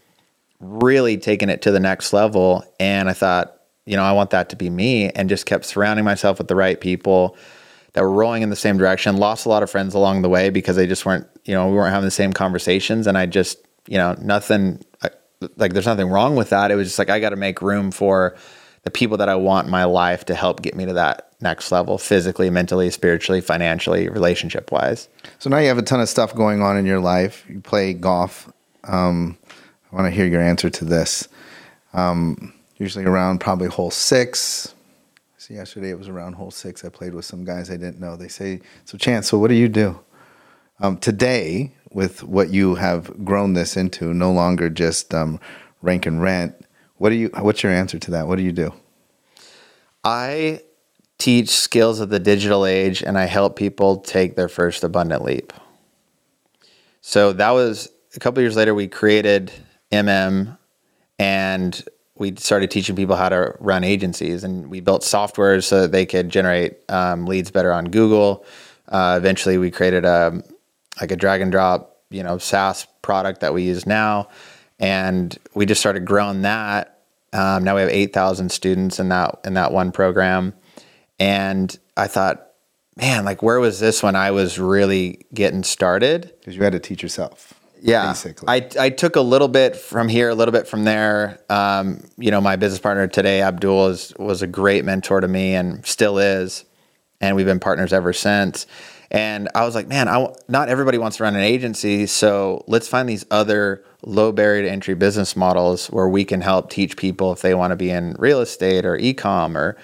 really 0.60 1.18
taking 1.18 1.48
it 1.48 1.62
to 1.62 1.72
the 1.72 1.80
next 1.80 2.12
level, 2.12 2.66
and 2.82 3.08
I 3.08 3.14
thought, 3.14 3.60
you 3.86 3.96
know, 3.96 4.04
I 4.04 4.12
want 4.12 4.30
that 4.32 4.50
to 4.50 4.56
be 4.56 4.70
me 4.70 5.10
and 5.10 5.30
just 5.30 5.46
kept 5.46 5.66
surrounding 5.66 6.06
myself 6.06 6.38
with 6.38 6.48
the 6.48 6.56
right 6.56 6.80
people 6.80 7.38
that 7.94 8.02
were 8.02 8.12
rolling 8.12 8.42
in 8.42 8.50
the 8.50 8.56
same 8.56 8.78
direction. 8.78 9.18
Lost 9.18 9.46
a 9.46 9.50
lot 9.50 9.64
of 9.64 9.70
friends 9.70 9.94
along 9.94 10.22
the 10.22 10.30
way 10.30 10.50
because 10.50 10.76
they 10.76 10.88
just 10.88 11.06
weren't, 11.06 11.28
you 11.46 11.54
know, 11.54 11.68
we 11.68 11.76
weren't 11.76 11.94
having 11.94 12.06
the 12.06 12.12
same 12.12 12.34
conversations. 12.34 13.08
And 13.08 13.18
I 13.18 13.26
just, 13.26 13.60
you 13.88 13.98
know, 13.98 14.16
nothing 14.22 14.84
like 15.58 15.74
there's 15.74 15.86
nothing 15.86 16.08
wrong 16.08 16.36
with 16.36 16.50
that. 16.50 16.72
It 16.72 16.76
was 16.76 16.88
just 16.88 17.00
like 17.00 17.10
I 17.10 17.20
got 17.20 17.30
to 17.30 17.36
make 17.36 17.62
room 17.62 17.92
for 17.92 18.36
the 18.84 18.92
people 18.92 19.18
that 19.18 19.30
I 19.30 19.36
want 19.36 19.66
in 19.66 19.72
my 19.72 19.86
life 19.86 20.26
to 20.26 20.36
help 20.36 20.62
get 20.62 20.76
me 20.76 20.86
to 20.86 20.94
that 20.94 21.30
next 21.42 21.72
level 21.72 21.98
physically, 21.98 22.50
mentally, 22.50 22.90
spiritually, 22.90 23.42
financially, 23.42 24.10
relationship 24.10 24.72
wise. 24.72 25.08
So 25.40 25.50
now 25.50 25.58
you 25.58 25.68
have 25.68 25.78
a 25.78 25.84
ton 25.84 26.02
of 26.02 26.10
stuff 26.10 26.36
going 26.36 26.62
on 26.62 26.78
in 26.78 26.86
your 26.86 27.00
life. 27.00 27.46
You 27.48 27.62
play 27.62 27.94
golf. 27.94 28.52
Um, 28.84 29.38
I 29.92 29.96
want 29.96 30.08
to 30.08 30.12
hear 30.12 30.26
your 30.26 30.42
answer 30.42 30.70
to 30.70 30.86
this. 30.86 31.28
Um, 31.94 32.54
usually 32.84 33.06
around 33.06 33.40
probably 33.40 33.70
hole 33.70 33.90
six. 33.90 34.76
See, 35.38 35.54
yesterday 35.54 35.90
it 35.90 35.98
was 35.98 36.10
around 36.10 36.34
hole 36.34 36.52
six. 36.52 36.84
I 36.84 36.90
played 36.90 37.14
with 37.14 37.24
some 37.24 37.46
guys 37.46 37.70
I 37.70 37.78
didn't 37.78 38.00
know. 38.00 38.18
They 38.18 38.28
say, 38.28 38.60
"So, 38.84 38.98
Chance, 38.98 39.30
so 39.30 39.40
what 39.40 39.48
do 39.48 39.56
you 39.56 39.70
do 39.70 40.00
um, 40.82 40.98
today 40.98 41.72
with 41.92 42.24
what 42.24 42.50
you 42.50 42.76
have 42.76 43.24
grown 43.24 43.54
this 43.54 43.78
into? 43.78 44.14
No 44.14 44.34
longer 44.34 44.70
just 44.70 45.14
um, 45.14 45.40
rank 45.82 46.06
and 46.06 46.22
rent. 46.22 46.56
What 46.98 47.10
do 47.10 47.16
you? 47.16 47.30
What's 47.40 47.64
your 47.64 47.72
answer 47.72 47.98
to 48.00 48.12
that? 48.12 48.28
What 48.28 48.36
do 48.36 48.44
you 48.44 48.52
do?" 48.52 48.74
I 50.04 50.62
teach 51.18 51.52
skills 51.52 52.02
of 52.02 52.10
the 52.10 52.20
digital 52.20 52.66
age, 52.66 53.02
and 53.02 53.18
I 53.18 53.26
help 53.26 53.56
people 53.56 53.98
take 53.98 54.36
their 54.36 54.50
first 54.50 54.84
abundant 54.84 55.24
leap. 55.24 55.54
So 57.00 57.32
that 57.32 57.52
was 57.52 57.90
a 58.14 58.20
couple 58.20 58.42
years 58.42 58.58
later. 58.58 58.74
We 58.74 58.88
created 58.88 59.54
MM, 59.90 60.58
and 61.18 61.84
we 62.16 62.36
started 62.36 62.70
teaching 62.70 62.96
people 62.96 63.16
how 63.16 63.30
to 63.30 63.56
run 63.60 63.84
agencies 63.84 64.44
and 64.44 64.70
we 64.70 64.80
built 64.80 65.04
software 65.04 65.62
so 65.62 65.82
that 65.82 65.92
they 65.92 66.06
could 66.06 66.30
generate 66.30 66.78
um, 66.90 67.26
leads 67.26 67.50
better 67.50 67.74
on 67.74 67.86
Google. 67.86 68.46
Uh, 68.88 69.16
eventually, 69.18 69.58
we 69.58 69.72
created 69.72 70.06
a 70.06 70.44
like 71.02 71.12
a 71.12 71.16
drag 71.16 71.42
and 71.42 71.52
drop, 71.52 71.98
you 72.12 72.22
know, 72.22 72.38
SaaS 72.38 72.86
product 73.02 73.42
that 73.42 73.54
we 73.54 73.64
use 73.64 73.88
now, 73.88 74.30
and 74.80 75.38
we 75.56 75.66
just 75.66 75.82
started 75.82 76.06
growing 76.06 76.44
that. 76.44 77.00
Um, 77.32 77.64
now 77.64 77.76
we 77.76 77.82
have 77.82 77.90
eight 77.90 78.14
thousand 78.14 78.52
students 78.52 79.00
in 79.00 79.10
that 79.10 79.40
in 79.44 79.56
that 79.56 79.72
one 79.72 79.92
program, 79.92 80.54
and 81.20 81.76
I 81.98 82.06
thought, 82.08 82.48
man, 82.96 83.26
like 83.26 83.42
where 83.42 83.60
was 83.60 83.80
this 83.80 84.04
when 84.04 84.16
I 84.16 84.30
was 84.30 84.60
really 84.60 85.26
getting 85.34 85.64
started? 85.64 86.32
Because 86.40 86.56
you 86.56 86.64
had 86.64 86.74
to 86.74 86.80
teach 86.80 87.02
yourself 87.02 87.53
yeah, 87.84 88.08
basically. 88.08 88.48
I, 88.48 88.70
I 88.80 88.90
took 88.90 89.16
a 89.16 89.22
little 89.22 89.48
bit 89.48 89.76
from 89.76 90.08
here, 90.08 90.30
a 90.30 90.36
little 90.36 90.52
bit 90.52 90.68
from 90.68 90.84
there. 90.84 91.40
Um, 91.50 92.04
you 92.18 92.32
know, 92.32 92.42
my 92.42 92.56
business 92.56 92.80
partner 92.80 93.08
today, 93.08 93.42
Abdul, 93.42 93.88
is, 93.88 94.14
was 94.18 94.42
a 94.42 94.48
great 94.48 94.86
mentor 94.86 95.22
to 95.22 95.28
me 95.28 95.56
and 95.56 95.86
still 95.86 96.18
is. 96.18 96.66
And 97.22 97.36
we've 97.36 97.46
been 97.46 97.60
partners 97.60 97.94
ever 97.94 98.14
since. 98.14 98.68
And 99.12 99.50
I 99.54 99.64
was 99.66 99.76
like, 99.76 99.88
man, 99.88 100.08
I, 100.08 100.28
not 100.48 100.70
everybody 100.70 100.98
wants 100.98 101.18
to 101.18 101.24
run 101.24 101.36
an 101.36 101.44
agency. 101.44 102.08
So 102.08 102.64
let's 102.68 102.88
find 102.88 103.08
these 103.08 103.26
other 103.30 103.84
low 104.02 104.32
barrier 104.32 104.64
to 104.64 104.70
entry 104.70 104.96
business 104.96 105.36
models 105.36 105.88
where 105.88 106.10
we 106.10 106.26
can 106.26 106.42
help 106.42 106.70
teach 106.70 106.98
people 106.98 107.32
if 107.32 107.42
they 107.42 107.54
want 107.54 107.72
to 107.72 107.76
be 107.76 107.90
in 107.90 108.16
real 108.18 108.42
estate 108.42 108.86
or 108.86 108.98
e-com 108.98 109.58
or 109.58 109.78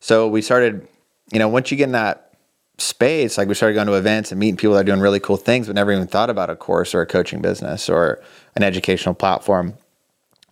so 0.00 0.28
we 0.28 0.40
started, 0.40 0.88
you 1.30 1.38
know, 1.38 1.48
once 1.48 1.70
you 1.70 1.76
get 1.76 1.84
in 1.84 1.92
that 1.92 2.29
space, 2.80 3.36
like 3.38 3.48
we 3.48 3.54
started 3.54 3.74
going 3.74 3.86
to 3.86 3.94
events 3.94 4.32
and 4.32 4.40
meeting 4.40 4.56
people 4.56 4.74
that 4.74 4.80
are 4.80 4.84
doing 4.84 5.00
really 5.00 5.20
cool 5.20 5.36
things, 5.36 5.66
but 5.66 5.76
never 5.76 5.92
even 5.92 6.06
thought 6.06 6.30
about 6.30 6.50
a 6.50 6.56
course 6.56 6.94
or 6.94 7.02
a 7.02 7.06
coaching 7.06 7.40
business 7.40 7.88
or 7.88 8.22
an 8.56 8.62
educational 8.62 9.14
platform. 9.14 9.74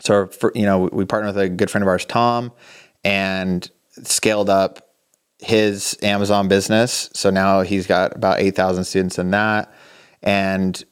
So, 0.00 0.26
for, 0.26 0.52
you 0.54 0.62
know, 0.62 0.88
we 0.92 1.04
partnered 1.04 1.34
with 1.34 1.44
a 1.44 1.48
good 1.48 1.70
friend 1.70 1.82
of 1.82 1.88
ours, 1.88 2.04
Tom, 2.04 2.52
and 3.04 3.68
scaled 4.04 4.48
up 4.48 4.94
his 5.40 5.96
Amazon 6.02 6.48
business. 6.48 7.10
So 7.14 7.30
now 7.30 7.62
he's 7.62 7.86
got 7.86 8.14
about 8.14 8.40
8,000 8.40 8.84
students 8.84 9.18
in 9.18 9.30
that. 9.30 9.72
And 10.22 10.82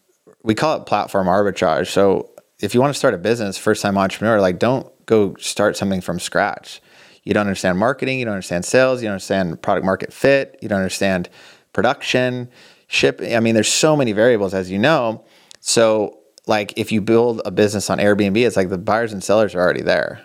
we 0.42 0.54
call 0.54 0.76
it 0.76 0.86
platform 0.86 1.26
arbitrage. 1.26 1.88
So 1.88 2.30
if 2.60 2.74
you 2.74 2.80
want 2.80 2.92
to 2.92 2.98
start 2.98 3.14
a 3.14 3.18
business, 3.18 3.58
first 3.58 3.82
time 3.82 3.98
entrepreneur, 3.98 4.40
like 4.40 4.58
don't 4.58 4.90
go 5.06 5.34
start 5.36 5.76
something 5.76 6.00
from 6.00 6.20
scratch 6.20 6.80
you 7.26 7.34
don't 7.34 7.46
understand 7.46 7.76
marketing, 7.76 8.20
you 8.20 8.24
don't 8.24 8.34
understand 8.34 8.64
sales, 8.64 9.02
you 9.02 9.06
don't 9.08 9.14
understand 9.14 9.60
product 9.60 9.84
market 9.84 10.12
fit, 10.12 10.58
you 10.62 10.68
don't 10.68 10.78
understand 10.78 11.28
production, 11.72 12.48
shipping. 12.86 13.34
I 13.34 13.40
mean, 13.40 13.54
there's 13.54 13.72
so 13.72 13.96
many 13.96 14.12
variables, 14.12 14.54
as 14.54 14.70
you 14.70 14.78
know. 14.78 15.24
So, 15.58 16.20
like, 16.46 16.72
if 16.76 16.92
you 16.92 17.00
build 17.00 17.42
a 17.44 17.50
business 17.50 17.90
on 17.90 17.98
Airbnb, 17.98 18.36
it's 18.36 18.56
like 18.56 18.68
the 18.68 18.78
buyers 18.78 19.12
and 19.12 19.24
sellers 19.24 19.56
are 19.56 19.60
already 19.60 19.82
there, 19.82 20.22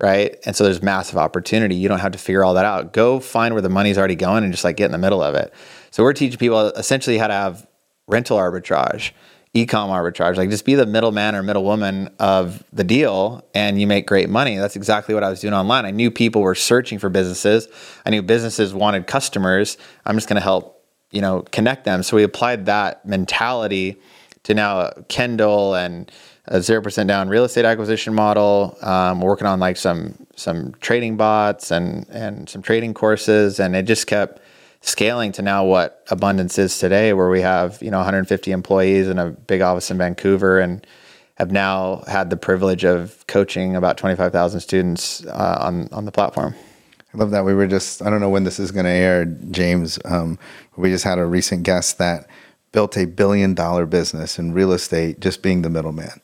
right? 0.00 0.36
And 0.46 0.54
so 0.54 0.62
there's 0.62 0.80
massive 0.80 1.18
opportunity. 1.18 1.74
You 1.74 1.88
don't 1.88 1.98
have 1.98 2.12
to 2.12 2.18
figure 2.18 2.44
all 2.44 2.54
that 2.54 2.64
out. 2.64 2.92
Go 2.92 3.18
find 3.18 3.52
where 3.52 3.60
the 3.60 3.68
money's 3.68 3.98
already 3.98 4.14
going 4.14 4.44
and 4.44 4.52
just 4.52 4.62
like 4.62 4.76
get 4.76 4.86
in 4.86 4.92
the 4.92 4.98
middle 4.98 5.20
of 5.20 5.34
it. 5.34 5.52
So, 5.90 6.04
we're 6.04 6.12
teaching 6.12 6.38
people 6.38 6.68
essentially 6.68 7.18
how 7.18 7.26
to 7.26 7.34
have 7.34 7.66
rental 8.06 8.38
arbitrage. 8.38 9.10
Ecom 9.54 9.88
arbitrage. 9.88 10.36
Like 10.36 10.50
just 10.50 10.64
be 10.64 10.74
the 10.74 10.86
middleman 10.86 11.34
or 11.34 11.42
middlewoman 11.42 12.10
of 12.18 12.62
the 12.72 12.84
deal 12.84 13.44
and 13.54 13.80
you 13.80 13.86
make 13.86 14.06
great 14.06 14.28
money. 14.28 14.56
That's 14.56 14.76
exactly 14.76 15.14
what 15.14 15.24
I 15.24 15.30
was 15.30 15.40
doing 15.40 15.54
online. 15.54 15.84
I 15.84 15.90
knew 15.90 16.10
people 16.10 16.42
were 16.42 16.54
searching 16.54 16.98
for 16.98 17.08
businesses. 17.08 17.68
I 18.04 18.10
knew 18.10 18.22
businesses 18.22 18.74
wanted 18.74 19.06
customers. 19.06 19.78
I'm 20.04 20.16
just 20.16 20.28
going 20.28 20.36
to 20.36 20.42
help, 20.42 20.84
you 21.10 21.20
know, 21.20 21.42
connect 21.50 21.84
them. 21.84 22.02
So 22.02 22.16
we 22.16 22.22
applied 22.22 22.66
that 22.66 23.06
mentality 23.06 23.96
to 24.44 24.54
now 24.54 24.90
Kendall 25.08 25.74
and 25.74 26.10
a 26.46 26.62
zero 26.62 26.82
percent 26.82 27.08
down 27.08 27.28
real 27.28 27.44
estate 27.44 27.64
acquisition 27.64 28.14
model. 28.14 28.76
Um, 28.80 29.20
working 29.20 29.46
on 29.46 29.60
like 29.60 29.76
some 29.76 30.26
some 30.36 30.74
trading 30.80 31.16
bots 31.16 31.70
and 31.70 32.06
and 32.08 32.48
some 32.48 32.62
trading 32.62 32.94
courses, 32.94 33.60
and 33.60 33.76
it 33.76 33.82
just 33.82 34.06
kept 34.06 34.40
scaling 34.80 35.32
to 35.32 35.42
now 35.42 35.64
what 35.64 36.04
abundance 36.10 36.58
is 36.58 36.78
today, 36.78 37.12
where 37.12 37.28
we 37.28 37.40
have 37.40 37.82
you 37.82 37.90
know 37.90 37.98
150 37.98 38.50
employees 38.52 39.08
in 39.08 39.18
a 39.18 39.30
big 39.30 39.60
office 39.60 39.90
in 39.90 39.98
Vancouver, 39.98 40.58
and 40.58 40.86
have 41.36 41.50
now 41.52 42.02
had 42.08 42.30
the 42.30 42.36
privilege 42.36 42.84
of 42.84 43.24
coaching 43.28 43.76
about 43.76 43.96
25,000 43.96 44.60
students 44.60 45.24
uh, 45.26 45.58
on 45.60 45.88
on 45.92 46.04
the 46.04 46.12
platform. 46.12 46.54
I 47.14 47.18
love 47.18 47.30
that. 47.30 47.44
We 47.44 47.54
were 47.54 47.66
just 47.66 48.02
I 48.02 48.10
don't 48.10 48.20
know 48.20 48.30
when 48.30 48.44
this 48.44 48.58
is 48.58 48.70
going 48.70 48.84
to 48.84 48.90
air, 48.90 49.24
James. 49.24 49.98
Um, 50.04 50.38
we 50.76 50.90
just 50.90 51.04
had 51.04 51.18
a 51.18 51.26
recent 51.26 51.62
guest 51.62 51.98
that 51.98 52.28
built 52.72 52.96
a 52.96 53.06
billion 53.06 53.54
dollar 53.54 53.86
business 53.86 54.38
in 54.38 54.52
real 54.52 54.72
estate, 54.72 55.20
just 55.20 55.42
being 55.42 55.62
the 55.62 55.70
middleman. 55.70 56.20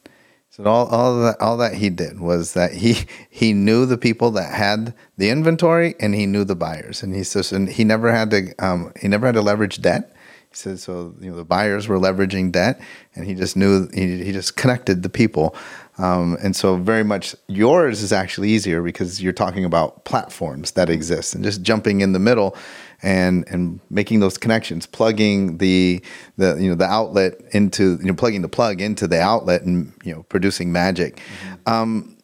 So 0.57 0.63
all, 0.67 0.87
all 0.87 1.21
that 1.23 1.41
all 1.41 1.57
that 1.57 1.75
he 1.75 1.91
did 1.91 2.21
was 2.21 2.53
that 2.53 2.73
he 2.75 3.07
he 3.29 3.53
knew 3.53 3.87
the 3.87 3.99
people 3.99 4.31
that 4.33 4.55
had 4.55 4.95
the 5.17 5.29
inventory 5.31 5.97
and 5.99 6.15
he 6.15 6.27
knew 6.27 6.45
the 6.45 6.55
buyers 6.55 7.03
and 7.03 7.13
he 7.13 7.25
says 7.25 7.51
and 7.51 7.69
he 7.69 7.83
never 7.83 8.13
had 8.13 8.31
to 8.31 8.55
um, 8.61 8.93
he 9.01 9.09
never 9.09 9.27
had 9.27 9.35
to 9.35 9.43
leverage 9.43 9.83
debt. 9.83 10.15
He 10.51 10.55
said 10.55 10.79
so 10.79 11.13
you 11.19 11.31
know 11.31 11.37
the 11.37 11.45
buyers 11.45 11.89
were 11.89 11.99
leveraging 11.99 12.53
debt 12.53 12.81
and 13.17 13.27
he 13.27 13.35
just 13.35 13.57
knew 13.57 13.89
he, 13.93 14.23
he 14.23 14.31
just 14.31 14.57
connected 14.57 15.03
the 15.03 15.09
people. 15.09 15.57
Um, 15.99 16.37
and 16.43 16.57
so 16.57 16.77
very 16.77 17.05
much 17.05 17.37
yours 17.47 18.03
is 18.03 18.13
actually 18.13 18.51
easier 18.51 18.83
because 18.83 19.23
you're 19.23 19.33
talking 19.33 19.65
about 19.65 20.05
platforms 20.05 20.73
that 20.73 20.91
exist 20.91 21.35
and 21.35 21.45
just 21.45 21.63
jumping 21.63 22.01
in 22.01 22.13
the 22.13 22.19
middle 22.19 22.57
and 23.03 23.45
and 23.49 23.81
making 23.91 24.21
those 24.21 24.37
connections, 24.39 24.87
plugging 24.87 25.59
the 25.59 26.03
the 26.37 26.57
you 26.57 26.69
know 26.69 26.75
the 26.75 26.87
outlet 26.87 27.35
into 27.53 27.99
you 28.01 28.07
know 28.07 28.15
plugging 28.15 28.43
the 28.43 28.49
plug 28.49 28.81
into 28.81 29.07
the 29.07 29.21
outlet 29.21 29.63
and 29.63 29.93
you 30.05 30.13
know 30.13 30.25
producing 30.25 30.73
magic. 30.73 31.17
Mm-hmm. 31.17 31.73
Um, 31.73 32.17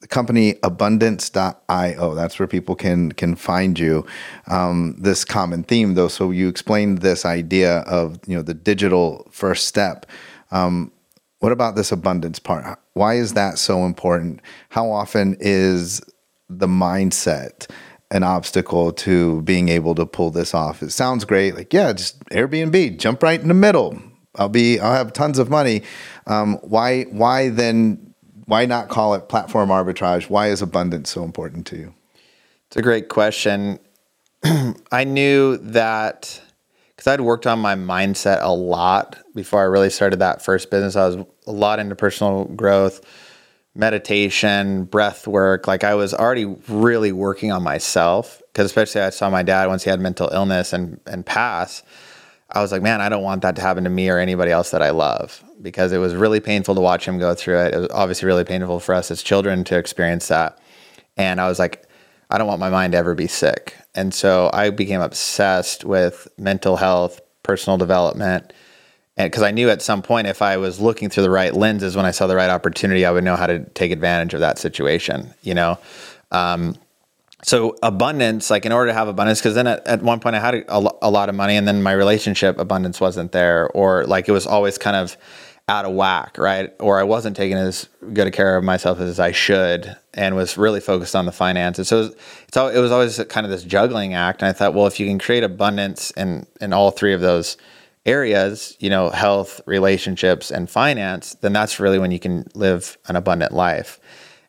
the 0.00 0.08
company 0.08 0.56
abundance.io 0.62 2.14
that's 2.14 2.38
where 2.38 2.46
people 2.46 2.74
can 2.74 3.10
can 3.12 3.34
find 3.34 3.78
you 3.78 4.04
um, 4.48 4.96
this 4.98 5.24
common 5.24 5.62
theme 5.62 5.94
though 5.94 6.08
so 6.08 6.30
you 6.30 6.46
explained 6.46 6.98
this 6.98 7.24
idea 7.24 7.78
of 7.78 8.18
you 8.26 8.36
know 8.36 8.42
the 8.42 8.52
digital 8.52 9.26
first 9.30 9.66
step 9.66 10.04
um, 10.50 10.92
what 11.38 11.52
about 11.52 11.74
this 11.74 11.90
abundance 11.90 12.38
part 12.38 12.78
why 12.94 13.14
is 13.14 13.34
that 13.34 13.58
so 13.58 13.84
important 13.84 14.40
how 14.70 14.90
often 14.90 15.36
is 15.38 16.00
the 16.48 16.66
mindset 16.66 17.68
an 18.10 18.22
obstacle 18.22 18.92
to 18.92 19.42
being 19.42 19.68
able 19.68 19.94
to 19.96 20.06
pull 20.06 20.30
this 20.30 20.54
off. 20.54 20.82
It 20.82 20.90
sounds 20.90 21.24
great. 21.24 21.56
Like, 21.56 21.72
yeah, 21.72 21.92
just 21.92 22.24
Airbnb, 22.26 22.98
jump 22.98 23.22
right 23.22 23.40
in 23.40 23.48
the 23.48 23.54
middle. 23.54 24.00
I'll 24.36 24.48
be, 24.48 24.78
I'll 24.78 24.94
have 24.94 25.12
tons 25.12 25.38
of 25.38 25.50
money. 25.50 25.82
Um, 26.26 26.56
why, 26.62 27.04
why 27.04 27.48
then, 27.48 28.14
why 28.46 28.66
not 28.66 28.88
call 28.88 29.14
it 29.14 29.28
platform 29.28 29.68
arbitrage? 29.70 30.30
Why 30.30 30.48
is 30.48 30.62
abundance 30.62 31.10
so 31.10 31.24
important 31.24 31.66
to 31.68 31.76
you? 31.76 31.94
It's 32.68 32.76
a 32.76 32.82
great 32.82 33.08
question. 33.08 33.80
I 34.92 35.04
knew 35.04 35.56
that 35.58 36.40
because 36.94 37.08
I'd 37.08 37.20
worked 37.20 37.46
on 37.46 37.58
my 37.58 37.74
mindset 37.74 38.38
a 38.42 38.52
lot 38.52 39.18
before 39.34 39.60
I 39.60 39.64
really 39.64 39.90
started 39.90 40.20
that 40.20 40.42
first 40.42 40.70
business. 40.70 40.94
I 40.94 41.08
was 41.08 41.26
a 41.46 41.52
lot 41.52 41.78
into 41.78 41.94
personal 41.94 42.44
growth 42.44 43.00
meditation, 43.74 44.84
breath 44.84 45.26
work. 45.26 45.66
Like 45.66 45.84
I 45.84 45.94
was 45.94 46.14
already 46.14 46.44
really 46.68 47.12
working 47.12 47.50
on 47.50 47.62
myself 47.62 48.40
because 48.52 48.66
especially 48.66 49.00
I 49.00 49.10
saw 49.10 49.30
my 49.30 49.42
dad 49.42 49.66
once 49.66 49.84
he 49.84 49.90
had 49.90 50.00
mental 50.00 50.28
illness 50.32 50.72
and 50.72 51.00
and 51.06 51.26
pass. 51.26 51.82
I 52.50 52.62
was 52.62 52.70
like, 52.70 52.82
man, 52.82 53.00
I 53.00 53.08
don't 53.08 53.22
want 53.22 53.42
that 53.42 53.56
to 53.56 53.62
happen 53.62 53.84
to 53.84 53.90
me 53.90 54.08
or 54.08 54.18
anybody 54.18 54.52
else 54.52 54.70
that 54.70 54.82
I 54.82 54.90
love 54.90 55.42
because 55.60 55.92
it 55.92 55.98
was 55.98 56.14
really 56.14 56.40
painful 56.40 56.76
to 56.76 56.80
watch 56.80 57.06
him 57.06 57.18
go 57.18 57.34
through 57.34 57.58
it. 57.58 57.74
It 57.74 57.78
was 57.78 57.88
obviously 57.90 58.26
really 58.26 58.44
painful 58.44 58.78
for 58.78 58.94
us 58.94 59.10
as 59.10 59.22
children 59.22 59.64
to 59.64 59.76
experience 59.76 60.28
that. 60.28 60.58
And 61.16 61.40
I 61.40 61.48
was 61.48 61.58
like, 61.58 61.88
I 62.30 62.38
don't 62.38 62.46
want 62.46 62.60
my 62.60 62.70
mind 62.70 62.92
to 62.92 62.98
ever 62.98 63.14
be 63.14 63.26
sick. 63.26 63.76
And 63.94 64.14
so 64.14 64.50
I 64.52 64.70
became 64.70 65.00
obsessed 65.00 65.84
with 65.84 66.28
mental 66.38 66.76
health, 66.76 67.20
personal 67.42 67.76
development, 67.76 68.52
because 69.16 69.42
I 69.42 69.50
knew 69.50 69.70
at 69.70 69.80
some 69.80 70.02
point 70.02 70.26
if 70.26 70.42
I 70.42 70.56
was 70.56 70.80
looking 70.80 71.08
through 71.08 71.22
the 71.22 71.30
right 71.30 71.54
lenses 71.54 71.94
when 71.96 72.04
I 72.04 72.10
saw 72.10 72.26
the 72.26 72.36
right 72.36 72.50
opportunity, 72.50 73.06
I 73.06 73.12
would 73.12 73.24
know 73.24 73.36
how 73.36 73.46
to 73.46 73.60
take 73.70 73.92
advantage 73.92 74.34
of 74.34 74.40
that 74.40 74.58
situation. 74.58 75.32
You 75.42 75.54
know, 75.54 75.78
um, 76.32 76.76
so 77.44 77.76
abundance, 77.82 78.50
like 78.50 78.66
in 78.66 78.72
order 78.72 78.90
to 78.90 78.94
have 78.94 79.06
abundance, 79.06 79.38
because 79.38 79.54
then 79.54 79.66
at, 79.66 79.86
at, 79.86 80.02
one 80.02 80.18
point 80.18 80.34
I 80.34 80.40
had 80.40 80.54
a, 80.54 80.78
a, 81.02 81.10
lot 81.10 81.28
of 81.28 81.34
money, 81.34 81.56
and 81.56 81.68
then 81.68 81.82
my 81.82 81.92
relationship 81.92 82.58
abundance 82.58 83.00
wasn't 83.00 83.32
there, 83.32 83.68
or 83.68 84.04
like 84.06 84.28
it 84.28 84.32
was 84.32 84.46
always 84.46 84.78
kind 84.78 84.96
of 84.96 85.16
out 85.68 85.84
of 85.84 85.92
whack, 85.92 86.36
right? 86.38 86.72
Or 86.80 86.98
I 86.98 87.04
wasn't 87.04 87.36
taking 87.36 87.56
as 87.56 87.88
good 88.12 88.26
a 88.26 88.30
care 88.30 88.56
of 88.56 88.64
myself 88.64 88.98
as 88.98 89.20
I 89.20 89.32
should, 89.32 89.94
and 90.14 90.34
was 90.34 90.56
really 90.56 90.80
focused 90.80 91.14
on 91.14 91.26
the 91.26 91.32
finances. 91.32 91.88
So 91.88 91.98
it 91.98 92.16
was, 92.54 92.76
it 92.76 92.80
was 92.80 92.90
always 92.90 93.22
kind 93.28 93.44
of 93.44 93.50
this 93.50 93.62
juggling 93.62 94.14
act, 94.14 94.42
and 94.42 94.48
I 94.48 94.52
thought, 94.52 94.74
well, 94.74 94.86
if 94.86 94.98
you 94.98 95.06
can 95.06 95.18
create 95.18 95.44
abundance 95.44 96.10
in 96.12 96.46
in 96.60 96.72
all 96.72 96.90
three 96.90 97.12
of 97.12 97.20
those 97.20 97.58
areas, 98.06 98.76
you 98.80 98.90
know, 98.90 99.10
health, 99.10 99.60
relationships, 99.66 100.50
and 100.50 100.68
finance, 100.68 101.34
then 101.40 101.52
that's 101.52 101.80
really 101.80 101.98
when 101.98 102.10
you 102.10 102.18
can 102.18 102.46
live 102.54 102.98
an 103.08 103.16
abundant 103.16 103.52
life. 103.52 103.98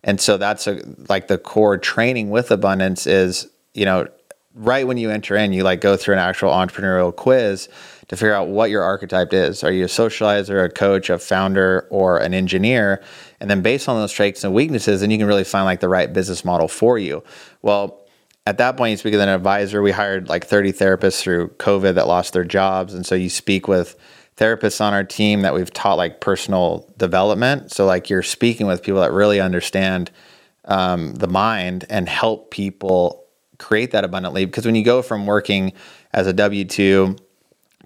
And 0.03 0.19
so 0.21 0.37
that's 0.37 0.67
a, 0.67 0.81
like 1.09 1.27
the 1.27 1.37
core 1.37 1.77
training 1.77 2.29
with 2.29 2.51
abundance 2.51 3.07
is, 3.07 3.47
you 3.73 3.85
know, 3.85 4.07
right 4.53 4.87
when 4.87 4.97
you 4.97 5.09
enter 5.09 5.35
in, 5.35 5.51
you 5.51 5.63
like 5.63 5.81
go 5.81 5.97
through 5.97 6.13
an 6.13 6.19
actual 6.19 6.51
entrepreneurial 6.51 7.15
quiz 7.15 7.67
to 8.07 8.15
figure 8.15 8.33
out 8.33 8.47
what 8.47 8.69
your 8.69 8.83
archetype 8.83 9.33
is. 9.33 9.63
Are 9.63 9.71
you 9.71 9.85
a 9.85 9.87
socializer, 9.87 10.63
a 10.63 10.69
coach, 10.69 11.09
a 11.09 11.17
founder, 11.17 11.87
or 11.89 12.19
an 12.19 12.33
engineer? 12.33 13.03
And 13.39 13.49
then 13.49 13.61
based 13.61 13.89
on 13.89 13.97
those 13.97 14.11
strengths 14.11 14.43
and 14.43 14.53
weaknesses, 14.53 15.01
then 15.01 15.11
you 15.11 15.17
can 15.17 15.27
really 15.27 15.43
find 15.43 15.65
like 15.65 15.79
the 15.79 15.89
right 15.89 16.11
business 16.11 16.45
model 16.45 16.67
for 16.67 16.97
you. 16.99 17.23
Well, 17.61 18.04
at 18.47 18.59
that 18.59 18.77
point, 18.77 18.91
you 18.91 18.97
speak 18.97 19.13
with 19.13 19.21
an 19.21 19.29
advisor. 19.29 19.81
We 19.81 19.91
hired 19.91 20.29
like 20.29 20.45
30 20.45 20.73
therapists 20.73 21.19
through 21.19 21.49
COVID 21.57 21.95
that 21.95 22.07
lost 22.07 22.33
their 22.33 22.43
jobs. 22.43 22.93
And 22.93 23.05
so 23.05 23.15
you 23.15 23.29
speak 23.29 23.67
with 23.67 23.95
therapists 24.37 24.81
on 24.81 24.93
our 24.93 25.03
team 25.03 25.41
that 25.41 25.53
we've 25.53 25.73
taught 25.73 25.95
like 25.95 26.21
personal 26.21 26.91
development. 26.97 27.71
So, 27.71 27.85
like, 27.85 28.09
you're 28.09 28.23
speaking 28.23 28.67
with 28.67 28.83
people 28.83 29.01
that 29.01 29.11
really 29.11 29.39
understand 29.39 30.11
um, 30.65 31.15
the 31.15 31.27
mind 31.27 31.85
and 31.89 32.07
help 32.07 32.51
people 32.51 33.25
create 33.57 33.91
that 33.91 34.03
abundantly. 34.03 34.45
Because 34.45 34.65
when 34.65 34.75
you 34.75 34.83
go 34.83 35.01
from 35.01 35.25
working 35.25 35.73
as 36.13 36.27
a 36.27 36.33
W 36.33 36.65
2, 36.65 37.15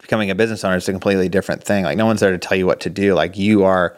becoming 0.01 0.30
a 0.30 0.36
business 0.36 0.66
owner, 0.66 0.76
it's 0.76 0.89
a 0.89 0.91
completely 0.91 1.30
different 1.30 1.64
thing. 1.64 1.86
Like, 1.86 1.97
no 1.97 2.05
one's 2.05 2.20
there 2.20 2.32
to 2.32 2.38
tell 2.38 2.57
you 2.57 2.66
what 2.66 2.82
to 2.82 2.89
do. 2.89 3.14
Like, 3.14 3.38
you 3.38 3.64
are 3.64 3.95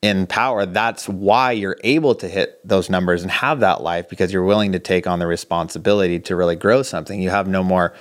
in 0.00 0.26
power, 0.26 0.64
that's 0.64 1.08
why 1.08 1.52
you're 1.52 1.76
able 1.82 2.14
to 2.14 2.28
hit 2.28 2.60
those 2.66 2.88
numbers 2.88 3.22
and 3.22 3.30
have 3.30 3.60
that 3.60 3.82
life 3.82 4.08
because 4.08 4.32
you're 4.32 4.44
willing 4.44 4.72
to 4.72 4.78
take 4.78 5.06
on 5.06 5.18
the 5.18 5.26
responsibility 5.26 6.20
to 6.20 6.36
really 6.36 6.54
grow 6.54 6.82
something. 6.82 7.20
You 7.20 7.30
have 7.30 7.48
no 7.48 7.64
more, 7.64 7.94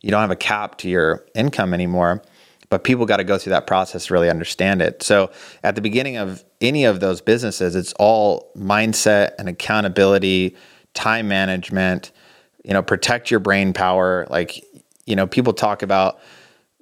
you 0.00 0.10
don't 0.10 0.22
have 0.22 0.30
a 0.30 0.36
cap 0.36 0.78
to 0.78 0.88
your 0.88 1.26
income 1.34 1.74
anymore. 1.74 2.22
But 2.70 2.84
people 2.84 3.04
got 3.04 3.18
to 3.18 3.24
go 3.24 3.36
through 3.36 3.50
that 3.50 3.66
process 3.66 4.06
to 4.06 4.14
really 4.14 4.30
understand 4.30 4.80
it. 4.80 5.02
So 5.02 5.30
at 5.62 5.74
the 5.74 5.82
beginning 5.82 6.16
of 6.16 6.42
any 6.62 6.86
of 6.86 7.00
those 7.00 7.20
businesses, 7.20 7.76
it's 7.76 7.92
all 7.98 8.50
mindset 8.56 9.32
and 9.38 9.46
accountability, 9.46 10.56
time 10.94 11.28
management, 11.28 12.12
you 12.64 12.72
know, 12.72 12.82
protect 12.82 13.30
your 13.30 13.40
brain 13.40 13.74
power. 13.74 14.26
Like, 14.30 14.64
you 15.04 15.16
know, 15.16 15.26
people 15.26 15.52
talk 15.52 15.82
about 15.82 16.18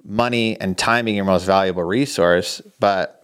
money 0.05 0.57
and 0.61 0.77
time 0.77 1.05
being 1.05 1.17
your 1.17 1.25
most 1.25 1.43
valuable 1.43 1.83
resource, 1.83 2.61
but 2.79 3.20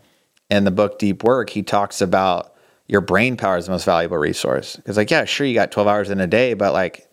in 0.50 0.64
the 0.64 0.72
book 0.72 1.00
Deep 1.00 1.24
Work, 1.24 1.50
he 1.50 1.64
talks 1.64 2.02
about 2.02 2.54
your 2.88 3.02
brain 3.02 3.36
power 3.36 3.58
is 3.58 3.66
the 3.66 3.72
most 3.72 3.86
valuable 3.86 4.18
resource. 4.18 4.76
Because 4.76 4.98
like, 4.98 5.12
yeah, 5.12 5.26
sure, 5.26 5.46
you 5.46 5.54
got 5.54 5.72
12 5.72 5.88
hours 5.88 6.10
in 6.10 6.20
a 6.20 6.28
day, 6.28 6.54
but 6.54 6.74
like 6.74 7.10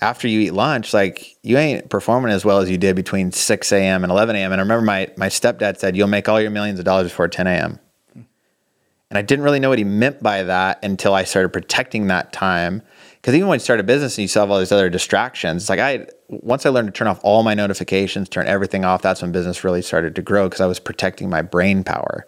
after 0.00 0.26
you 0.26 0.40
eat 0.40 0.52
lunch, 0.52 0.92
like 0.92 1.36
you 1.42 1.56
ain't 1.56 1.88
performing 1.88 2.32
as 2.32 2.44
well 2.44 2.58
as 2.58 2.68
you 2.68 2.76
did 2.76 2.96
between 2.96 3.30
6 3.30 3.72
a.m. 3.72 4.02
and 4.02 4.10
11 4.10 4.34
a.m. 4.36 4.52
And 4.52 4.60
I 4.60 4.62
remember 4.62 4.84
my, 4.84 5.10
my 5.16 5.28
stepdad 5.28 5.78
said, 5.78 5.96
you'll 5.96 6.08
make 6.08 6.28
all 6.28 6.40
your 6.40 6.50
millions 6.50 6.78
of 6.78 6.84
dollars 6.84 7.08
before 7.08 7.28
10 7.28 7.46
a.m. 7.46 7.78
And 8.14 9.18
I 9.18 9.22
didn't 9.22 9.44
really 9.44 9.60
know 9.60 9.68
what 9.68 9.78
he 9.78 9.84
meant 9.84 10.22
by 10.22 10.42
that 10.42 10.84
until 10.84 11.14
I 11.14 11.22
started 11.22 11.50
protecting 11.50 12.08
that 12.08 12.32
time. 12.32 12.82
Because 13.14 13.34
even 13.34 13.48
when 13.48 13.56
you 13.56 13.60
start 13.60 13.78
a 13.78 13.84
business 13.84 14.18
and 14.18 14.22
you 14.22 14.28
still 14.28 14.42
have 14.42 14.50
all 14.50 14.58
these 14.58 14.72
other 14.72 14.90
distractions, 14.90 15.62
it's 15.62 15.70
like 15.70 15.78
I 15.78 16.06
once 16.28 16.66
I 16.66 16.70
learned 16.70 16.88
to 16.88 16.92
turn 16.92 17.06
off 17.06 17.20
all 17.22 17.42
my 17.42 17.54
notifications, 17.54 18.28
turn 18.28 18.46
everything 18.46 18.84
off, 18.84 19.02
that's 19.02 19.22
when 19.22 19.30
business 19.30 19.62
really 19.62 19.82
started 19.82 20.16
to 20.16 20.22
grow 20.22 20.48
because 20.48 20.60
I 20.60 20.66
was 20.66 20.80
protecting 20.80 21.30
my 21.30 21.42
brain 21.42 21.84
power. 21.84 22.26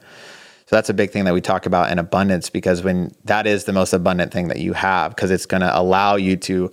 So 0.66 0.74
that's 0.76 0.88
a 0.90 0.94
big 0.94 1.10
thing 1.10 1.24
that 1.24 1.34
we 1.34 1.40
talk 1.40 1.66
about 1.66 1.92
in 1.92 1.98
abundance 1.98 2.50
because 2.50 2.82
when 2.82 3.14
that 3.24 3.46
is 3.46 3.64
the 3.64 3.72
most 3.72 3.92
abundant 3.92 4.32
thing 4.32 4.48
that 4.48 4.58
you 4.58 4.72
have, 4.72 5.14
because 5.14 5.30
it's 5.30 5.46
going 5.46 5.60
to 5.60 5.78
allow 5.78 6.16
you 6.16 6.36
to 6.38 6.72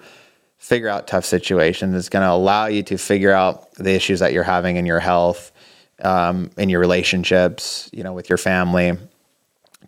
figure 0.64 0.88
out 0.88 1.08
tough 1.08 1.26
situations. 1.26 1.94
It's 1.94 2.08
going 2.08 2.24
to 2.24 2.32
allow 2.32 2.68
you 2.68 2.84
to 2.84 2.98
figure 2.98 3.34
out 3.34 3.72
the 3.74 3.92
issues 3.92 4.22
that 4.22 4.32
you're 4.32 4.44
having 4.44 4.78
in 4.78 4.86
your 4.86 5.02
health, 5.02 5.52
um, 6.02 6.50
in 6.58 6.70
your 6.70 6.80
relationships, 6.80 7.90
you 7.92 8.02
know, 8.02 8.14
with 8.14 8.30
your 8.30 8.38
family, 8.38 8.98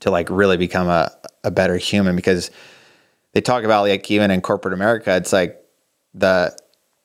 to 0.01 0.11
like 0.11 0.29
really 0.29 0.57
become 0.57 0.89
a, 0.89 1.09
a 1.45 1.49
better 1.49 1.77
human. 1.77 2.15
Because 2.17 2.51
they 3.31 3.39
talk 3.39 3.63
about 3.63 3.87
like 3.87 4.11
even 4.11 4.31
in 4.31 4.41
corporate 4.41 4.73
America, 4.73 5.15
it's 5.15 5.31
like 5.31 5.63
the 6.13 6.55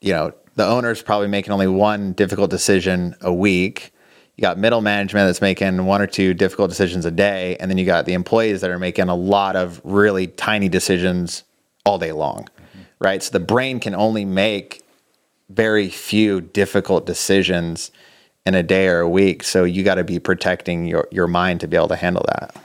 you 0.01 0.13
know 0.13 0.33
the 0.57 0.67
owner's 0.67 1.01
probably 1.01 1.29
making 1.29 1.53
only 1.53 1.69
one 1.69 2.13
difficult 2.13 2.51
decision 2.51 3.15
a 3.21 3.33
week. 3.33 3.93
You 4.41 4.47
got 4.47 4.57
middle 4.57 4.81
management 4.81 5.29
that's 5.29 5.43
making 5.43 5.85
one 5.85 6.01
or 6.01 6.07
two 6.07 6.33
difficult 6.33 6.71
decisions 6.71 7.05
a 7.05 7.11
day, 7.11 7.59
and 7.61 7.71
then 7.71 7.77
you 7.77 7.85
got 7.85 8.07
the 8.07 8.15
employees 8.15 8.63
that 8.63 8.71
are 8.71 8.79
making 8.79 9.11
a 9.11 9.15
lot 9.15 9.55
of 9.55 9.83
really 9.85 10.29
tiny 10.29 10.67
decisions 10.67 11.45
all 11.85 11.99
day 11.99 12.13
long, 12.13 12.45
mm-hmm. 12.45 12.81
right? 13.01 13.23
So 13.23 13.33
the 13.33 13.45
brain 13.45 13.81
can 13.81 13.95
only 13.95 14.25
make 14.25 14.83
very 15.51 15.91
few 15.91 16.41
difficult 16.41 17.05
decisions 17.05 17.91
in 18.47 18.55
a 18.55 18.63
day 18.63 18.89
or 18.89 19.01
a 19.01 19.09
week. 19.11 19.43
So 19.43 19.65
you 19.65 19.83
got 19.83 19.97
to 19.97 20.05
be 20.05 20.19
protecting 20.19 20.87
your, 20.87 21.07
your 21.11 21.27
mind 21.27 21.61
to 21.61 21.69
be 21.69 21.77
able 21.77 21.89
to 21.89 21.97
handle 21.97 22.25
that. 22.29 22.57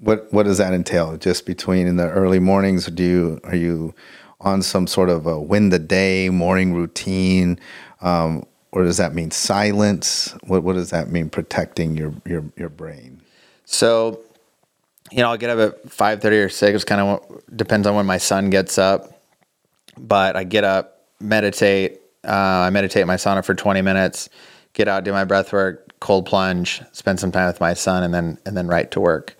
What 0.00 0.32
what 0.32 0.46
does 0.46 0.58
that 0.58 0.74
entail? 0.74 1.16
Just 1.16 1.46
between 1.46 1.86
in 1.86 1.94
the 1.94 2.10
early 2.10 2.40
mornings, 2.40 2.86
do 2.86 3.04
you 3.04 3.40
are 3.44 3.54
you 3.54 3.94
on 4.40 4.62
some 4.62 4.88
sort 4.88 5.10
of 5.10 5.26
a 5.28 5.40
win 5.40 5.68
the 5.68 5.78
day 5.78 6.28
morning 6.28 6.74
routine? 6.74 7.60
Um, 8.00 8.46
or 8.72 8.84
does 8.84 8.96
that 8.96 9.14
mean 9.14 9.30
silence? 9.30 10.34
What 10.44 10.64
what 10.64 10.72
does 10.74 10.90
that 10.90 11.10
mean 11.10 11.28
protecting 11.28 11.96
your 11.96 12.14
your 12.26 12.44
your 12.56 12.70
brain? 12.70 13.20
So, 13.66 14.20
you 15.10 15.18
know, 15.18 15.30
I'll 15.30 15.36
get 15.36 15.50
up 15.50 15.58
at 15.58 15.90
five 15.90 16.20
thirty 16.20 16.38
or 16.38 16.48
six. 16.48 16.82
Kind 16.82 17.00
of 17.00 17.42
depends 17.54 17.86
on 17.86 17.94
when 17.94 18.06
my 18.06 18.18
son 18.18 18.50
gets 18.50 18.78
up. 18.78 19.20
But 19.98 20.36
I 20.36 20.44
get 20.44 20.64
up, 20.64 21.06
meditate. 21.20 22.00
Uh, 22.24 22.64
I 22.66 22.70
meditate 22.70 23.06
my 23.06 23.16
sauna 23.16 23.44
for 23.44 23.54
twenty 23.54 23.82
minutes. 23.82 24.30
Get 24.72 24.88
out, 24.88 25.04
do 25.04 25.12
my 25.12 25.24
breath 25.24 25.52
work, 25.52 25.92
cold 26.00 26.24
plunge, 26.24 26.80
spend 26.92 27.20
some 27.20 27.30
time 27.30 27.46
with 27.46 27.60
my 27.60 27.74
son, 27.74 28.02
and 28.02 28.14
then 28.14 28.38
and 28.46 28.56
then 28.56 28.68
right 28.68 28.90
to 28.92 29.00
work. 29.00 29.36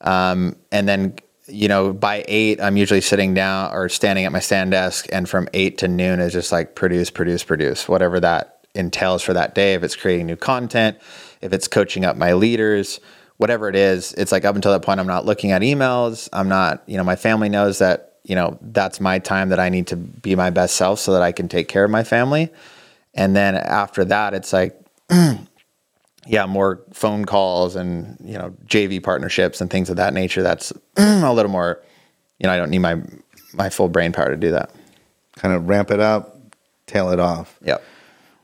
Um, 0.00 0.56
and 0.72 0.88
then 0.88 1.16
you 1.46 1.68
know, 1.68 1.92
by 1.92 2.24
eight, 2.28 2.60
I'm 2.62 2.76
usually 2.78 3.00
sitting 3.02 3.34
down 3.34 3.74
or 3.74 3.88
standing 3.90 4.24
at 4.24 4.32
my 4.32 4.38
stand 4.38 4.70
desk, 4.70 5.06
and 5.12 5.28
from 5.28 5.48
eight 5.52 5.76
to 5.78 5.88
noon 5.88 6.20
is 6.20 6.32
just 6.32 6.50
like 6.50 6.74
produce, 6.76 7.10
produce, 7.10 7.44
produce, 7.44 7.86
whatever 7.88 8.20
that 8.20 8.59
entails 8.74 9.22
for 9.22 9.32
that 9.32 9.54
day. 9.54 9.74
If 9.74 9.82
it's 9.82 9.96
creating 9.96 10.26
new 10.26 10.36
content, 10.36 10.98
if 11.40 11.52
it's 11.52 11.68
coaching 11.68 12.04
up 12.04 12.16
my 12.16 12.32
leaders, 12.32 13.00
whatever 13.36 13.68
it 13.68 13.76
is, 13.76 14.12
it's 14.14 14.32
like 14.32 14.44
up 14.44 14.54
until 14.54 14.72
that 14.72 14.82
point, 14.82 15.00
I'm 15.00 15.06
not 15.06 15.24
looking 15.24 15.52
at 15.52 15.62
emails. 15.62 16.28
I'm 16.32 16.48
not, 16.48 16.82
you 16.86 16.96
know, 16.96 17.04
my 17.04 17.16
family 17.16 17.48
knows 17.48 17.78
that, 17.78 18.18
you 18.24 18.34
know, 18.34 18.58
that's 18.60 19.00
my 19.00 19.18
time 19.18 19.48
that 19.48 19.58
I 19.58 19.68
need 19.70 19.86
to 19.88 19.96
be 19.96 20.34
my 20.34 20.50
best 20.50 20.76
self 20.76 21.00
so 21.00 21.12
that 21.12 21.22
I 21.22 21.32
can 21.32 21.48
take 21.48 21.68
care 21.68 21.84
of 21.84 21.90
my 21.90 22.04
family. 22.04 22.50
And 23.14 23.34
then 23.34 23.56
after 23.56 24.04
that, 24.04 24.34
it's 24.34 24.52
like, 24.52 24.80
yeah, 26.26 26.46
more 26.46 26.80
phone 26.92 27.24
calls 27.24 27.76
and 27.76 28.16
you 28.22 28.38
know 28.38 28.54
JV 28.66 29.02
partnerships 29.02 29.60
and 29.60 29.70
things 29.70 29.90
of 29.90 29.96
that 29.96 30.14
nature. 30.14 30.42
That's 30.42 30.72
a 30.96 31.32
little 31.32 31.50
more, 31.50 31.80
you 32.38 32.46
know, 32.46 32.52
I 32.52 32.56
don't 32.56 32.70
need 32.70 32.78
my 32.78 33.00
my 33.52 33.70
full 33.70 33.88
brain 33.88 34.12
power 34.12 34.28
to 34.30 34.36
do 34.36 34.52
that. 34.52 34.70
Kind 35.36 35.54
of 35.54 35.68
ramp 35.68 35.90
it 35.90 36.00
up, 36.00 36.38
tail 36.86 37.10
it 37.10 37.18
off. 37.18 37.58
Yep. 37.62 37.82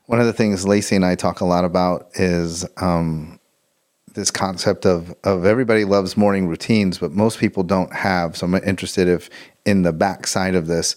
One 0.07 0.21
of 0.21 0.27
the 0.27 0.33
things 0.33 0.67
Lacey 0.67 0.95
and 0.95 1.05
I 1.05 1.17
talk 1.17 1.41
a 1.41 1.45
lot 1.45 1.65
about 1.65 2.11
is 2.15 2.65
um, 2.77 3.41
this 4.15 4.31
concept 4.31 4.87
of 4.87 5.13
of 5.25 5.45
everybody 5.45 5.85
loves 5.85 6.17
morning 6.17 6.47
routines, 6.47 6.99
but 6.99 7.11
most 7.11 7.41
people 7.41 7.65
don't 7.65 7.93
have. 7.93 8.37
So 8.37 8.47
I'm 8.47 8.55
interested 8.55 9.09
if 9.09 9.29
in 9.65 9.83
the 9.83 9.93
backside 9.93 10.55
of 10.55 10.69
this, 10.69 10.95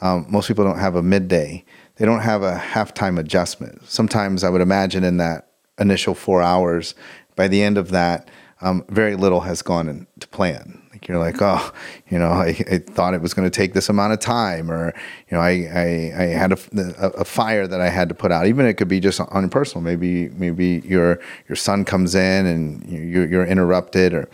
um, 0.00 0.26
most 0.28 0.46
people 0.46 0.64
don't 0.64 0.78
have 0.78 0.94
a 0.94 1.02
midday. 1.02 1.64
They 1.96 2.04
don't 2.04 2.20
have 2.20 2.44
a 2.44 2.54
halftime 2.56 3.18
adjustment. 3.18 3.82
Sometimes 3.88 4.44
I 4.44 4.48
would 4.48 4.60
imagine 4.60 5.02
in 5.02 5.16
that 5.16 5.48
initial 5.80 6.14
four 6.14 6.40
hours. 6.40 6.94
By 7.34 7.48
the 7.48 7.62
end 7.62 7.78
of 7.78 7.90
that, 7.90 8.28
um, 8.60 8.84
very 8.88 9.16
little 9.16 9.40
has 9.40 9.62
gone 9.62 9.88
into 9.88 10.28
plan. 10.28 10.81
Like 10.92 11.08
you're 11.08 11.18
like, 11.18 11.40
oh, 11.40 11.72
you 12.10 12.18
know, 12.18 12.28
I, 12.28 12.48
I 12.70 12.78
thought 12.78 13.14
it 13.14 13.22
was 13.22 13.32
going 13.32 13.50
to 13.50 13.56
take 13.56 13.72
this 13.72 13.88
amount 13.88 14.12
of 14.12 14.20
time, 14.20 14.70
or 14.70 14.92
you 15.30 15.36
know, 15.36 15.40
I 15.40 15.50
I, 15.50 16.22
I 16.22 16.26
had 16.26 16.52
a, 16.52 16.58
a, 16.98 17.08
a, 17.20 17.24
fire 17.24 17.66
that 17.66 17.80
I 17.80 17.88
had 17.88 18.10
to 18.10 18.14
put 18.14 18.30
out. 18.30 18.46
Even 18.46 18.66
it 18.66 18.74
could 18.74 18.88
be 18.88 19.00
just 19.00 19.18
on 19.18 19.48
personal. 19.48 19.82
Maybe 19.82 20.28
maybe 20.28 20.82
your 20.84 21.18
your 21.48 21.56
son 21.56 21.86
comes 21.86 22.14
in 22.14 22.44
and 22.44 22.86
you're, 22.90 23.26
you're 23.26 23.46
interrupted, 23.46 24.12
or 24.12 24.28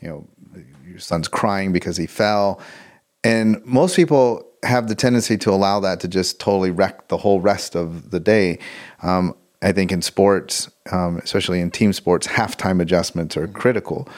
you 0.00 0.08
know, 0.08 0.28
your 0.88 1.00
son's 1.00 1.26
crying 1.26 1.72
because 1.72 1.96
he 1.96 2.06
fell, 2.06 2.60
and 3.24 3.64
most 3.66 3.96
people 3.96 4.46
have 4.62 4.86
the 4.86 4.94
tendency 4.94 5.36
to 5.38 5.50
allow 5.50 5.80
that 5.80 5.98
to 6.00 6.08
just 6.08 6.38
totally 6.38 6.70
wreck 6.70 7.08
the 7.08 7.16
whole 7.16 7.40
rest 7.40 7.74
of 7.74 8.10
the 8.10 8.20
day. 8.20 8.60
Um, 9.02 9.34
I 9.60 9.72
think 9.72 9.90
in 9.90 10.02
sports, 10.02 10.70
um, 10.92 11.18
especially 11.18 11.60
in 11.60 11.72
team 11.72 11.92
sports, 11.92 12.28
halftime 12.28 12.80
adjustments 12.80 13.36
are 13.36 13.48
critical. 13.48 14.08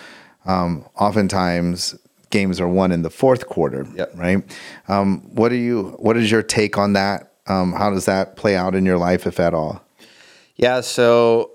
Um, 0.49 0.85
oftentimes, 0.97 1.95
games 2.31 2.61
are 2.61 2.69
won 2.69 2.91
in 2.91 3.03
the 3.03 3.11
fourth 3.11 3.47
quarter. 3.47 3.87
Yep. 3.95 4.13
Right. 4.17 4.59
Um, 4.89 5.21
what 5.35 5.53
are 5.53 5.57
you? 5.57 5.97
What 5.99 6.17
is 6.17 6.31
your 6.31 6.43
take 6.43 6.77
on 6.77 6.95
that? 6.95 7.33
Um, 7.47 7.73
how 7.73 7.91
does 7.91 8.07
that 8.07 8.37
play 8.37 8.57
out 8.57 8.75
in 8.75 8.85
your 8.85 8.99
life, 8.99 9.27
if 9.27 9.39
at 9.39 9.55
all? 9.55 9.83
Yeah. 10.57 10.81
So 10.81 11.53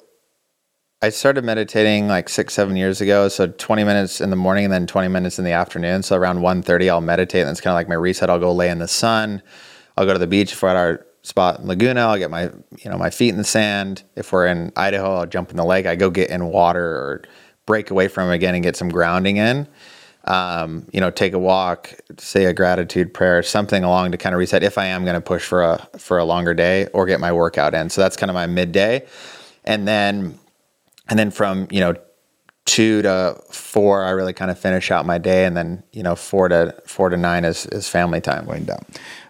I 1.02 1.10
started 1.10 1.44
meditating 1.44 2.08
like 2.08 2.30
six, 2.30 2.54
seven 2.54 2.78
years 2.78 3.02
ago. 3.02 3.28
So 3.28 3.48
20 3.48 3.84
minutes 3.84 4.22
in 4.22 4.30
the 4.30 4.38
morning 4.38 4.64
and 4.64 4.74
then 4.74 4.88
20 4.88 5.10
minutes 5.10 5.38
in 5.38 5.44
the 5.44 5.52
afternoon. 5.52 6.02
So 6.02 6.16
around 6.16 6.40
1.30, 6.40 6.90
I'll 6.90 7.02
meditate. 7.02 7.42
And 7.42 7.52
it's 7.52 7.60
kind 7.60 7.74
of 7.74 7.76
like 7.76 7.90
my 7.90 7.96
reset. 7.96 8.30
I'll 8.30 8.40
go 8.40 8.54
lay 8.54 8.70
in 8.70 8.80
the 8.80 8.88
sun. 8.88 9.42
I'll 9.98 10.06
go 10.06 10.14
to 10.14 10.20
the 10.20 10.28
beach 10.28 10.56
for 10.56 10.70
our 10.70 11.06
spot 11.24 11.60
in 11.60 11.68
Laguna. 11.68 12.02
I'll 12.02 12.18
get 12.18 12.30
my 12.30 12.44
you 12.84 12.90
know 12.90 12.98
my 12.98 13.10
feet 13.10 13.30
in 13.30 13.38
the 13.38 13.44
sand. 13.44 14.04
If 14.16 14.32
we're 14.32 14.48
in 14.48 14.72
Idaho, 14.76 15.16
I'll 15.16 15.26
jump 15.26 15.52
in 15.52 15.58
the 15.58 15.66
lake. 15.66 15.86
I 15.86 15.96
go 15.96 16.10
get 16.10 16.30
in 16.30 16.46
water 16.46 16.86
or 16.86 17.24
break 17.66 17.92
away 17.92 18.08
from 18.08 18.30
it 18.30 18.36
again 18.36 18.56
and 18.56 18.64
get 18.64 18.76
some 18.76 18.90
grounding 18.90 19.38
in. 19.38 19.68
Um, 20.26 20.88
you 20.94 21.02
know, 21.02 21.12
take 21.12 21.34
a 21.34 21.40
walk, 21.40 21.94
say 22.18 22.46
a 22.46 22.54
gratitude 22.54 23.14
prayer, 23.14 23.44
something 23.44 23.84
along 23.84 24.12
to 24.12 24.18
kind 24.18 24.34
of 24.34 24.40
reset. 24.40 24.64
If 24.64 24.78
I 24.78 24.86
am 24.86 25.04
going 25.04 25.16
to 25.16 25.22
push 25.22 25.44
for 25.46 25.64
a 25.64 25.90
for 25.98 26.18
a 26.18 26.24
longer 26.24 26.54
day 26.54 26.88
or 26.94 27.06
get 27.06 27.20
my 27.20 27.34
workout 27.34 27.74
in, 27.74 27.90
so 27.90 28.00
that's 28.00 28.16
kind 28.16 28.30
of 28.30 28.34
my 28.34 28.48
midday, 28.48 29.06
and 29.66 29.86
then 29.86 30.40
and 31.10 31.20
then 31.20 31.30
from 31.30 31.68
you 31.72 31.82
know 31.82 31.96
two 32.64 33.02
to 33.02 33.38
four, 33.52 34.06
I 34.06 34.12
really 34.12 34.32
kind 34.32 34.50
of 34.50 34.58
finish 34.58 34.92
out 34.92 35.06
my 35.06 35.18
day, 35.18 35.44
and 35.44 35.58
then 35.58 35.84
you 35.92 36.04
know 36.04 36.16
four 36.16 36.48
to 36.48 36.74
four 36.86 37.10
to 37.10 37.18
nine 37.18 37.44
is 37.44 37.66
is 37.66 37.90
family 37.90 38.22
time. 38.22 38.46
Wind 38.46 38.68
down. 38.68 38.86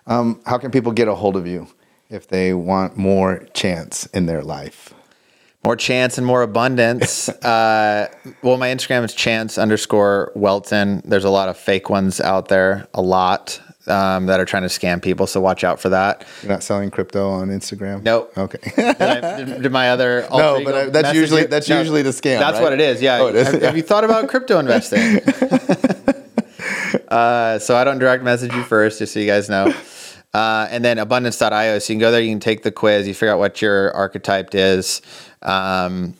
Um, 0.05 0.41
how 0.45 0.59
can 0.59 0.69
people 0.69 0.91
get 0.91 1.07
a 1.07 1.15
hold 1.15 1.35
of 1.35 1.47
you? 1.47 1.67
if 2.13 2.27
they 2.27 2.53
want 2.53 2.95
more 2.95 3.39
chance 3.53 4.05
in 4.07 4.27
their 4.27 4.43
life? 4.43 4.93
More 5.65 5.75
chance 5.75 6.17
and 6.17 6.27
more 6.27 6.41
abundance. 6.41 7.29
uh, 7.43 8.09
well, 8.41 8.57
my 8.57 8.69
Instagram 8.69 9.03
is 9.03 9.13
chance 9.13 9.57
underscore 9.57 10.31
Welton. 10.35 11.01
There's 11.05 11.23
a 11.23 11.29
lot 11.29 11.47
of 11.49 11.57
fake 11.57 11.89
ones 11.89 12.19
out 12.19 12.49
there, 12.49 12.87
a 12.93 13.01
lot 13.01 13.61
um, 13.87 14.27
that 14.27 14.39
are 14.39 14.45
trying 14.45 14.63
to 14.63 14.69
scam 14.69 15.01
people. 15.01 15.27
So 15.27 15.41
watch 15.41 15.63
out 15.63 15.79
for 15.79 15.89
that. 15.89 16.25
You're 16.41 16.51
not 16.51 16.63
selling 16.63 16.91
crypto 16.91 17.29
on 17.29 17.49
Instagram. 17.49 18.03
Nope. 18.03 18.37
Okay. 18.37 18.59
did, 18.75 19.01
I, 19.01 19.43
did, 19.43 19.71
my 19.71 19.89
other 19.89 20.27
no, 20.31 20.63
but 20.63 20.75
I, 20.75 20.85
that's 20.89 21.13
usually 21.13 21.45
that's 21.45 21.69
no, 21.69 21.79
usually 21.79 22.01
the 22.01 22.11
scam. 22.11 22.39
That's 22.39 22.55
right? 22.55 22.63
what 22.63 22.73
it 22.73 22.81
is. 22.81 23.01
Yeah. 23.01 23.19
Oh, 23.19 23.27
it 23.27 23.35
is? 23.35 23.51
Have, 23.51 23.61
have, 23.61 23.77
you 23.77 23.83
thought 23.83 24.03
about 24.03 24.27
crypto 24.29 24.59
investing? 24.59 25.19
uh, 27.07 27.59
so 27.59 27.75
I 27.75 27.83
don't 27.83 27.99
direct 27.99 28.23
message 28.23 28.53
you 28.53 28.63
first, 28.63 28.99
just 28.99 29.13
so 29.13 29.19
you 29.19 29.27
guys 29.27 29.49
know. 29.49 29.73
Uh, 30.33 30.67
and 30.71 30.83
then 30.83 30.97
abundance.io. 30.97 31.77
So 31.77 31.93
you 31.93 31.95
can 31.95 31.99
go 31.99 32.11
there, 32.11 32.19
you 32.21 32.31
can 32.31 32.39
take 32.39 32.63
the 32.63 32.71
quiz, 32.71 33.07
you 33.07 33.13
figure 33.13 33.33
out 33.33 33.39
what 33.39 33.61
your 33.61 33.91
archetype 33.93 34.55
is. 34.55 35.03
Um, 35.43 36.15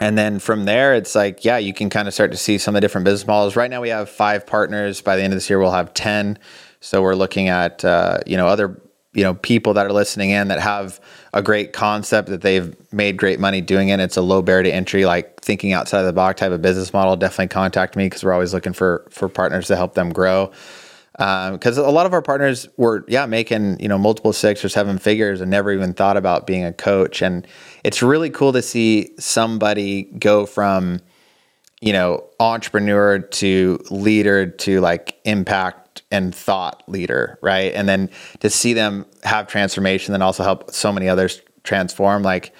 and 0.00 0.18
then 0.18 0.38
from 0.38 0.64
there, 0.64 0.94
it's 0.94 1.14
like, 1.14 1.44
yeah, 1.44 1.58
you 1.58 1.72
can 1.72 1.88
kind 1.88 2.08
of 2.08 2.14
start 2.14 2.32
to 2.32 2.36
see 2.36 2.58
some 2.58 2.74
of 2.74 2.76
the 2.76 2.80
different 2.80 3.04
business 3.04 3.26
models. 3.26 3.54
Right 3.54 3.70
now, 3.70 3.80
we 3.80 3.90
have 3.90 4.10
five 4.10 4.46
partners. 4.46 5.00
By 5.00 5.16
the 5.16 5.22
end 5.22 5.32
of 5.32 5.36
this 5.36 5.48
year, 5.48 5.58
we'll 5.58 5.70
have 5.70 5.94
10. 5.94 6.38
So 6.80 7.00
we're 7.00 7.14
looking 7.14 7.48
at, 7.48 7.84
uh, 7.84 8.18
you 8.26 8.36
know, 8.36 8.48
other, 8.48 8.80
you 9.12 9.22
know, 9.22 9.34
people 9.34 9.74
that 9.74 9.86
are 9.86 9.92
listening 9.92 10.30
in 10.30 10.48
that 10.48 10.58
have 10.58 11.00
a 11.32 11.42
great 11.42 11.72
concept 11.72 12.28
that 12.28 12.42
they've 12.42 12.74
made 12.92 13.16
great 13.16 13.38
money 13.38 13.60
doing 13.60 13.90
it. 13.90 14.00
It's 14.00 14.16
a 14.16 14.22
low 14.22 14.42
barrier 14.42 14.64
to 14.64 14.74
entry, 14.74 15.06
like 15.06 15.40
thinking 15.40 15.72
outside 15.72 16.00
of 16.00 16.06
the 16.06 16.12
box 16.12 16.40
type 16.40 16.50
of 16.50 16.60
business 16.60 16.92
model. 16.92 17.14
Definitely 17.14 17.48
contact 17.48 17.94
me 17.94 18.06
because 18.06 18.24
we're 18.24 18.32
always 18.32 18.52
looking 18.52 18.72
for 18.72 19.06
for 19.10 19.28
partners 19.28 19.68
to 19.68 19.76
help 19.76 19.94
them 19.94 20.12
grow 20.12 20.50
because 21.16 21.78
um, 21.78 21.84
a 21.84 21.90
lot 21.90 22.06
of 22.06 22.12
our 22.12 22.22
partners 22.22 22.68
were 22.76 23.04
yeah 23.06 23.24
making 23.24 23.78
you 23.78 23.88
know 23.88 23.96
multiple 23.96 24.32
six 24.32 24.64
or 24.64 24.68
seven 24.68 24.98
figures 24.98 25.40
and 25.40 25.50
never 25.50 25.72
even 25.72 25.94
thought 25.94 26.16
about 26.16 26.46
being 26.46 26.64
a 26.64 26.72
coach 26.72 27.22
and 27.22 27.46
it's 27.84 28.02
really 28.02 28.30
cool 28.30 28.52
to 28.52 28.60
see 28.60 29.10
somebody 29.18 30.02
go 30.18 30.44
from 30.44 31.00
you 31.80 31.92
know 31.92 32.24
entrepreneur 32.40 33.20
to 33.20 33.78
leader 33.90 34.46
to 34.46 34.80
like 34.80 35.16
impact 35.24 36.02
and 36.10 36.34
thought 36.34 36.82
leader 36.88 37.38
right 37.42 37.72
and 37.74 37.88
then 37.88 38.10
to 38.40 38.50
see 38.50 38.72
them 38.72 39.06
have 39.22 39.46
transformation 39.46 40.10
then 40.10 40.22
also 40.22 40.42
help 40.42 40.68
so 40.72 40.92
many 40.92 41.08
others 41.08 41.40
transform 41.62 42.24
like 42.24 42.52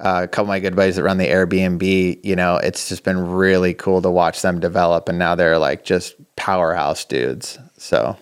uh, 0.00 0.22
a 0.24 0.28
couple 0.28 0.44
of 0.44 0.48
my 0.48 0.60
good 0.60 0.74
buddies 0.74 0.96
that 0.96 1.02
run 1.02 1.18
the 1.18 1.26
Airbnb, 1.26 2.24
you 2.24 2.34
know, 2.34 2.56
it's 2.56 2.88
just 2.88 3.04
been 3.04 3.18
really 3.18 3.74
cool 3.74 4.00
to 4.00 4.10
watch 4.10 4.40
them 4.40 4.58
develop. 4.58 5.10
And 5.10 5.18
now 5.18 5.34
they're 5.34 5.58
like 5.58 5.84
just 5.84 6.14
powerhouse 6.36 7.04
dudes. 7.04 7.58
So, 7.80 8.18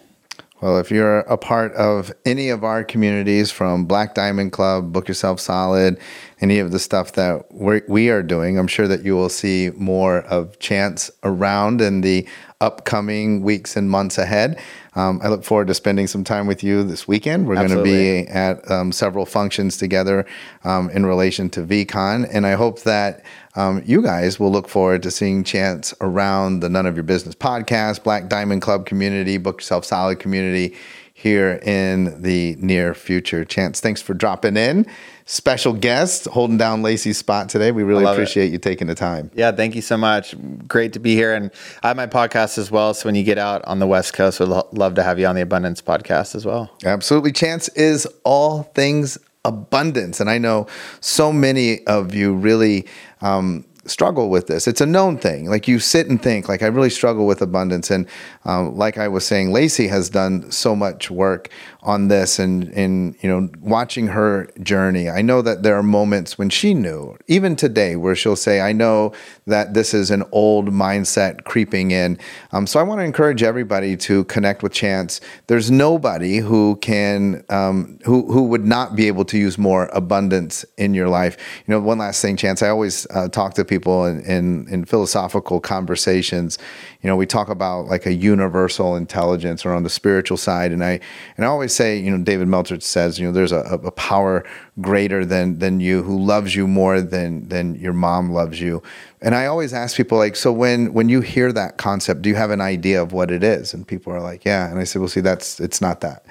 Well, 0.60 0.78
if 0.78 0.90
you're 0.92 1.20
a 1.20 1.36
part 1.36 1.72
of 1.74 2.12
any 2.24 2.48
of 2.48 2.62
our 2.62 2.84
communities 2.84 3.50
from 3.50 3.86
Black 3.86 4.14
Diamond 4.14 4.52
Club, 4.52 4.92
Book 4.92 5.08
Yourself 5.08 5.40
Solid, 5.40 5.98
any 6.40 6.60
of 6.60 6.70
the 6.70 6.78
stuff 6.78 7.12
that 7.12 7.52
we're, 7.52 7.82
we 7.88 8.08
are 8.08 8.22
doing, 8.22 8.56
I'm 8.56 8.68
sure 8.68 8.86
that 8.86 9.04
you 9.04 9.16
will 9.16 9.28
see 9.28 9.70
more 9.76 10.18
of 10.22 10.60
Chance 10.60 11.10
around 11.24 11.80
in 11.80 12.02
the 12.02 12.26
upcoming 12.60 13.42
weeks 13.42 13.76
and 13.76 13.90
months 13.90 14.16
ahead. 14.16 14.60
Um, 14.98 15.20
I 15.22 15.28
look 15.28 15.44
forward 15.44 15.68
to 15.68 15.74
spending 15.74 16.08
some 16.08 16.24
time 16.24 16.48
with 16.48 16.64
you 16.64 16.82
this 16.82 17.06
weekend. 17.06 17.46
We're 17.46 17.54
going 17.54 17.68
to 17.68 17.84
be 17.84 18.26
at 18.26 18.68
um, 18.68 18.90
several 18.90 19.26
functions 19.26 19.76
together 19.76 20.26
um, 20.64 20.90
in 20.90 21.06
relation 21.06 21.48
to 21.50 21.62
VeeCon, 21.62 22.28
and 22.32 22.44
I 22.44 22.54
hope 22.54 22.80
that 22.80 23.24
um, 23.54 23.80
you 23.86 24.02
guys 24.02 24.40
will 24.40 24.50
look 24.50 24.68
forward 24.68 25.04
to 25.04 25.12
seeing 25.12 25.44
Chance 25.44 25.94
around 26.00 26.60
the 26.60 26.68
None 26.68 26.84
of 26.84 26.96
Your 26.96 27.04
Business 27.04 27.36
podcast, 27.36 28.02
Black 28.02 28.28
Diamond 28.28 28.60
Club 28.60 28.86
community, 28.86 29.38
Book 29.38 29.60
Yourself 29.60 29.84
Solid 29.84 30.18
community 30.18 30.76
here 31.14 31.60
in 31.62 32.20
the 32.20 32.56
near 32.58 32.92
future. 32.92 33.44
Chance, 33.44 33.80
thanks 33.80 34.02
for 34.02 34.14
dropping 34.14 34.56
in. 34.56 34.84
Special 35.30 35.74
guest 35.74 36.24
holding 36.24 36.56
down 36.56 36.80
Lacey's 36.80 37.18
spot 37.18 37.50
today. 37.50 37.70
We 37.70 37.82
really 37.82 38.02
appreciate 38.02 38.46
it. 38.46 38.52
you 38.52 38.58
taking 38.58 38.86
the 38.86 38.94
time. 38.94 39.30
Yeah, 39.34 39.52
thank 39.52 39.74
you 39.74 39.82
so 39.82 39.98
much. 39.98 40.34
Great 40.66 40.94
to 40.94 41.00
be 41.00 41.14
here. 41.14 41.34
And 41.34 41.50
I 41.82 41.88
have 41.88 41.98
my 41.98 42.06
podcast 42.06 42.56
as 42.56 42.70
well. 42.70 42.94
So 42.94 43.08
when 43.08 43.14
you 43.14 43.22
get 43.22 43.36
out 43.36 43.62
on 43.66 43.78
the 43.78 43.86
West 43.86 44.14
Coast, 44.14 44.40
we'd 44.40 44.48
lo- 44.48 44.66
love 44.72 44.94
to 44.94 45.02
have 45.02 45.18
you 45.18 45.26
on 45.26 45.34
the 45.34 45.42
Abundance 45.42 45.82
podcast 45.82 46.34
as 46.34 46.46
well. 46.46 46.70
Absolutely. 46.82 47.32
Chance 47.32 47.68
is 47.70 48.08
all 48.24 48.62
things 48.74 49.18
abundance. 49.44 50.18
And 50.18 50.30
I 50.30 50.38
know 50.38 50.66
so 51.00 51.30
many 51.30 51.84
of 51.86 52.14
you 52.14 52.32
really 52.32 52.86
um, 53.20 53.66
struggle 53.84 54.30
with 54.30 54.46
this. 54.46 54.66
It's 54.66 54.80
a 54.80 54.86
known 54.86 55.18
thing. 55.18 55.48
Like 55.50 55.68
you 55.68 55.78
sit 55.78 56.08
and 56.08 56.22
think, 56.22 56.48
like 56.48 56.62
I 56.62 56.66
really 56.66 56.90
struggle 56.90 57.26
with 57.26 57.42
abundance. 57.42 57.90
And 57.90 58.06
um, 58.44 58.76
like 58.76 58.98
I 58.98 59.08
was 59.08 59.26
saying, 59.26 59.52
Lacey 59.52 59.88
has 59.88 60.08
done 60.08 60.50
so 60.50 60.74
much 60.74 61.10
work 61.10 61.50
on 61.82 62.08
this 62.08 62.40
and 62.40 62.68
and 62.70 63.14
you 63.22 63.28
know 63.28 63.48
watching 63.60 64.08
her 64.08 64.50
journey. 64.62 65.08
I 65.08 65.22
know 65.22 65.42
that 65.42 65.62
there 65.62 65.76
are 65.76 65.82
moments 65.82 66.36
when 66.36 66.50
she 66.50 66.74
knew 66.74 67.16
even 67.28 67.54
today 67.54 67.94
where 67.94 68.16
she'll 68.16 68.36
say 68.36 68.60
i 68.60 68.72
know 68.72 69.12
that 69.46 69.74
this 69.74 69.94
is 69.94 70.10
an 70.10 70.24
old 70.32 70.70
mindset 70.70 71.44
creeping 71.44 71.92
in. 71.92 72.18
Um, 72.50 72.66
so 72.66 72.80
i 72.80 72.82
want 72.82 73.00
to 73.00 73.04
encourage 73.04 73.42
everybody 73.42 73.96
to 73.98 74.24
connect 74.24 74.62
with 74.62 74.72
chance. 74.72 75.20
There's 75.46 75.70
nobody 75.70 76.38
who 76.38 76.76
can 76.76 77.44
um, 77.48 77.98
who 78.04 78.30
who 78.32 78.44
would 78.44 78.64
not 78.64 78.96
be 78.96 79.06
able 79.06 79.24
to 79.26 79.38
use 79.38 79.56
more 79.56 79.88
abundance 79.92 80.64
in 80.76 80.94
your 80.94 81.08
life. 81.08 81.36
You 81.66 81.72
know 81.72 81.80
one 81.80 81.98
last 81.98 82.20
thing 82.20 82.36
chance 82.36 82.62
i 82.62 82.68
always 82.68 83.06
uh, 83.10 83.28
talk 83.28 83.54
to 83.54 83.64
people 83.64 84.04
in, 84.04 84.20
in 84.22 84.68
in 84.68 84.84
philosophical 84.84 85.60
conversations 85.60 86.58
you 87.02 87.08
know 87.08 87.16
we 87.16 87.26
talk 87.26 87.48
about 87.48 87.86
like 87.86 88.06
a 88.06 88.12
universal 88.12 88.96
intelligence 88.96 89.64
or 89.64 89.72
on 89.72 89.82
the 89.84 89.90
spiritual 89.90 90.36
side 90.36 90.72
and 90.72 90.84
i 90.84 90.98
and 91.36 91.44
i 91.44 91.48
always 91.48 91.72
say, 91.72 91.96
you 91.96 92.10
know, 92.10 92.22
David 92.22 92.48
Meltzer 92.48 92.80
says, 92.80 93.18
you 93.18 93.26
know, 93.26 93.32
there's 93.32 93.52
a, 93.52 93.60
a 93.84 93.90
power 93.92 94.44
greater 94.80 95.24
than 95.24 95.58
than 95.58 95.80
you 95.80 96.02
who 96.02 96.18
loves 96.18 96.54
you 96.54 96.66
more 96.66 97.00
than 97.00 97.48
than 97.48 97.74
your 97.76 97.92
mom 97.92 98.32
loves 98.32 98.60
you. 98.60 98.82
And 99.20 99.34
I 99.34 99.46
always 99.46 99.72
ask 99.72 99.96
people 99.96 100.18
like, 100.18 100.36
so 100.36 100.52
when 100.52 100.92
when 100.92 101.08
you 101.08 101.20
hear 101.20 101.52
that 101.52 101.78
concept, 101.78 102.22
do 102.22 102.28
you 102.28 102.34
have 102.36 102.50
an 102.50 102.60
idea 102.60 103.00
of 103.02 103.12
what 103.12 103.30
it 103.30 103.42
is? 103.42 103.74
And 103.74 103.86
people 103.86 104.12
are 104.12 104.20
like, 104.20 104.44
yeah. 104.44 104.68
And 104.70 104.78
I 104.78 104.84
said, 104.84 105.00
well, 105.00 105.08
see, 105.08 105.20
that's 105.20 105.60
it's 105.60 105.80
not 105.80 106.00
that 106.00 106.24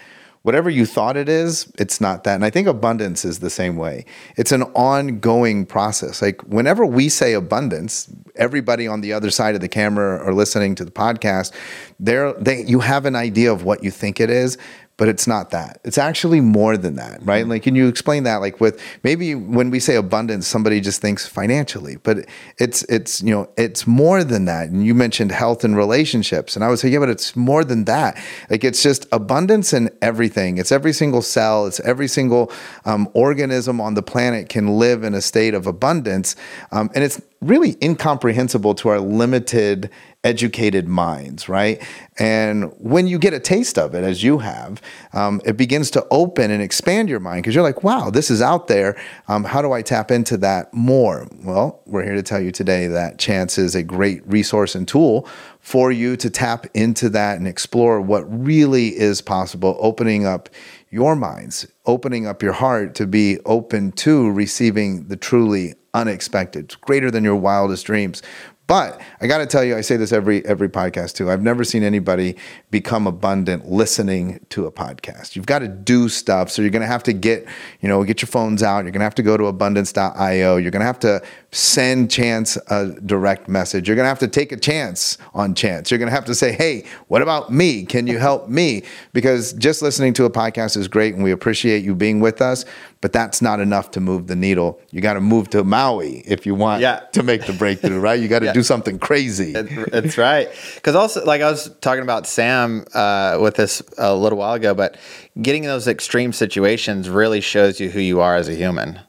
whatever 0.47 0.69
you 0.69 0.85
thought 0.85 1.17
it 1.17 1.27
is, 1.27 1.69
it's 1.77 1.99
not 1.99 2.23
that. 2.23 2.35
And 2.35 2.45
I 2.45 2.49
think 2.49 2.69
abundance 2.69 3.25
is 3.25 3.39
the 3.39 3.49
same 3.49 3.75
way. 3.75 4.05
It's 4.37 4.53
an 4.53 4.63
ongoing 4.75 5.65
process. 5.65 6.21
Like 6.21 6.41
whenever 6.43 6.85
we 6.85 7.09
say 7.09 7.33
abundance, 7.33 8.09
everybody 8.37 8.87
on 8.87 9.01
the 9.01 9.11
other 9.11 9.29
side 9.29 9.55
of 9.55 9.61
the 9.61 9.67
camera 9.67 10.17
or 10.23 10.33
listening 10.33 10.73
to 10.75 10.85
the 10.85 10.91
podcast, 10.91 11.51
there 11.99 12.31
they 12.31 12.63
you 12.63 12.79
have 12.79 13.05
an 13.05 13.13
idea 13.13 13.51
of 13.51 13.65
what 13.65 13.83
you 13.83 13.91
think 13.91 14.21
it 14.21 14.29
is, 14.29 14.57
but 14.97 15.07
it's 15.07 15.27
not 15.27 15.51
that. 15.51 15.79
It's 15.83 15.99
actually 15.99 16.41
more 16.41 16.75
than 16.75 16.95
that, 16.95 17.23
right? 17.23 17.41
Mm-hmm. 17.41 17.51
Like, 17.51 17.63
can 17.63 17.75
you 17.75 17.87
explain 17.87 18.23
that? 18.23 18.37
Like, 18.37 18.59
with 18.59 18.81
maybe 19.03 19.35
when 19.35 19.69
we 19.69 19.79
say 19.79 19.95
abundance, 19.95 20.47
somebody 20.47 20.81
just 20.81 21.01
thinks 21.01 21.27
financially, 21.27 21.97
but 21.97 22.25
it's 22.57 22.81
it's 22.83 23.21
you 23.21 23.31
know 23.31 23.47
it's 23.57 23.85
more 23.85 24.23
than 24.23 24.45
that. 24.45 24.69
And 24.69 24.85
you 24.85 24.95
mentioned 24.95 25.31
health 25.31 25.63
and 25.63 25.77
relationships, 25.77 26.55
and 26.55 26.65
I 26.65 26.69
would 26.69 26.79
say, 26.79 26.89
yeah, 26.89 26.99
but 26.99 27.09
it's 27.09 27.35
more 27.35 27.63
than 27.63 27.85
that. 27.85 28.19
Like, 28.49 28.63
it's 28.63 28.81
just 28.81 29.05
abundance 29.11 29.71
in 29.71 29.89
everything. 30.01 30.57
It's 30.57 30.71
every 30.71 30.93
single 30.93 31.21
cell. 31.21 31.67
It's 31.67 31.79
every 31.81 32.07
single 32.07 32.51
um, 32.85 33.07
organism 33.13 33.79
on 33.79 33.93
the 33.93 34.03
planet 34.03 34.49
can 34.49 34.79
live 34.79 35.03
in 35.03 35.13
a 35.13 35.21
state 35.21 35.53
of 35.53 35.67
abundance, 35.67 36.35
um, 36.71 36.89
and 36.95 37.03
it's 37.03 37.21
really 37.41 37.77
incomprehensible 37.81 38.73
to 38.75 38.89
our 38.89 38.99
limited 38.99 39.89
educated 40.23 40.87
minds, 40.87 41.47
right? 41.47 41.81
And 42.19 42.73
when 42.79 43.07
you 43.07 43.19
get 43.19 43.33
a 43.33 43.39
taste 43.39 43.77
of 43.77 43.93
it, 43.93 44.03
as 44.03 44.23
you 44.23 44.39
have, 44.39 44.81
um, 45.13 45.39
it 45.45 45.55
begins 45.55 45.91
to 45.91 46.05
open 46.11 46.51
and 46.51 46.61
expand 46.61 47.07
your 47.07 47.19
mind 47.19 47.43
because 47.43 47.55
you're 47.55 47.63
like, 47.63 47.83
wow, 47.83 48.09
this 48.09 48.29
is 48.29 48.41
out 48.41 48.67
there. 48.67 48.99
Um, 49.27 49.43
how 49.43 49.61
do 49.61 49.71
I 49.71 49.81
tap 49.81 50.11
into 50.11 50.35
that 50.37 50.73
more? 50.73 51.27
Well, 51.43 51.81
we're 51.85 52.03
here 52.03 52.15
to 52.15 52.23
tell 52.23 52.41
you 52.41 52.51
today 52.51 52.87
that 52.87 53.19
Chance 53.19 53.57
is 53.57 53.75
a 53.75 53.83
great 53.83 54.27
resource 54.27 54.75
and 54.75 54.87
tool 54.87 55.27
for 55.67 55.91
you 55.91 56.15
to 56.15 56.29
tap 56.29 56.65
into 56.73 57.09
that 57.09 57.37
and 57.37 57.45
explore 57.45 57.99
what 57.99 58.21
really 58.21 58.97
is 58.97 59.19
possible, 59.19 59.75
opening 59.81 60.25
up 60.25 60.47
your 60.91 61.13
minds, 61.13 61.67
opening 61.85 62.25
up 62.25 62.41
your 62.41 62.53
heart 62.53 62.95
to 62.95 63.05
be 63.05 63.37
open 63.43 63.91
to 63.91 64.31
receiving 64.31 65.09
the 65.09 65.17
truly 65.17 65.73
unexpected, 65.93 66.73
greater 66.79 67.11
than 67.11 67.21
your 67.21 67.35
wildest 67.35 67.85
dreams. 67.85 68.23
But 68.67 68.99
I 69.21 69.27
got 69.27 69.37
to 69.37 69.45
tell 69.45 69.63
you, 69.63 69.77
I 69.77 69.81
say 69.81 69.95
this 69.95 70.11
every 70.11 70.45
every 70.45 70.67
podcast 70.67 71.13
too. 71.13 71.31
I've 71.31 71.41
never 71.41 71.63
seen 71.63 71.83
anybody 71.83 72.35
become 72.69 73.07
abundant 73.07 73.71
listening 73.71 74.45
to 74.49 74.65
a 74.65 74.71
podcast. 74.71 75.37
You've 75.37 75.45
got 75.45 75.59
to 75.59 75.69
do 75.69 76.09
stuff, 76.09 76.51
so 76.51 76.61
you're 76.61 76.71
going 76.71 76.81
to 76.81 76.87
have 76.87 77.03
to 77.03 77.13
get 77.13 77.47
you 77.79 77.87
know 77.87 78.03
get 78.03 78.21
your 78.21 78.27
phones 78.27 78.61
out. 78.61 78.83
You're 78.83 78.91
going 78.91 78.99
to 78.99 79.05
have 79.05 79.15
to 79.15 79.23
go 79.23 79.37
to 79.37 79.45
abundance.io. 79.45 80.57
You're 80.57 80.71
going 80.71 80.81
to 80.81 80.85
have 80.85 80.99
to 80.99 81.23
send 81.51 82.11
Chance 82.11 82.57
a 82.69 82.87
direct 83.05 83.47
message. 83.47 83.87
You're 83.87 83.95
going 83.95 84.03
to 84.03 84.09
have 84.09 84.19
to 84.19 84.27
take 84.27 84.51
a 84.51 84.57
chance 84.57 85.17
on 85.33 85.55
Chance. 85.55 85.89
You're 85.89 85.97
going 85.97 86.09
to 86.09 86.15
have 86.15 86.25
to 86.25 86.35
say, 86.35 86.51
"Hey, 86.51 86.83
what 87.07 87.21
about 87.21 87.49
me? 87.49 87.85
Can 87.85 88.05
you 88.05 88.19
help 88.19 88.49
me?" 88.49 88.83
Because 89.13 89.53
just 89.53 89.81
listening 89.81 90.11
to 90.15 90.25
a 90.25 90.29
podcast 90.29 90.75
is 90.75 90.89
great, 90.89 91.15
and 91.15 91.23
we 91.23 91.31
appreciate 91.31 91.85
you 91.85 91.95
being 91.95 92.19
with 92.19 92.41
us 92.41 92.65
but 93.07 93.13
that's 93.13 93.41
not 93.41 93.61
enough 93.61 93.91
to 93.91 94.01
move 94.01 94.27
the 94.27 94.35
needle. 94.35 94.81
You 94.91 94.99
got 94.99 95.13
to 95.13 95.21
move 95.21 95.49
to 95.51 95.63
Maui 95.63 96.23
if 96.27 96.45
you 96.45 96.53
want 96.53 96.81
yeah. 96.81 96.99
to 97.13 97.23
make 97.23 97.45
the 97.45 97.53
breakthrough, 97.53 98.01
right? 98.01 98.19
You 98.19 98.27
got 98.27 98.39
to 98.39 98.47
yeah. 98.47 98.51
do 98.51 98.63
something 98.63 98.99
crazy. 98.99 99.53
That's 99.53 100.17
right. 100.17 100.49
Because 100.75 100.93
also, 100.93 101.23
like 101.23 101.41
I 101.41 101.49
was 101.49 101.73
talking 101.79 102.03
about 102.03 102.27
Sam 102.27 102.83
uh, 102.93 103.37
with 103.39 103.55
this 103.55 103.81
a 103.97 104.13
little 104.13 104.37
while 104.37 104.55
ago, 104.55 104.73
but 104.73 104.97
getting 105.41 105.63
in 105.63 105.69
those 105.69 105.87
extreme 105.87 106.33
situations 106.33 107.07
really 107.09 107.39
shows 107.39 107.79
you 107.79 107.89
who 107.89 108.01
you 108.01 108.19
are 108.19 108.35
as 108.35 108.49
a 108.49 108.55
human. 108.55 108.99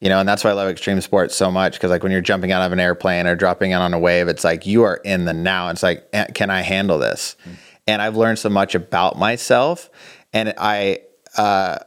You 0.00 0.08
know, 0.08 0.18
and 0.18 0.28
that's 0.28 0.42
why 0.42 0.50
I 0.50 0.54
love 0.54 0.68
extreme 0.68 1.00
sports 1.00 1.36
so 1.36 1.48
much 1.48 1.74
because, 1.74 1.90
like, 1.90 2.02
when 2.02 2.10
you're 2.10 2.22
jumping 2.22 2.50
out 2.50 2.62
of 2.62 2.72
an 2.72 2.80
airplane 2.80 3.28
or 3.28 3.36
dropping 3.36 3.74
out 3.74 3.82
on 3.82 3.94
a 3.94 3.98
wave, 4.00 4.26
it's 4.26 4.42
like 4.42 4.66
you 4.66 4.82
are 4.82 4.96
in 5.04 5.24
the 5.24 5.34
now. 5.34 5.68
It's 5.68 5.84
like, 5.84 6.10
can 6.34 6.50
I 6.50 6.62
handle 6.62 6.98
this? 6.98 7.36
Mm-hmm. 7.42 7.54
And 7.86 8.02
I've 8.02 8.16
learned 8.16 8.40
so 8.40 8.48
much 8.48 8.74
about 8.74 9.16
myself, 9.16 9.88
and 10.32 10.52
I, 10.58 11.02
uh, 11.38 11.78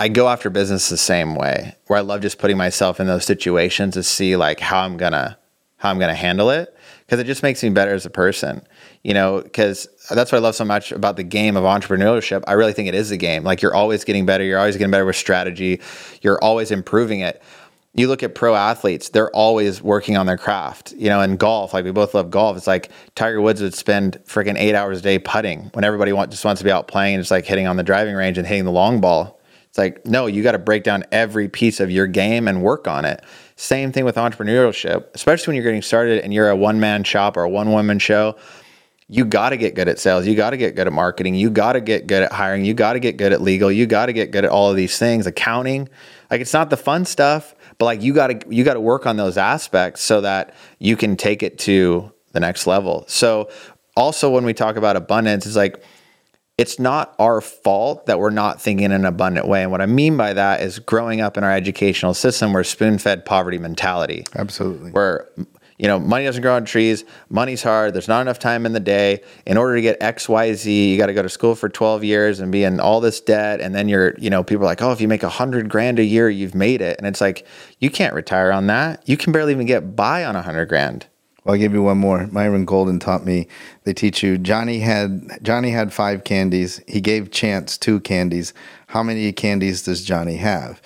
I 0.00 0.08
go 0.08 0.28
after 0.28 0.50
business 0.50 0.88
the 0.88 0.96
same 0.96 1.36
way, 1.36 1.76
where 1.86 1.98
I 1.98 2.02
love 2.02 2.20
just 2.20 2.38
putting 2.38 2.56
myself 2.56 2.98
in 2.98 3.06
those 3.06 3.24
situations 3.24 3.94
to 3.94 4.02
see 4.02 4.34
like 4.36 4.58
how 4.58 4.80
I'm 4.80 4.96
gonna 4.96 5.38
how 5.76 5.90
I'm 5.90 6.00
gonna 6.00 6.16
handle 6.16 6.50
it 6.50 6.76
because 7.06 7.20
it 7.20 7.26
just 7.26 7.42
makes 7.44 7.62
me 7.62 7.70
better 7.70 7.94
as 7.94 8.04
a 8.04 8.10
person. 8.10 8.66
You 9.04 9.14
know, 9.14 9.40
because 9.42 9.86
that's 10.10 10.32
what 10.32 10.38
I 10.38 10.40
love 10.40 10.56
so 10.56 10.64
much 10.64 10.90
about 10.90 11.16
the 11.16 11.22
game 11.22 11.56
of 11.56 11.62
entrepreneurship. 11.62 12.42
I 12.48 12.54
really 12.54 12.72
think 12.72 12.88
it 12.88 12.94
is 12.94 13.12
a 13.12 13.16
game. 13.16 13.44
Like 13.44 13.62
you're 13.62 13.74
always 13.74 14.02
getting 14.02 14.26
better. 14.26 14.42
You're 14.42 14.58
always 14.58 14.76
getting 14.76 14.90
better 14.90 15.04
with 15.04 15.16
strategy. 15.16 15.80
You're 16.22 16.42
always 16.42 16.70
improving 16.72 17.20
it. 17.20 17.40
You 17.96 18.08
look 18.08 18.24
at 18.24 18.34
pro 18.34 18.56
athletes; 18.56 19.10
they're 19.10 19.30
always 19.30 19.80
working 19.80 20.16
on 20.16 20.26
their 20.26 20.38
craft. 20.38 20.92
You 20.96 21.08
know, 21.08 21.20
in 21.20 21.36
golf, 21.36 21.72
like 21.72 21.84
we 21.84 21.92
both 21.92 22.14
love 22.14 22.32
golf. 22.32 22.56
It's 22.56 22.66
like 22.66 22.90
Tiger 23.14 23.40
Woods 23.40 23.62
would 23.62 23.74
spend 23.74 24.18
freaking 24.26 24.58
eight 24.58 24.74
hours 24.74 24.98
a 24.98 25.02
day 25.02 25.20
putting 25.20 25.70
when 25.74 25.84
everybody 25.84 26.12
want, 26.12 26.32
just 26.32 26.44
wants 26.44 26.58
to 26.58 26.64
be 26.64 26.72
out 26.72 26.88
playing, 26.88 27.14
and 27.14 27.22
just 27.22 27.30
like 27.30 27.44
hitting 27.44 27.68
on 27.68 27.76
the 27.76 27.84
driving 27.84 28.16
range 28.16 28.38
and 28.38 28.48
hitting 28.48 28.64
the 28.64 28.72
long 28.72 29.00
ball 29.00 29.40
it's 29.74 29.78
like, 29.80 30.06
no, 30.06 30.26
you 30.26 30.44
got 30.44 30.52
to 30.52 30.60
break 30.60 30.84
down 30.84 31.02
every 31.10 31.48
piece 31.48 31.80
of 31.80 31.90
your 31.90 32.06
game 32.06 32.46
and 32.46 32.62
work 32.62 32.86
on 32.86 33.04
it. 33.04 33.24
Same 33.56 33.90
thing 33.90 34.04
with 34.04 34.14
entrepreneurship, 34.14 35.06
especially 35.14 35.50
when 35.50 35.56
you're 35.56 35.64
getting 35.64 35.82
started 35.82 36.22
and 36.22 36.32
you're 36.32 36.48
a 36.48 36.54
one 36.54 36.78
man 36.78 37.02
shop 37.02 37.36
or 37.36 37.42
a 37.42 37.48
one 37.48 37.72
woman 37.72 37.98
show. 37.98 38.36
You 39.08 39.24
got 39.24 39.48
to 39.48 39.56
get 39.56 39.74
good 39.74 39.88
at 39.88 39.98
sales. 39.98 40.28
You 40.28 40.36
got 40.36 40.50
to 40.50 40.56
get 40.56 40.76
good 40.76 40.86
at 40.86 40.92
marketing. 40.92 41.34
You 41.34 41.50
got 41.50 41.72
to 41.72 41.80
get 41.80 42.06
good 42.06 42.22
at 42.22 42.30
hiring. 42.30 42.64
You 42.64 42.72
got 42.72 42.92
to 42.92 43.00
get 43.00 43.16
good 43.16 43.32
at 43.32 43.42
legal. 43.42 43.68
You 43.68 43.86
got 43.86 44.06
to 44.06 44.12
get 44.12 44.30
good 44.30 44.44
at 44.44 44.50
all 44.52 44.70
of 44.70 44.76
these 44.76 44.96
things, 44.96 45.26
accounting. 45.26 45.88
Like 46.30 46.40
it's 46.40 46.52
not 46.52 46.70
the 46.70 46.76
fun 46.76 47.04
stuff, 47.04 47.52
but 47.78 47.86
like 47.86 48.00
you 48.00 48.14
got 48.14 48.28
to 48.28 48.54
you 48.54 48.62
got 48.62 48.74
to 48.74 48.80
work 48.80 49.06
on 49.06 49.16
those 49.16 49.36
aspects 49.36 50.02
so 50.02 50.20
that 50.20 50.54
you 50.78 50.96
can 50.96 51.16
take 51.16 51.42
it 51.42 51.58
to 51.58 52.12
the 52.30 52.38
next 52.38 52.68
level. 52.68 53.06
So 53.08 53.50
also 53.96 54.30
when 54.30 54.44
we 54.44 54.54
talk 54.54 54.76
about 54.76 54.94
abundance, 54.94 55.46
it's 55.46 55.56
like 55.56 55.82
it's 56.56 56.78
not 56.78 57.14
our 57.18 57.40
fault 57.40 58.06
that 58.06 58.18
we're 58.18 58.30
not 58.30 58.60
thinking 58.60 58.84
in 58.84 58.92
an 58.92 59.04
abundant 59.04 59.48
way. 59.48 59.62
And 59.62 59.72
what 59.72 59.80
I 59.80 59.86
mean 59.86 60.16
by 60.16 60.32
that 60.34 60.60
is 60.60 60.78
growing 60.78 61.20
up 61.20 61.36
in 61.36 61.44
our 61.44 61.52
educational 61.52 62.14
system, 62.14 62.52
we're 62.52 62.64
spoon 62.64 62.98
fed 62.98 63.24
poverty 63.24 63.58
mentality. 63.58 64.24
Absolutely. 64.36 64.92
Where 64.92 65.28
you 65.78 65.88
know, 65.88 65.98
money 65.98 66.24
doesn't 66.24 66.42
grow 66.42 66.54
on 66.54 66.64
trees. 66.64 67.04
Money's 67.28 67.62
hard. 67.62 67.94
There's 67.94 68.06
not 68.06 68.20
enough 68.20 68.38
time 68.38 68.64
in 68.64 68.72
the 68.72 68.80
day. 68.80 69.22
In 69.44 69.56
order 69.56 69.74
to 69.74 69.82
get 69.82 70.00
X, 70.00 70.28
Y, 70.28 70.52
Z, 70.54 70.92
you 70.92 70.96
got 70.96 71.06
to 71.06 71.12
go 71.12 71.22
to 71.22 71.28
school 71.28 71.54
for 71.56 71.68
12 71.68 72.04
years 72.04 72.38
and 72.38 72.52
be 72.52 72.62
in 72.62 72.78
all 72.78 73.00
this 73.00 73.20
debt. 73.20 73.60
And 73.60 73.74
then 73.74 73.88
you're, 73.88 74.14
you 74.18 74.30
know, 74.30 74.44
people 74.44 74.64
are 74.64 74.66
like, 74.66 74.82
oh, 74.82 74.92
if 74.92 75.00
you 75.00 75.08
make 75.08 75.24
a 75.24 75.28
hundred 75.28 75.68
grand 75.68 75.98
a 75.98 76.04
year, 76.04 76.28
you've 76.30 76.54
made 76.54 76.80
it. 76.80 76.96
And 76.98 77.06
it's 77.06 77.20
like, 77.20 77.44
you 77.80 77.90
can't 77.90 78.14
retire 78.14 78.52
on 78.52 78.68
that. 78.68 79.02
You 79.08 79.16
can 79.16 79.32
barely 79.32 79.52
even 79.52 79.66
get 79.66 79.96
by 79.96 80.24
on 80.24 80.36
a 80.36 80.42
hundred 80.42 80.66
grand. 80.66 81.06
Well, 81.44 81.54
I'll 81.54 81.60
give 81.60 81.72
you 81.72 81.82
one 81.82 81.98
more. 81.98 82.26
Myron 82.28 82.64
Golden 82.64 82.98
taught 82.98 83.24
me. 83.24 83.46
They 83.84 83.92
teach 83.92 84.22
you. 84.22 84.38
Johnny 84.38 84.80
had 84.80 85.38
Johnny 85.42 85.70
had 85.70 85.92
five 85.92 86.24
candies. 86.24 86.80
He 86.88 87.00
gave 87.00 87.30
Chance 87.30 87.78
two 87.78 88.00
candies. 88.00 88.54
How 88.88 89.02
many 89.02 89.30
candies 89.32 89.82
does 89.82 90.02
Johnny 90.02 90.36
have? 90.36 90.80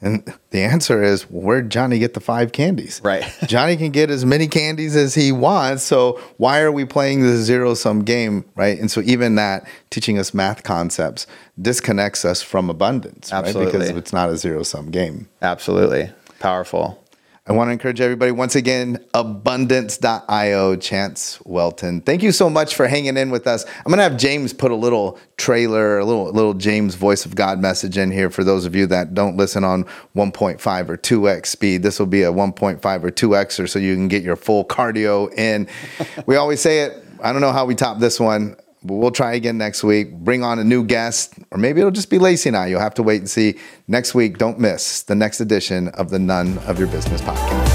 And 0.00 0.34
the 0.50 0.60
answer 0.60 1.02
is, 1.02 1.22
where'd 1.30 1.70
Johnny 1.70 1.98
get 1.98 2.12
the 2.12 2.20
five 2.20 2.52
candies? 2.52 3.00
Right. 3.02 3.24
Johnny 3.46 3.74
can 3.76 3.90
get 3.90 4.10
as 4.10 4.26
many 4.26 4.46
candies 4.46 4.94
as 4.96 5.14
he 5.14 5.32
wants. 5.32 5.82
So 5.82 6.20
why 6.36 6.60
are 6.60 6.70
we 6.70 6.84
playing 6.84 7.22
the 7.22 7.38
zero 7.38 7.72
sum 7.72 8.00
game? 8.00 8.44
Right. 8.54 8.78
And 8.78 8.90
so 8.90 9.00
even 9.00 9.36
that 9.36 9.66
teaching 9.88 10.18
us 10.18 10.34
math 10.34 10.62
concepts 10.62 11.26
disconnects 11.60 12.24
us 12.24 12.42
from 12.42 12.68
abundance. 12.68 13.32
Absolutely. 13.32 13.64
Right? 13.64 13.72
Because 13.72 13.96
it's 13.96 14.12
not 14.12 14.28
a 14.28 14.36
zero 14.36 14.62
sum 14.62 14.90
game. 14.90 15.28
Absolutely. 15.40 16.10
Powerful. 16.38 17.02
I 17.46 17.52
want 17.52 17.68
to 17.68 17.72
encourage 17.72 18.00
everybody 18.00 18.32
once 18.32 18.56
again, 18.56 19.04
abundance.io, 19.12 20.76
Chance 20.76 21.40
Welton. 21.44 22.00
Thank 22.00 22.22
you 22.22 22.32
so 22.32 22.48
much 22.48 22.74
for 22.74 22.86
hanging 22.86 23.18
in 23.18 23.30
with 23.30 23.46
us. 23.46 23.66
I'm 23.66 23.92
going 23.92 23.98
to 23.98 24.02
have 24.04 24.16
James 24.16 24.54
put 24.54 24.70
a 24.70 24.74
little 24.74 25.18
trailer, 25.36 25.98
a 25.98 26.06
little 26.06 26.24
little 26.32 26.54
James 26.54 26.94
voice 26.94 27.26
of 27.26 27.34
God 27.34 27.60
message 27.60 27.98
in 27.98 28.10
here 28.10 28.30
for 28.30 28.44
those 28.44 28.64
of 28.64 28.74
you 28.74 28.86
that 28.86 29.12
don't 29.12 29.36
listen 29.36 29.62
on 29.62 29.84
1.5 30.16 30.88
or 30.88 30.96
2x 30.96 31.44
speed. 31.44 31.82
This 31.82 31.98
will 31.98 32.06
be 32.06 32.22
a 32.22 32.32
1.5 32.32 33.04
or 33.04 33.10
2xer 33.10 33.68
so 33.68 33.78
you 33.78 33.94
can 33.94 34.08
get 34.08 34.22
your 34.22 34.36
full 34.36 34.64
cardio 34.64 35.30
in. 35.34 35.68
we 36.26 36.36
always 36.36 36.62
say 36.62 36.80
it, 36.80 37.04
I 37.22 37.30
don't 37.32 37.42
know 37.42 37.52
how 37.52 37.66
we 37.66 37.74
top 37.74 37.98
this 37.98 38.18
one. 38.18 38.56
But 38.84 38.94
we'll 38.94 39.10
try 39.10 39.34
again 39.34 39.56
next 39.58 39.82
week. 39.82 40.12
Bring 40.12 40.42
on 40.42 40.58
a 40.58 40.64
new 40.64 40.84
guest, 40.84 41.34
or 41.50 41.58
maybe 41.58 41.80
it'll 41.80 41.90
just 41.90 42.10
be 42.10 42.18
Lacey 42.18 42.50
and 42.50 42.56
I. 42.56 42.66
You'll 42.66 42.80
have 42.80 42.94
to 42.94 43.02
wait 43.02 43.18
and 43.18 43.30
see. 43.30 43.58
Next 43.88 44.14
week, 44.14 44.38
don't 44.38 44.58
miss 44.58 45.02
the 45.02 45.14
next 45.14 45.40
edition 45.40 45.88
of 45.88 46.10
the 46.10 46.18
None 46.18 46.58
of 46.58 46.78
Your 46.78 46.88
Business 46.88 47.20
podcast. 47.22 47.73